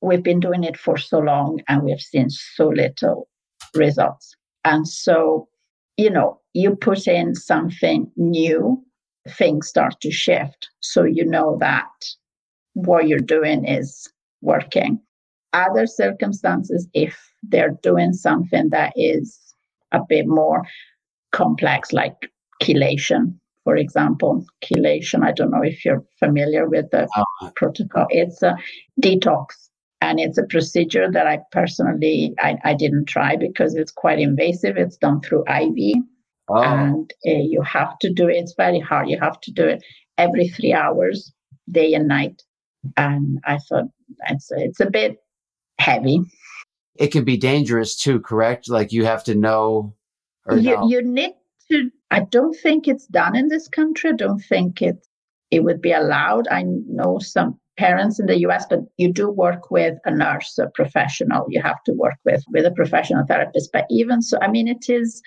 we've 0.00 0.22
been 0.22 0.40
doing 0.40 0.64
it 0.64 0.76
for 0.76 0.96
so 0.96 1.18
long 1.18 1.60
and 1.68 1.82
we've 1.82 2.00
seen 2.00 2.30
so 2.30 2.68
little 2.68 3.28
results. 3.74 4.34
And 4.64 4.86
so, 4.86 5.48
you 5.96 6.10
know, 6.10 6.40
you 6.54 6.76
put 6.76 7.06
in 7.06 7.34
something 7.34 8.10
new, 8.16 8.82
things 9.28 9.68
start 9.68 10.00
to 10.00 10.10
shift. 10.10 10.68
So 10.80 11.04
you 11.04 11.24
know 11.24 11.56
that 11.60 11.90
what 12.74 13.08
you're 13.08 13.18
doing 13.18 13.66
is 13.66 14.08
working. 14.40 15.00
Other 15.52 15.86
circumstances, 15.86 16.88
if 16.94 17.18
they're 17.42 17.76
doing 17.82 18.12
something 18.12 18.68
that 18.70 18.92
is 18.96 19.38
a 19.92 20.00
bit 20.08 20.26
more 20.26 20.62
complex, 21.32 21.92
like 21.92 22.30
chelation, 22.62 23.34
for 23.64 23.76
example, 23.76 24.44
chelation. 24.64 25.24
I 25.24 25.32
don't 25.32 25.50
know 25.50 25.62
if 25.62 25.84
you're 25.84 26.04
familiar 26.18 26.68
with 26.68 26.90
the 26.90 27.08
uh, 27.42 27.50
protocol. 27.56 28.06
It's 28.10 28.42
a 28.42 28.56
detox 29.00 29.46
and 30.00 30.18
it's 30.18 30.38
a 30.38 30.46
procedure 30.46 31.10
that 31.10 31.26
I 31.26 31.40
personally 31.52 32.34
I, 32.40 32.56
I 32.64 32.74
didn't 32.74 33.06
try 33.06 33.36
because 33.36 33.74
it's 33.74 33.92
quite 33.92 34.18
invasive. 34.18 34.76
It's 34.76 34.96
done 34.96 35.20
through 35.20 35.44
IV, 35.46 36.02
oh. 36.50 36.62
and 36.62 37.10
uh, 37.26 37.30
you 37.30 37.62
have 37.62 37.98
to 38.00 38.12
do 38.12 38.28
it. 38.28 38.36
It's 38.36 38.54
very 38.56 38.80
hard. 38.80 39.08
You 39.08 39.18
have 39.20 39.40
to 39.42 39.52
do 39.52 39.66
it 39.66 39.82
every 40.18 40.48
three 40.48 40.72
hours, 40.72 41.32
day 41.70 41.94
and 41.94 42.08
night. 42.08 42.42
And 42.96 43.38
I 43.44 43.58
thought 43.58 43.86
it's 44.28 44.48
it's 44.50 44.80
a 44.80 44.90
bit 44.90 45.18
heavy. 45.78 46.20
It 46.96 47.12
can 47.12 47.24
be 47.24 47.36
dangerous 47.36 47.96
too, 47.96 48.20
correct? 48.20 48.68
Like 48.68 48.92
you 48.92 49.04
have 49.04 49.24
to 49.24 49.34
know. 49.34 49.94
you 50.50 50.76
no? 50.76 50.88
you 50.88 51.02
need 51.02 51.34
to. 51.70 51.90
I 52.10 52.20
don't 52.20 52.56
think 52.62 52.88
it's 52.88 53.06
done 53.06 53.36
in 53.36 53.48
this 53.48 53.68
country. 53.68 54.10
I 54.10 54.14
don't 54.14 54.40
think 54.40 54.82
it 54.82 55.06
it 55.50 55.64
would 55.64 55.80
be 55.80 55.92
allowed. 55.92 56.48
I 56.48 56.64
know 56.64 57.18
some 57.18 57.58
parents 57.76 58.20
in 58.20 58.26
the 58.26 58.40
US, 58.40 58.66
but 58.68 58.80
you 58.98 59.12
do 59.12 59.30
work 59.30 59.70
with 59.70 59.98
a 60.04 60.10
nurse, 60.10 60.58
a 60.58 60.68
professional. 60.74 61.46
You 61.48 61.62
have 61.62 61.82
to 61.84 61.92
work 61.92 62.18
with 62.24 62.42
with 62.48 62.66
a 62.66 62.70
professional 62.72 63.24
therapist. 63.26 63.70
But 63.72 63.86
even 63.90 64.22
so, 64.22 64.38
I 64.40 64.48
mean, 64.48 64.68
it 64.68 64.88
is 64.88 65.22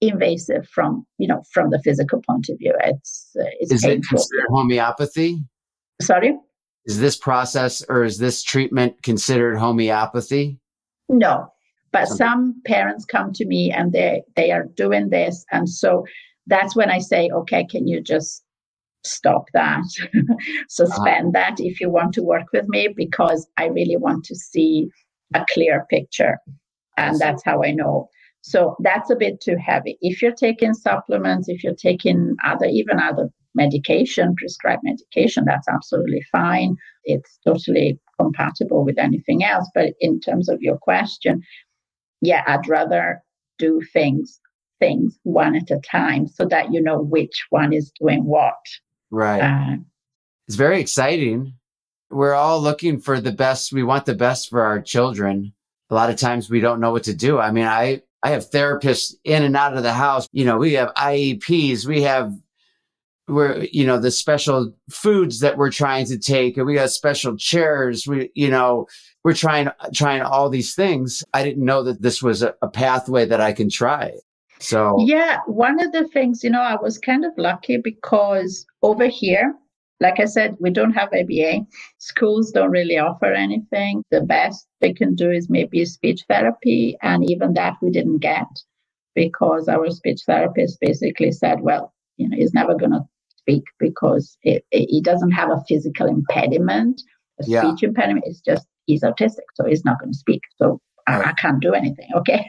invasive 0.00 0.68
from 0.68 1.06
you 1.18 1.28
know 1.28 1.42
from 1.52 1.70
the 1.70 1.80
physical 1.82 2.20
point 2.22 2.48
of 2.48 2.58
view. 2.58 2.74
It's 2.80 3.30
uh, 3.38 3.44
it's 3.60 3.72
is 3.72 3.82
painful. 3.82 3.98
it 3.98 4.08
considered 4.08 4.46
homeopathy? 4.50 5.44
Sorry. 6.00 6.36
Is 6.86 7.00
this 7.00 7.16
process 7.16 7.82
or 7.88 8.04
is 8.04 8.18
this 8.18 8.42
treatment 8.42 9.02
considered 9.02 9.56
homeopathy? 9.56 10.58
No, 11.08 11.48
but 11.92 12.08
some 12.08 12.60
parents 12.66 13.04
come 13.04 13.32
to 13.34 13.46
me 13.46 13.70
and 13.70 13.92
they 13.92 14.22
they 14.36 14.50
are 14.50 14.64
doing 14.64 15.10
this, 15.10 15.44
and 15.52 15.68
so 15.68 16.04
that's 16.46 16.76
when 16.76 16.90
I 16.90 16.98
say, 16.98 17.30
okay, 17.32 17.64
can 17.64 17.86
you 17.86 18.00
just 18.02 18.44
stop 19.04 19.44
that, 19.52 19.84
suspend 20.68 21.36
uh-huh. 21.36 21.54
that 21.54 21.60
if 21.60 21.80
you 21.80 21.90
want 21.90 22.12
to 22.14 22.22
work 22.22 22.46
with 22.52 22.66
me 22.68 22.88
because 22.94 23.46
I 23.56 23.66
really 23.66 23.96
want 23.96 24.24
to 24.24 24.34
see 24.34 24.88
a 25.34 25.44
clear 25.52 25.86
picture, 25.90 26.38
and 26.96 27.18
that's 27.18 27.44
how 27.44 27.62
I 27.62 27.70
know. 27.70 28.08
So 28.46 28.76
that's 28.80 29.08
a 29.08 29.16
bit 29.16 29.40
too 29.40 29.56
heavy. 29.56 29.96
If 30.02 30.20
you're 30.20 30.34
taking 30.34 30.74
supplements, 30.74 31.48
if 31.48 31.64
you're 31.64 31.74
taking 31.74 32.36
other 32.44 32.66
even 32.66 33.00
other 33.00 33.30
medication, 33.54 34.34
prescribed 34.36 34.82
medication, 34.84 35.46
that's 35.46 35.66
absolutely 35.66 36.22
fine. 36.30 36.76
It's 37.04 37.38
totally 37.46 37.98
compatible 38.20 38.84
with 38.84 38.98
anything 38.98 39.44
else. 39.44 39.66
But 39.74 39.94
in 39.98 40.20
terms 40.20 40.50
of 40.50 40.60
your 40.60 40.76
question, 40.76 41.42
yeah, 42.20 42.42
I'd 42.46 42.68
rather 42.68 43.22
do 43.58 43.80
things 43.94 44.38
things 44.78 45.18
one 45.22 45.56
at 45.56 45.70
a 45.70 45.80
time 45.80 46.26
so 46.26 46.44
that 46.44 46.70
you 46.70 46.82
know 46.82 47.00
which 47.00 47.46
one 47.48 47.72
is 47.72 47.90
doing 47.98 48.26
what. 48.26 48.60
Right. 49.10 49.40
Uh, 49.40 49.76
it's 50.48 50.56
very 50.56 50.82
exciting. 50.82 51.54
We're 52.10 52.34
all 52.34 52.60
looking 52.60 53.00
for 53.00 53.22
the 53.22 53.32
best. 53.32 53.72
We 53.72 53.84
want 53.84 54.04
the 54.04 54.14
best 54.14 54.50
for 54.50 54.60
our 54.60 54.82
children. 54.82 55.54
A 55.88 55.94
lot 55.94 56.10
of 56.10 56.16
times 56.16 56.50
we 56.50 56.60
don't 56.60 56.80
know 56.80 56.92
what 56.92 57.04
to 57.04 57.14
do. 57.14 57.38
I 57.38 57.50
mean, 57.50 57.64
I, 57.64 58.02
I 58.24 58.30
have 58.30 58.50
therapists 58.50 59.14
in 59.24 59.42
and 59.42 59.54
out 59.54 59.76
of 59.76 59.82
the 59.82 59.92
house. 59.92 60.28
You 60.32 60.46
know, 60.46 60.56
we 60.56 60.72
have 60.72 60.92
IEPs, 60.94 61.86
we 61.86 62.02
have 62.02 62.32
we're 63.26 63.66
you 63.72 63.86
know 63.86 63.98
the 63.98 64.10
special 64.10 64.74
foods 64.90 65.40
that 65.40 65.56
we're 65.56 65.70
trying 65.70 66.04
to 66.06 66.18
take 66.18 66.56
and 66.56 66.66
we 66.66 66.74
got 66.74 66.90
special 66.90 67.36
chairs. 67.36 68.06
We 68.06 68.30
you 68.34 68.50
know 68.50 68.86
we're 69.22 69.34
trying 69.34 69.68
trying 69.94 70.22
all 70.22 70.50
these 70.50 70.74
things. 70.74 71.22
I 71.32 71.42
didn't 71.42 71.64
know 71.64 71.82
that 71.84 72.02
this 72.02 72.22
was 72.22 72.42
a, 72.42 72.54
a, 72.60 72.68
pathway 72.68 73.24
that 73.26 73.40
i 73.40 73.52
can 73.52 73.70
try. 73.70 74.12
So 74.58 74.96
yeah 75.00 75.38
one 75.46 75.82
of 75.82 75.92
the 75.92 76.08
things 76.08 76.42
you 76.44 76.50
know 76.50 76.60
i 76.60 76.76
was 76.80 76.96
kind 76.98 77.24
of 77.24 77.32
lucky 77.36 77.76
because 77.76 78.64
over 78.82 79.06
here 79.06 79.54
like 80.00 80.18
i 80.20 80.24
said 80.24 80.56
we 80.60 80.70
don't 80.70 80.92
have 80.92 81.08
aba 81.12 81.60
schools 81.98 82.50
don't 82.50 82.70
really 82.70 82.98
offer 82.98 83.32
anything 83.32 84.02
the 84.10 84.20
best 84.20 84.66
they 84.80 84.92
can 84.92 85.14
do 85.14 85.30
is 85.30 85.48
maybe 85.48 85.84
speech 85.84 86.22
therapy 86.28 86.96
and 87.02 87.28
even 87.28 87.54
that 87.54 87.74
we 87.80 87.90
didn't 87.90 88.18
get 88.18 88.46
because 89.14 89.68
our 89.68 89.90
speech 89.90 90.20
therapist 90.26 90.78
basically 90.80 91.30
said 91.30 91.60
well 91.60 91.92
you 92.16 92.28
know 92.28 92.36
he's 92.36 92.54
never 92.54 92.74
going 92.74 92.92
to 92.92 93.04
speak 93.44 93.64
because 93.78 94.36
it, 94.42 94.64
it, 94.70 94.88
he 94.88 95.00
doesn't 95.00 95.32
have 95.32 95.50
a 95.50 95.62
physical 95.68 96.06
impediment. 96.06 97.00
A 97.40 97.44
yeah. 97.46 97.60
speech 97.62 97.82
impediment 97.82 98.24
is 98.26 98.40
just 98.40 98.66
he's 98.86 99.02
autistic, 99.02 99.46
so 99.54 99.66
he's 99.66 99.84
not 99.84 100.00
going 100.00 100.12
to 100.12 100.18
speak. 100.18 100.40
So 100.56 100.80
I, 101.06 101.20
I 101.22 101.32
can't 101.32 101.60
do 101.60 101.74
anything. 101.74 102.08
Okay. 102.16 102.46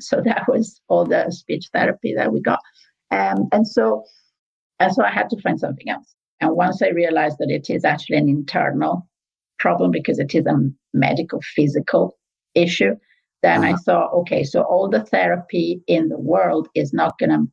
so 0.00 0.22
that 0.24 0.44
was 0.48 0.80
all 0.88 1.04
the 1.04 1.30
speech 1.30 1.68
therapy 1.74 2.14
that 2.14 2.32
we 2.32 2.40
got. 2.40 2.60
Um, 3.10 3.48
and 3.52 3.68
so 3.68 4.04
and 4.80 4.94
so 4.94 5.04
I 5.04 5.10
had 5.10 5.28
to 5.30 5.40
find 5.42 5.60
something 5.60 5.90
else. 5.90 6.14
And 6.40 6.56
once 6.56 6.82
I 6.82 6.88
realized 6.88 7.38
that 7.38 7.50
it 7.50 7.70
is 7.70 7.84
actually 7.84 8.18
an 8.18 8.28
internal 8.28 9.08
problem 9.58 9.90
because 9.90 10.18
it 10.18 10.34
is 10.34 10.46
a 10.46 10.58
medical 10.92 11.40
physical 11.54 12.18
issue, 12.54 12.94
then 13.42 13.64
uh-huh. 13.64 13.72
I 13.72 13.76
thought, 13.76 14.12
okay, 14.12 14.44
so 14.44 14.62
all 14.62 14.88
the 14.88 15.04
therapy 15.04 15.82
in 15.86 16.08
the 16.08 16.18
world 16.18 16.68
is 16.74 16.92
not 16.92 17.18
going 17.18 17.30
to 17.30 17.44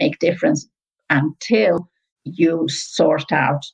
make 0.00 0.18
difference 0.18 0.68
until 1.10 1.88
you 2.24 2.66
sort 2.68 3.32
out 3.32 3.64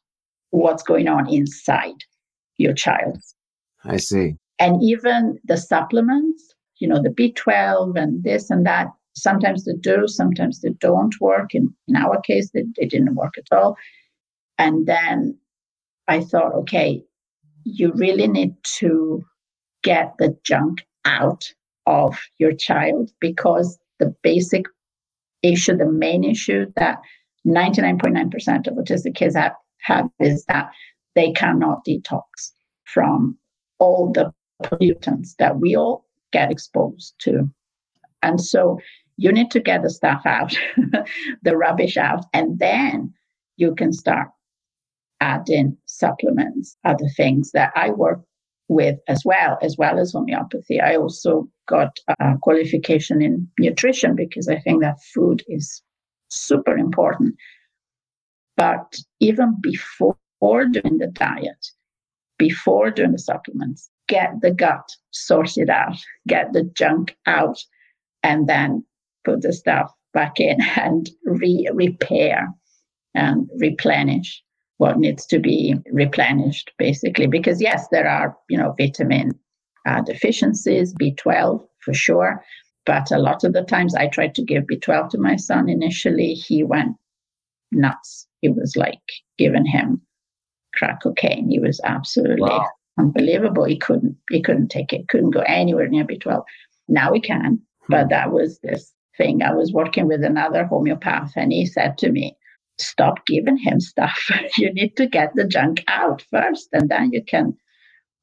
what's 0.51 0.82
going 0.82 1.09
on 1.09 1.28
inside 1.32 2.05
your 2.57 2.72
child. 2.72 3.18
I 3.84 3.99
see. 3.99 4.36
And 4.59 4.82
even 4.82 5.38
the 5.44 5.57
supplements, 5.57 6.55
you 6.78 6.88
know, 6.88 7.03
the 7.03 7.11
B12 7.11 7.96
and 7.96 8.24
this 8.24 8.51
and 8.51 8.66
that, 8.66 8.88
sometimes 9.14 9.64
they 9.64 9.74
do, 9.80 10.07
sometimes 10.07 10.61
they 10.61 10.70
don't 10.80 11.14
work. 11.20 11.55
In, 11.55 11.72
in 11.86 11.96
our 11.96 12.20
case, 12.20 12.51
they, 12.53 12.64
they 12.78 12.86
didn't 12.86 13.14
work 13.14 13.34
at 13.38 13.57
all. 13.57 13.76
And 14.59 14.86
then 14.86 15.38
I 16.09 16.20
thought, 16.20 16.54
okay, 16.54 17.02
you 17.64 17.92
really 17.94 18.26
need 18.26 18.54
to 18.78 19.24
get 19.82 20.14
the 20.18 20.36
junk 20.44 20.84
out 21.04 21.44
of 21.86 22.18
your 22.38 22.52
child 22.52 23.11
because 23.20 23.78
the 23.98 24.14
basic 24.22 24.64
issue, 25.42 25.76
the 25.76 25.90
main 25.90 26.24
issue 26.24 26.66
that 26.76 26.98
99.9% 27.46 28.66
of 28.66 28.74
autistic 28.74 29.14
kids 29.14 29.36
have, 29.36 29.54
have 29.80 30.09
is 30.18 30.44
that 30.46 30.70
they 31.14 31.32
cannot 31.32 31.84
detox 31.86 32.52
from 32.84 33.38
all 33.78 34.12
the 34.12 34.32
pollutants 34.62 35.36
that 35.38 35.59
we 35.59 35.76
all 35.76 36.04
get 36.32 36.50
exposed 36.50 37.14
to. 37.20 37.48
And 38.22 38.40
so 38.40 38.78
you 39.16 39.32
need 39.32 39.50
to 39.52 39.61
get 39.61 39.82
the 39.82 39.90
stuff 39.90 40.22
out, 40.26 40.56
the 41.42 41.56
rubbish 41.56 41.96
out, 41.96 42.24
and 42.32 42.59
then 42.59 43.12
you 43.56 43.74
can 43.74 43.92
start 43.92 44.28
adding 45.20 45.76
supplements, 45.86 46.76
other 46.84 47.08
things 47.16 47.50
that 47.52 47.72
I 47.74 47.90
work 47.90 48.20
with 48.68 48.98
as 49.08 49.22
well, 49.24 49.58
as 49.62 49.76
well 49.78 49.98
as 49.98 50.12
homeopathy. 50.12 50.80
I 50.80 50.96
also 50.96 51.48
got 51.66 51.96
a 52.20 52.36
qualification 52.42 53.22
in 53.22 53.48
nutrition 53.58 54.14
because 54.14 54.48
I 54.48 54.58
think 54.58 54.82
that 54.82 55.02
food 55.14 55.42
is 55.48 55.82
super 56.28 56.76
important. 56.76 57.34
But 58.56 58.98
even 59.20 59.56
before 59.60 60.16
doing 60.40 60.98
the 60.98 61.10
diet, 61.12 61.66
before 62.38 62.90
doing 62.90 63.12
the 63.12 63.18
supplements, 63.18 63.90
get 64.08 64.40
the 64.42 64.50
gut 64.50 64.88
sorted 65.10 65.70
out, 65.70 65.96
get 66.26 66.52
the 66.52 66.64
junk 66.74 67.16
out, 67.26 67.58
and 68.22 68.48
then 68.48 68.84
put 69.24 69.42
the 69.42 69.52
stuff 69.52 69.92
back 70.12 70.40
in 70.40 70.60
and 70.76 71.10
re- 71.24 71.68
repair 71.72 72.48
and 73.14 73.48
replenish 73.58 74.42
what 74.78 74.98
needs 74.98 75.26
to 75.26 75.38
be 75.38 75.74
replenished, 75.92 76.72
basically. 76.78 77.26
Because 77.26 77.60
yes, 77.60 77.88
there 77.92 78.08
are 78.08 78.36
you 78.48 78.56
know 78.58 78.74
vitamin 78.78 79.38
uh, 79.86 80.00
deficiencies, 80.00 80.94
B12 80.94 81.64
for 81.80 81.94
sure, 81.94 82.42
but 82.86 83.10
a 83.12 83.18
lot 83.18 83.44
of 83.44 83.52
the 83.52 83.62
times 83.62 83.94
I 83.94 84.06
tried 84.06 84.34
to 84.36 84.44
give 84.44 84.64
B12 84.64 85.10
to 85.10 85.18
my 85.18 85.36
son 85.36 85.68
initially, 85.68 86.32
he 86.32 86.62
went 86.62 86.96
nuts. 87.70 88.26
It 88.42 88.56
was 88.56 88.76
like 88.76 89.02
giving 89.36 89.66
him 89.66 90.00
crack 90.74 91.02
cocaine. 91.02 91.50
He 91.50 91.58
was 91.58 91.80
absolutely 91.84 92.48
wow. 92.48 92.66
unbelievable. 92.98 93.64
He 93.64 93.78
couldn't 93.78 94.16
he 94.30 94.40
couldn't 94.40 94.68
take 94.68 94.92
it, 94.92 95.08
couldn't 95.08 95.30
go 95.30 95.40
anywhere 95.40 95.88
near 95.88 96.04
B12. 96.04 96.42
Now 96.88 97.12
he 97.12 97.20
can, 97.20 97.60
but 97.88 98.04
hmm. 98.04 98.10
that 98.10 98.32
was 98.32 98.58
this 98.60 98.92
thing. 99.16 99.42
I 99.42 99.52
was 99.52 99.72
working 99.72 100.06
with 100.06 100.22
another 100.22 100.64
homeopath 100.64 101.32
and 101.36 101.52
he 101.52 101.66
said 101.66 101.98
to 101.98 102.10
me, 102.10 102.36
Stop 102.78 103.26
giving 103.26 103.56
him 103.56 103.80
stuff. 103.80 104.30
you 104.58 104.72
need 104.72 104.96
to 104.96 105.06
get 105.06 105.32
the 105.34 105.44
junk 105.44 105.84
out 105.88 106.24
first 106.30 106.68
and 106.72 106.88
then 106.88 107.10
you 107.12 107.22
can 107.24 107.56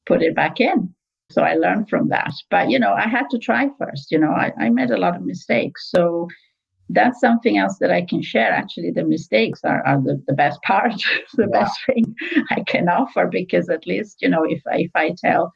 put 0.06 0.22
it 0.22 0.36
back 0.36 0.60
in. 0.60 0.94
So 1.32 1.42
I 1.42 1.56
learned 1.56 1.90
from 1.90 2.10
that. 2.10 2.32
But, 2.52 2.70
you 2.70 2.80
know, 2.80 2.94
I 2.94 3.08
had 3.08 3.30
to 3.32 3.40
try 3.40 3.70
first. 3.80 4.12
You 4.12 4.20
know, 4.20 4.32
I, 4.32 4.52
I 4.60 4.70
made 4.70 4.92
a 4.92 4.98
lot 4.98 5.16
of 5.16 5.26
mistakes. 5.26 5.90
So 5.90 6.28
that's 6.90 7.20
something 7.20 7.58
else 7.58 7.78
that 7.80 7.92
I 7.92 8.04
can 8.04 8.22
share. 8.22 8.52
Actually, 8.52 8.92
the 8.92 9.04
mistakes 9.04 9.62
are, 9.64 9.86
are 9.86 10.02
the, 10.02 10.22
the 10.28 10.34
best 10.34 10.62
part, 10.62 10.94
the 11.34 11.50
yeah. 11.52 11.60
best 11.60 11.80
thing 11.88 12.16
I 12.52 12.62
can 12.68 12.88
offer 12.88 13.28
because 13.28 13.70
at 13.70 13.88
least, 13.88 14.22
you 14.22 14.30
know, 14.30 14.44
if 14.48 14.62
I, 14.72 14.78
if 14.78 14.92
I 14.94 15.16
tell 15.18 15.52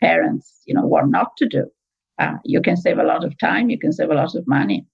parents, 0.00 0.62
you 0.66 0.74
know, 0.74 0.86
what 0.86 1.08
not 1.08 1.36
to 1.38 1.48
do, 1.48 1.70
uh, 2.18 2.34
you 2.44 2.60
can 2.60 2.76
save 2.76 2.98
a 2.98 3.04
lot 3.04 3.24
of 3.24 3.38
time, 3.38 3.70
you 3.70 3.78
can 3.78 3.92
save 3.92 4.10
a 4.10 4.14
lot 4.14 4.34
of 4.34 4.46
money. 4.46 4.86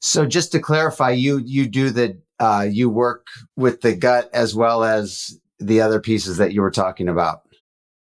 So 0.00 0.26
just 0.26 0.50
to 0.52 0.58
clarify, 0.58 1.10
you 1.10 1.38
you 1.44 1.68
do 1.68 1.90
the 1.90 2.18
uh, 2.42 2.66
you 2.68 2.90
work 2.90 3.28
with 3.56 3.82
the 3.82 3.94
gut 3.94 4.28
as 4.34 4.52
well 4.52 4.82
as 4.82 5.38
the 5.60 5.80
other 5.80 6.00
pieces 6.00 6.38
that 6.38 6.52
you 6.52 6.60
were 6.60 6.72
talking 6.72 7.08
about. 7.08 7.42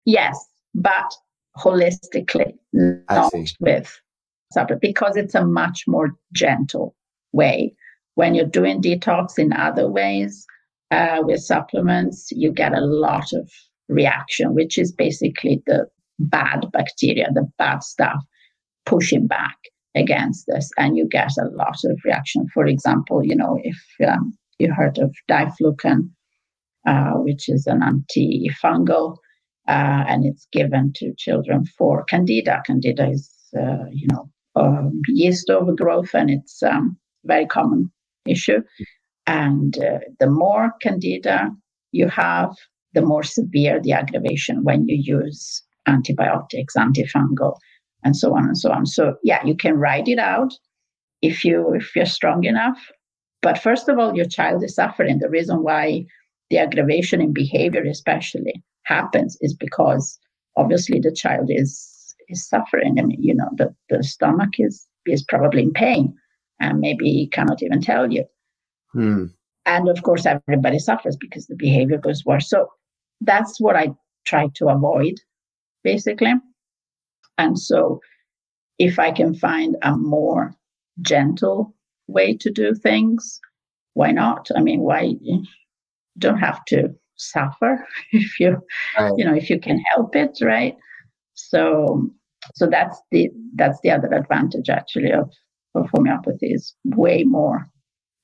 Yes, 0.05 0.39
but 0.77 1.13
holistically, 1.57 2.53
not 2.73 3.33
with 3.59 4.01
supplement, 4.53 4.81
because 4.81 5.17
it's 5.17 5.35
a 5.35 5.45
much 5.45 5.83
more 5.89 6.15
gentle 6.33 6.95
way. 7.33 7.75
When 8.15 8.37
you're 8.37 8.47
doing 8.47 8.81
detox 8.81 9.41
in 9.41 9.53
other 9.53 9.91
ways 9.91 10.47
uh, 10.93 11.19
with 11.23 11.41
supplements, 11.41 12.29
you 12.31 12.53
get 12.53 12.73
a 12.73 12.81
lot 12.81 13.33
of 13.33 13.51
reaction, 13.89 14.55
which 14.55 14.79
is 14.79 14.93
basically 14.93 15.63
the 15.67 15.87
bad 16.21 16.65
bacteria, 16.73 17.27
the 17.35 17.49
bad 17.59 17.83
stuff 17.83 18.23
pushing 18.87 19.27
back 19.27 19.57
against 19.99 20.47
this. 20.47 20.71
And 20.79 20.97
you 20.97 21.07
get 21.09 21.33
a 21.41 21.49
lot 21.51 21.79
of 21.85 21.99
reaction. 22.05 22.47
For 22.55 22.67
example, 22.67 23.25
you 23.25 23.37
know, 23.37 23.59
if 23.63 23.79
um, 24.07 24.33
you 24.59 24.73
heard 24.73 24.99
of 24.99 25.15
diflucan, 25.31 26.11
uh, 26.87 27.13
which 27.15 27.49
is 27.49 27.67
an 27.67 27.81
antifungal, 27.81 29.17
uh, 29.69 30.05
and 30.09 30.25
it's 30.25 30.47
given 30.53 30.93
to 30.97 31.13
children 31.19 31.65
for 31.77 32.05
candida. 32.05 32.63
Candida 32.65 33.11
is, 33.11 33.31
uh, 33.59 33.85
you 33.93 34.09
know, 34.11 34.31
um, 34.57 35.01
yeast 35.09 35.51
overgrowth, 35.51 36.15
and 36.15 36.31
it's 36.31 36.63
a 36.63 36.73
um, 36.73 36.97
very 37.25 37.47
common 37.47 37.91
issue. 38.27 38.63
And 39.27 39.77
uh, 39.79 39.99
the 40.19 40.31
more 40.31 40.73
candida 40.81 41.51
you 41.93 42.09
have, 42.09 42.55
the 42.95 43.03
more 43.03 43.23
severe 43.23 43.81
the 43.81 43.93
aggravation 43.93 44.65
when 44.65 44.89
you 44.89 44.97
use 44.97 45.63
antibiotics, 45.87 46.75
antifungal, 46.75 47.57
and 48.05 48.17
so 48.17 48.35
on 48.35 48.45
and 48.45 48.59
so 48.59 48.71
on. 48.71 48.87
So 48.87 49.17
yeah, 49.23 49.45
you 49.45 49.57
can 49.57 49.75
write 49.79 50.09
it 50.09 50.19
out 50.19 50.53
if 51.23 51.45
you 51.45 51.75
if 51.75 51.95
you're 51.95 52.07
strong 52.07 52.45
enough. 52.45 52.79
But 53.43 53.59
first 53.59 53.89
of 53.89 53.99
all, 53.99 54.17
your 54.17 54.27
child 54.27 54.65
is 54.65 54.75
suffering. 54.75 55.19
The 55.19 55.31
reason 55.31 55.63
why 55.63 56.07
the 56.51 56.59
aggravation 56.59 57.21
in 57.21 57.33
behavior, 57.33 57.85
especially, 57.85 58.63
happens 58.85 59.37
is 59.41 59.55
because 59.55 60.19
obviously 60.57 61.01
the 61.01 61.13
child 61.13 61.49
is 61.49 62.15
is 62.29 62.49
suffering. 62.49 62.99
I 62.99 63.03
mean, 63.03 63.23
you 63.23 63.35
know, 63.35 63.49
the, 63.57 63.75
the 63.89 64.03
stomach 64.03 64.55
is 64.59 64.87
is 65.07 65.23
probably 65.23 65.63
in 65.63 65.73
pain 65.73 66.15
and 66.61 66.81
maybe 66.81 67.29
cannot 67.33 67.63
even 67.63 67.81
tell 67.81 68.13
you. 68.13 68.25
Hmm. 68.93 69.27
And 69.67 69.89
of 69.89 70.03
course, 70.03 70.27
everybody 70.27 70.79
suffers 70.79 71.17
because 71.17 71.47
the 71.47 71.57
behavior 71.57 71.99
goes 71.99 72.25
worse. 72.25 72.49
So 72.49 72.69
that's 73.21 73.61
what 73.61 73.77
I 73.77 73.95
try 74.25 74.49
to 74.55 74.69
avoid, 74.69 75.15
basically. 75.85 76.33
And 77.39 77.59
so 77.59 78.01
if 78.79 78.99
I 78.99 79.11
can 79.11 79.35
find 79.35 79.77
a 79.83 79.97
more 79.97 80.55
gentle 81.01 81.75
way 82.07 82.37
to 82.37 82.51
do 82.51 82.75
things, 82.75 83.41
why 83.95 84.13
not? 84.13 84.49
I 84.57 84.61
mean, 84.61 84.81
why 84.81 85.15
you 85.21 85.45
don't 86.19 86.39
have 86.39 86.65
to 86.67 86.95
suffer 87.17 87.85
if 88.13 88.39
you 88.39 88.57
right. 88.99 89.13
you 89.17 89.25
know 89.25 89.35
if 89.35 89.51
you 89.51 89.59
can 89.61 89.83
help 89.95 90.15
it, 90.15 90.39
right? 90.43 90.77
So 91.35 92.11
so 92.55 92.67
that's 92.67 93.01
the 93.11 93.31
that's 93.55 93.79
the 93.83 93.91
other 93.91 94.13
advantage 94.13 94.69
actually 94.69 95.13
of, 95.13 95.31
of 95.75 95.89
homeopathy 95.93 96.53
is 96.53 96.75
way 96.85 97.25
more 97.25 97.69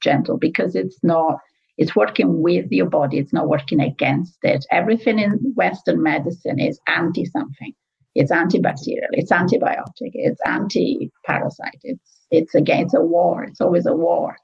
gentle 0.00 0.38
because 0.38 0.74
it's 0.74 0.98
not 1.02 1.38
it's 1.76 1.96
working 1.96 2.42
with 2.42 2.66
your 2.70 2.88
body 2.88 3.18
it's 3.18 3.32
not 3.32 3.48
working 3.48 3.80
against 3.80 4.38
it 4.42 4.64
everything 4.70 5.18
in 5.18 5.32
western 5.56 6.02
medicine 6.02 6.60
is 6.60 6.78
anti 6.86 7.24
something 7.24 7.72
it's 8.14 8.30
antibacterial 8.30 9.08
it's 9.12 9.32
antibiotic 9.32 10.12
it's 10.12 10.40
anti-parasite. 10.46 11.80
It's 11.82 12.18
it's 12.30 12.54
against 12.54 12.94
a 12.94 13.00
war 13.00 13.44
it's 13.44 13.60
always 13.60 13.86
a 13.86 13.94
war. 13.94 14.36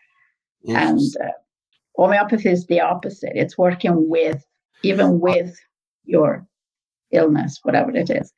And 0.66 1.00
uh, 1.24 1.28
homeopathy 1.96 2.50
is 2.50 2.66
the 2.66 2.80
opposite. 2.80 3.32
It's 3.34 3.56
working 3.56 4.08
with 4.08 4.44
even 4.82 5.20
with 5.20 5.56
your 6.04 6.46
illness 7.12 7.58
whatever 7.62 7.90
it 7.96 8.10
is. 8.10 8.32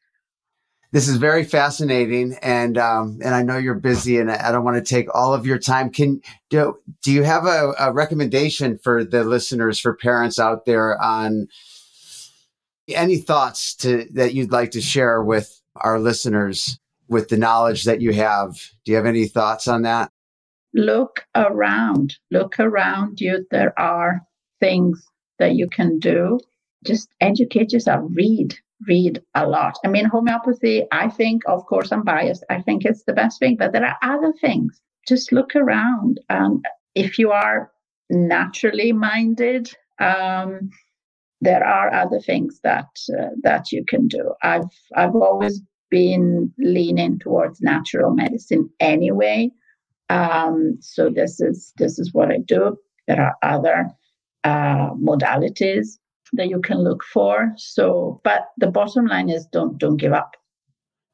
This 0.92 1.08
is 1.08 1.16
very 1.16 1.42
fascinating, 1.42 2.36
and 2.42 2.76
um, 2.76 3.18
and 3.24 3.34
I 3.34 3.42
know 3.42 3.56
you're 3.56 3.74
busy, 3.74 4.18
and 4.18 4.30
I 4.30 4.52
don't 4.52 4.62
want 4.62 4.76
to 4.76 4.94
take 4.94 5.06
all 5.14 5.32
of 5.32 5.46
your 5.46 5.58
time. 5.58 5.88
Can 5.90 6.20
do 6.50 6.76
do 7.02 7.10
you 7.10 7.22
have 7.22 7.46
a, 7.46 7.72
a 7.78 7.92
recommendation 7.92 8.76
for 8.76 9.02
the 9.02 9.24
listeners, 9.24 9.80
for 9.80 9.96
parents 9.96 10.38
out 10.38 10.66
there, 10.66 11.00
on 11.02 11.48
any 12.88 13.18
thoughts 13.18 13.74
to 13.76 14.06
that 14.14 14.34
you'd 14.34 14.52
like 14.52 14.72
to 14.72 14.80
share 14.80 15.22
with 15.22 15.60
our 15.76 15.98
listeners 15.98 16.78
with 17.08 17.28
the 17.28 17.36
knowledge 17.36 17.84
that 17.84 18.00
you 18.00 18.12
have? 18.12 18.54
Do 18.84 18.92
you 18.92 18.96
have 18.96 19.06
any 19.06 19.26
thoughts 19.26 19.68
on 19.68 19.82
that? 19.82 20.10
Look 20.74 21.24
around. 21.34 22.16
Look 22.30 22.58
around 22.58 23.20
you. 23.20 23.46
There 23.50 23.78
are 23.78 24.22
things 24.60 25.04
that 25.38 25.54
you 25.54 25.68
can 25.68 25.98
do. 25.98 26.40
Just 26.84 27.08
educate 27.20 27.72
yourself. 27.72 28.04
Read 28.14 28.56
read 28.86 29.22
a 29.34 29.46
lot. 29.46 29.78
I 29.84 29.88
mean, 29.88 30.06
homeopathy, 30.06 30.84
I 30.92 31.08
think, 31.08 31.42
of 31.46 31.64
course, 31.66 31.92
I'm 31.92 32.02
biased. 32.02 32.44
I 32.50 32.60
think 32.62 32.84
it's 32.84 33.04
the 33.04 33.12
best 33.12 33.38
thing, 33.38 33.56
but 33.56 33.72
there 33.72 33.84
are 33.84 33.96
other 34.02 34.32
things. 34.40 34.80
Just 35.06 35.32
look 35.32 35.54
around. 35.56 36.20
Um, 36.30 36.62
if 36.94 37.18
you 37.18 37.30
are 37.30 37.70
naturally 38.10 38.92
minded, 38.92 39.70
um, 39.98 40.70
there 41.42 41.64
are 41.64 41.92
other 41.92 42.20
things 42.20 42.60
that 42.62 42.86
uh, 43.18 43.30
that 43.42 43.72
you 43.72 43.84
can 43.84 44.06
do. 44.06 44.32
I've 44.42 44.70
I've 44.94 45.16
always 45.16 45.60
been 45.90 46.52
leaning 46.58 47.18
towards 47.18 47.60
natural 47.60 48.14
medicine 48.14 48.70
anyway. 48.80 49.50
Um, 50.08 50.78
so 50.80 51.10
this 51.10 51.40
is 51.40 51.72
this 51.76 51.98
is 51.98 52.14
what 52.14 52.30
I 52.30 52.38
do. 52.46 52.76
There 53.08 53.20
are 53.20 53.36
other 53.42 53.90
uh, 54.44 54.90
modalities 54.94 55.98
that 56.34 56.48
you 56.48 56.60
can 56.60 56.78
look 56.78 57.02
for. 57.02 57.52
So, 57.56 58.20
but 58.22 58.42
the 58.58 58.70
bottom 58.70 59.06
line 59.06 59.28
is 59.28 59.44
don't 59.52 59.76
don't 59.78 59.96
give 59.96 60.12
up. 60.12 60.36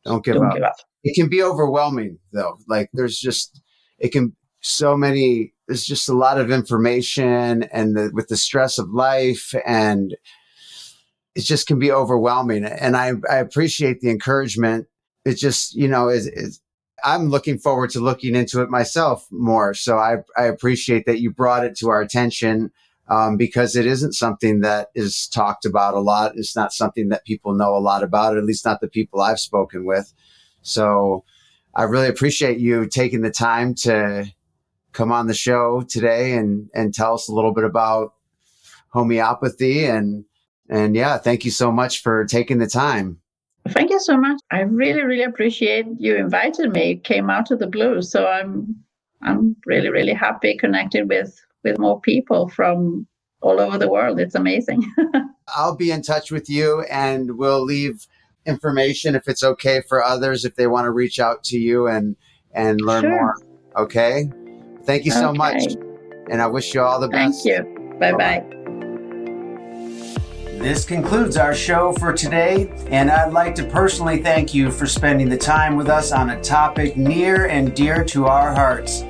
Don't 0.04 0.22
give, 0.22 0.34
don't 0.34 0.48
up. 0.48 0.54
give 0.54 0.62
up. 0.62 0.76
It 1.04 1.14
can 1.14 1.30
be 1.30 1.42
overwhelming 1.42 2.18
though. 2.34 2.58
Like 2.68 2.90
there's 2.92 3.18
just 3.18 3.62
it 3.98 4.12
can 4.12 4.36
so 4.60 4.94
many. 4.94 5.54
There's 5.68 5.84
just 5.84 6.08
a 6.08 6.14
lot 6.14 6.40
of 6.40 6.50
information, 6.50 7.64
and 7.64 7.96
the, 7.96 8.10
with 8.12 8.28
the 8.28 8.36
stress 8.36 8.78
of 8.78 8.90
life, 8.90 9.54
and 9.66 10.16
it 11.34 11.42
just 11.42 11.66
can 11.66 11.78
be 11.78 11.92
overwhelming. 11.92 12.64
And 12.64 12.96
I 12.96 13.12
I 13.30 13.36
appreciate 13.36 14.00
the 14.00 14.10
encouragement. 14.10 14.88
It 15.24 15.34
just 15.34 15.74
you 15.74 15.86
know 15.86 16.08
is 16.08 16.26
is. 16.26 16.60
I'm 17.04 17.28
looking 17.28 17.58
forward 17.58 17.90
to 17.90 18.00
looking 18.00 18.34
into 18.34 18.60
it 18.60 18.70
myself 18.70 19.24
more. 19.30 19.72
So 19.72 19.98
I, 19.98 20.16
I 20.36 20.46
appreciate 20.46 21.06
that 21.06 21.20
you 21.20 21.30
brought 21.30 21.64
it 21.64 21.76
to 21.76 21.90
our 21.90 22.00
attention 22.00 22.72
um, 23.08 23.36
because 23.36 23.76
it 23.76 23.86
isn't 23.86 24.14
something 24.14 24.60
that 24.60 24.88
is 24.96 25.28
talked 25.28 25.64
about 25.64 25.94
a 25.94 26.00
lot. 26.00 26.32
It's 26.34 26.56
not 26.56 26.72
something 26.72 27.08
that 27.10 27.24
people 27.24 27.54
know 27.54 27.76
a 27.76 27.78
lot 27.78 28.02
about, 28.02 28.36
at 28.36 28.44
least 28.44 28.64
not 28.64 28.80
the 28.80 28.88
people 28.88 29.20
I've 29.20 29.38
spoken 29.38 29.84
with. 29.84 30.12
So 30.62 31.24
I 31.74 31.84
really 31.84 32.08
appreciate 32.08 32.58
you 32.58 32.86
taking 32.86 33.20
the 33.20 33.30
time 33.30 33.74
to 33.76 34.26
come 34.92 35.12
on 35.12 35.26
the 35.26 35.34
show 35.34 35.82
today 35.88 36.32
and, 36.32 36.68
and 36.74 36.94
tell 36.94 37.14
us 37.14 37.28
a 37.28 37.32
little 37.32 37.52
bit 37.52 37.64
about 37.64 38.14
homeopathy 38.90 39.84
and, 39.84 40.24
and 40.68 40.94
yeah, 40.96 41.18
thank 41.18 41.44
you 41.44 41.50
so 41.50 41.72
much 41.72 42.02
for 42.02 42.24
taking 42.24 42.58
the 42.58 42.66
time. 42.66 43.20
Thank 43.68 43.90
you 43.90 44.00
so 44.00 44.16
much. 44.16 44.40
I 44.50 44.60
really, 44.60 45.02
really 45.02 45.24
appreciate 45.24 45.86
you 45.98 46.16
invited 46.16 46.72
me. 46.72 46.92
It 46.92 47.04
came 47.04 47.28
out 47.30 47.50
of 47.50 47.58
the 47.58 47.66
blue. 47.66 48.02
So 48.02 48.26
I'm 48.26 48.76
I'm 49.20 49.56
really, 49.66 49.88
really 49.88 50.14
happy 50.14 50.56
connected 50.56 51.08
with 51.08 51.38
with 51.64 51.78
more 51.78 52.00
people 52.00 52.48
from 52.48 53.06
all 53.40 53.60
over 53.60 53.78
the 53.78 53.88
world. 53.88 54.18
It's 54.20 54.34
amazing. 54.34 54.84
I'll 55.56 55.76
be 55.76 55.90
in 55.90 56.02
touch 56.02 56.30
with 56.30 56.48
you 56.48 56.84
and 56.90 57.36
we'll 57.36 57.64
leave 57.64 58.06
information 58.46 59.14
if 59.14 59.28
it's 59.28 59.42
okay 59.42 59.82
for 59.82 60.02
others 60.02 60.44
if 60.44 60.54
they 60.56 60.66
want 60.66 60.86
to 60.86 60.90
reach 60.90 61.20
out 61.20 61.44
to 61.44 61.58
you 61.58 61.86
and 61.86 62.16
and 62.52 62.80
learn 62.80 63.02
sure. 63.02 63.10
more. 63.10 63.36
Okay? 63.76 64.30
Thank 64.88 65.04
you 65.04 65.10
so 65.10 65.28
okay. 65.28 65.36
much. 65.36 65.74
And 66.30 66.40
I 66.40 66.46
wish 66.46 66.72
you 66.72 66.80
all 66.80 66.98
the 66.98 67.08
best. 67.08 67.44
Thank 67.44 67.58
you. 67.58 67.98
Bye 68.00 68.12
bye. 68.12 68.44
This 70.58 70.86
concludes 70.86 71.36
our 71.36 71.54
show 71.54 71.92
for 71.92 72.14
today, 72.14 72.72
and 72.86 73.10
I'd 73.10 73.34
like 73.34 73.54
to 73.56 73.64
personally 73.64 74.22
thank 74.22 74.54
you 74.54 74.70
for 74.70 74.86
spending 74.86 75.28
the 75.28 75.36
time 75.36 75.76
with 75.76 75.90
us 75.90 76.10
on 76.10 76.30
a 76.30 76.40
topic 76.40 76.96
near 76.96 77.48
and 77.48 77.76
dear 77.76 78.02
to 78.06 78.28
our 78.28 78.54
hearts. 78.54 79.04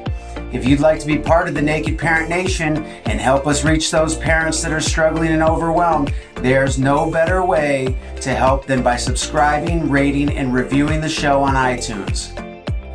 If 0.53 0.67
you'd 0.67 0.81
like 0.81 0.99
to 0.99 1.07
be 1.07 1.17
part 1.17 1.47
of 1.47 1.55
the 1.55 1.63
Naked 1.63 1.97
Parent 1.97 2.29
Nation 2.29 2.79
and 3.07 3.21
help 3.21 3.47
us 3.47 3.65
reach 3.65 3.93
those 3.93 4.17
parents 4.17 4.61
that 4.65 4.73
are 4.73 4.81
struggling 4.81 5.31
and 5.31 5.45
overwhelmed, 5.45 6.13
there's 6.39 6.77
no 6.77 7.09
better 7.09 7.45
way 7.45 7.97
to 8.21 8.35
help 8.35 8.67
than 8.67 8.83
by 8.83 8.97
subscribing, 8.97 9.89
rating, 9.89 10.31
and 10.31 10.53
reviewing 10.53 11.01
the 11.01 11.09
show 11.09 11.41
on 11.41 11.55
iTunes. 11.55 12.48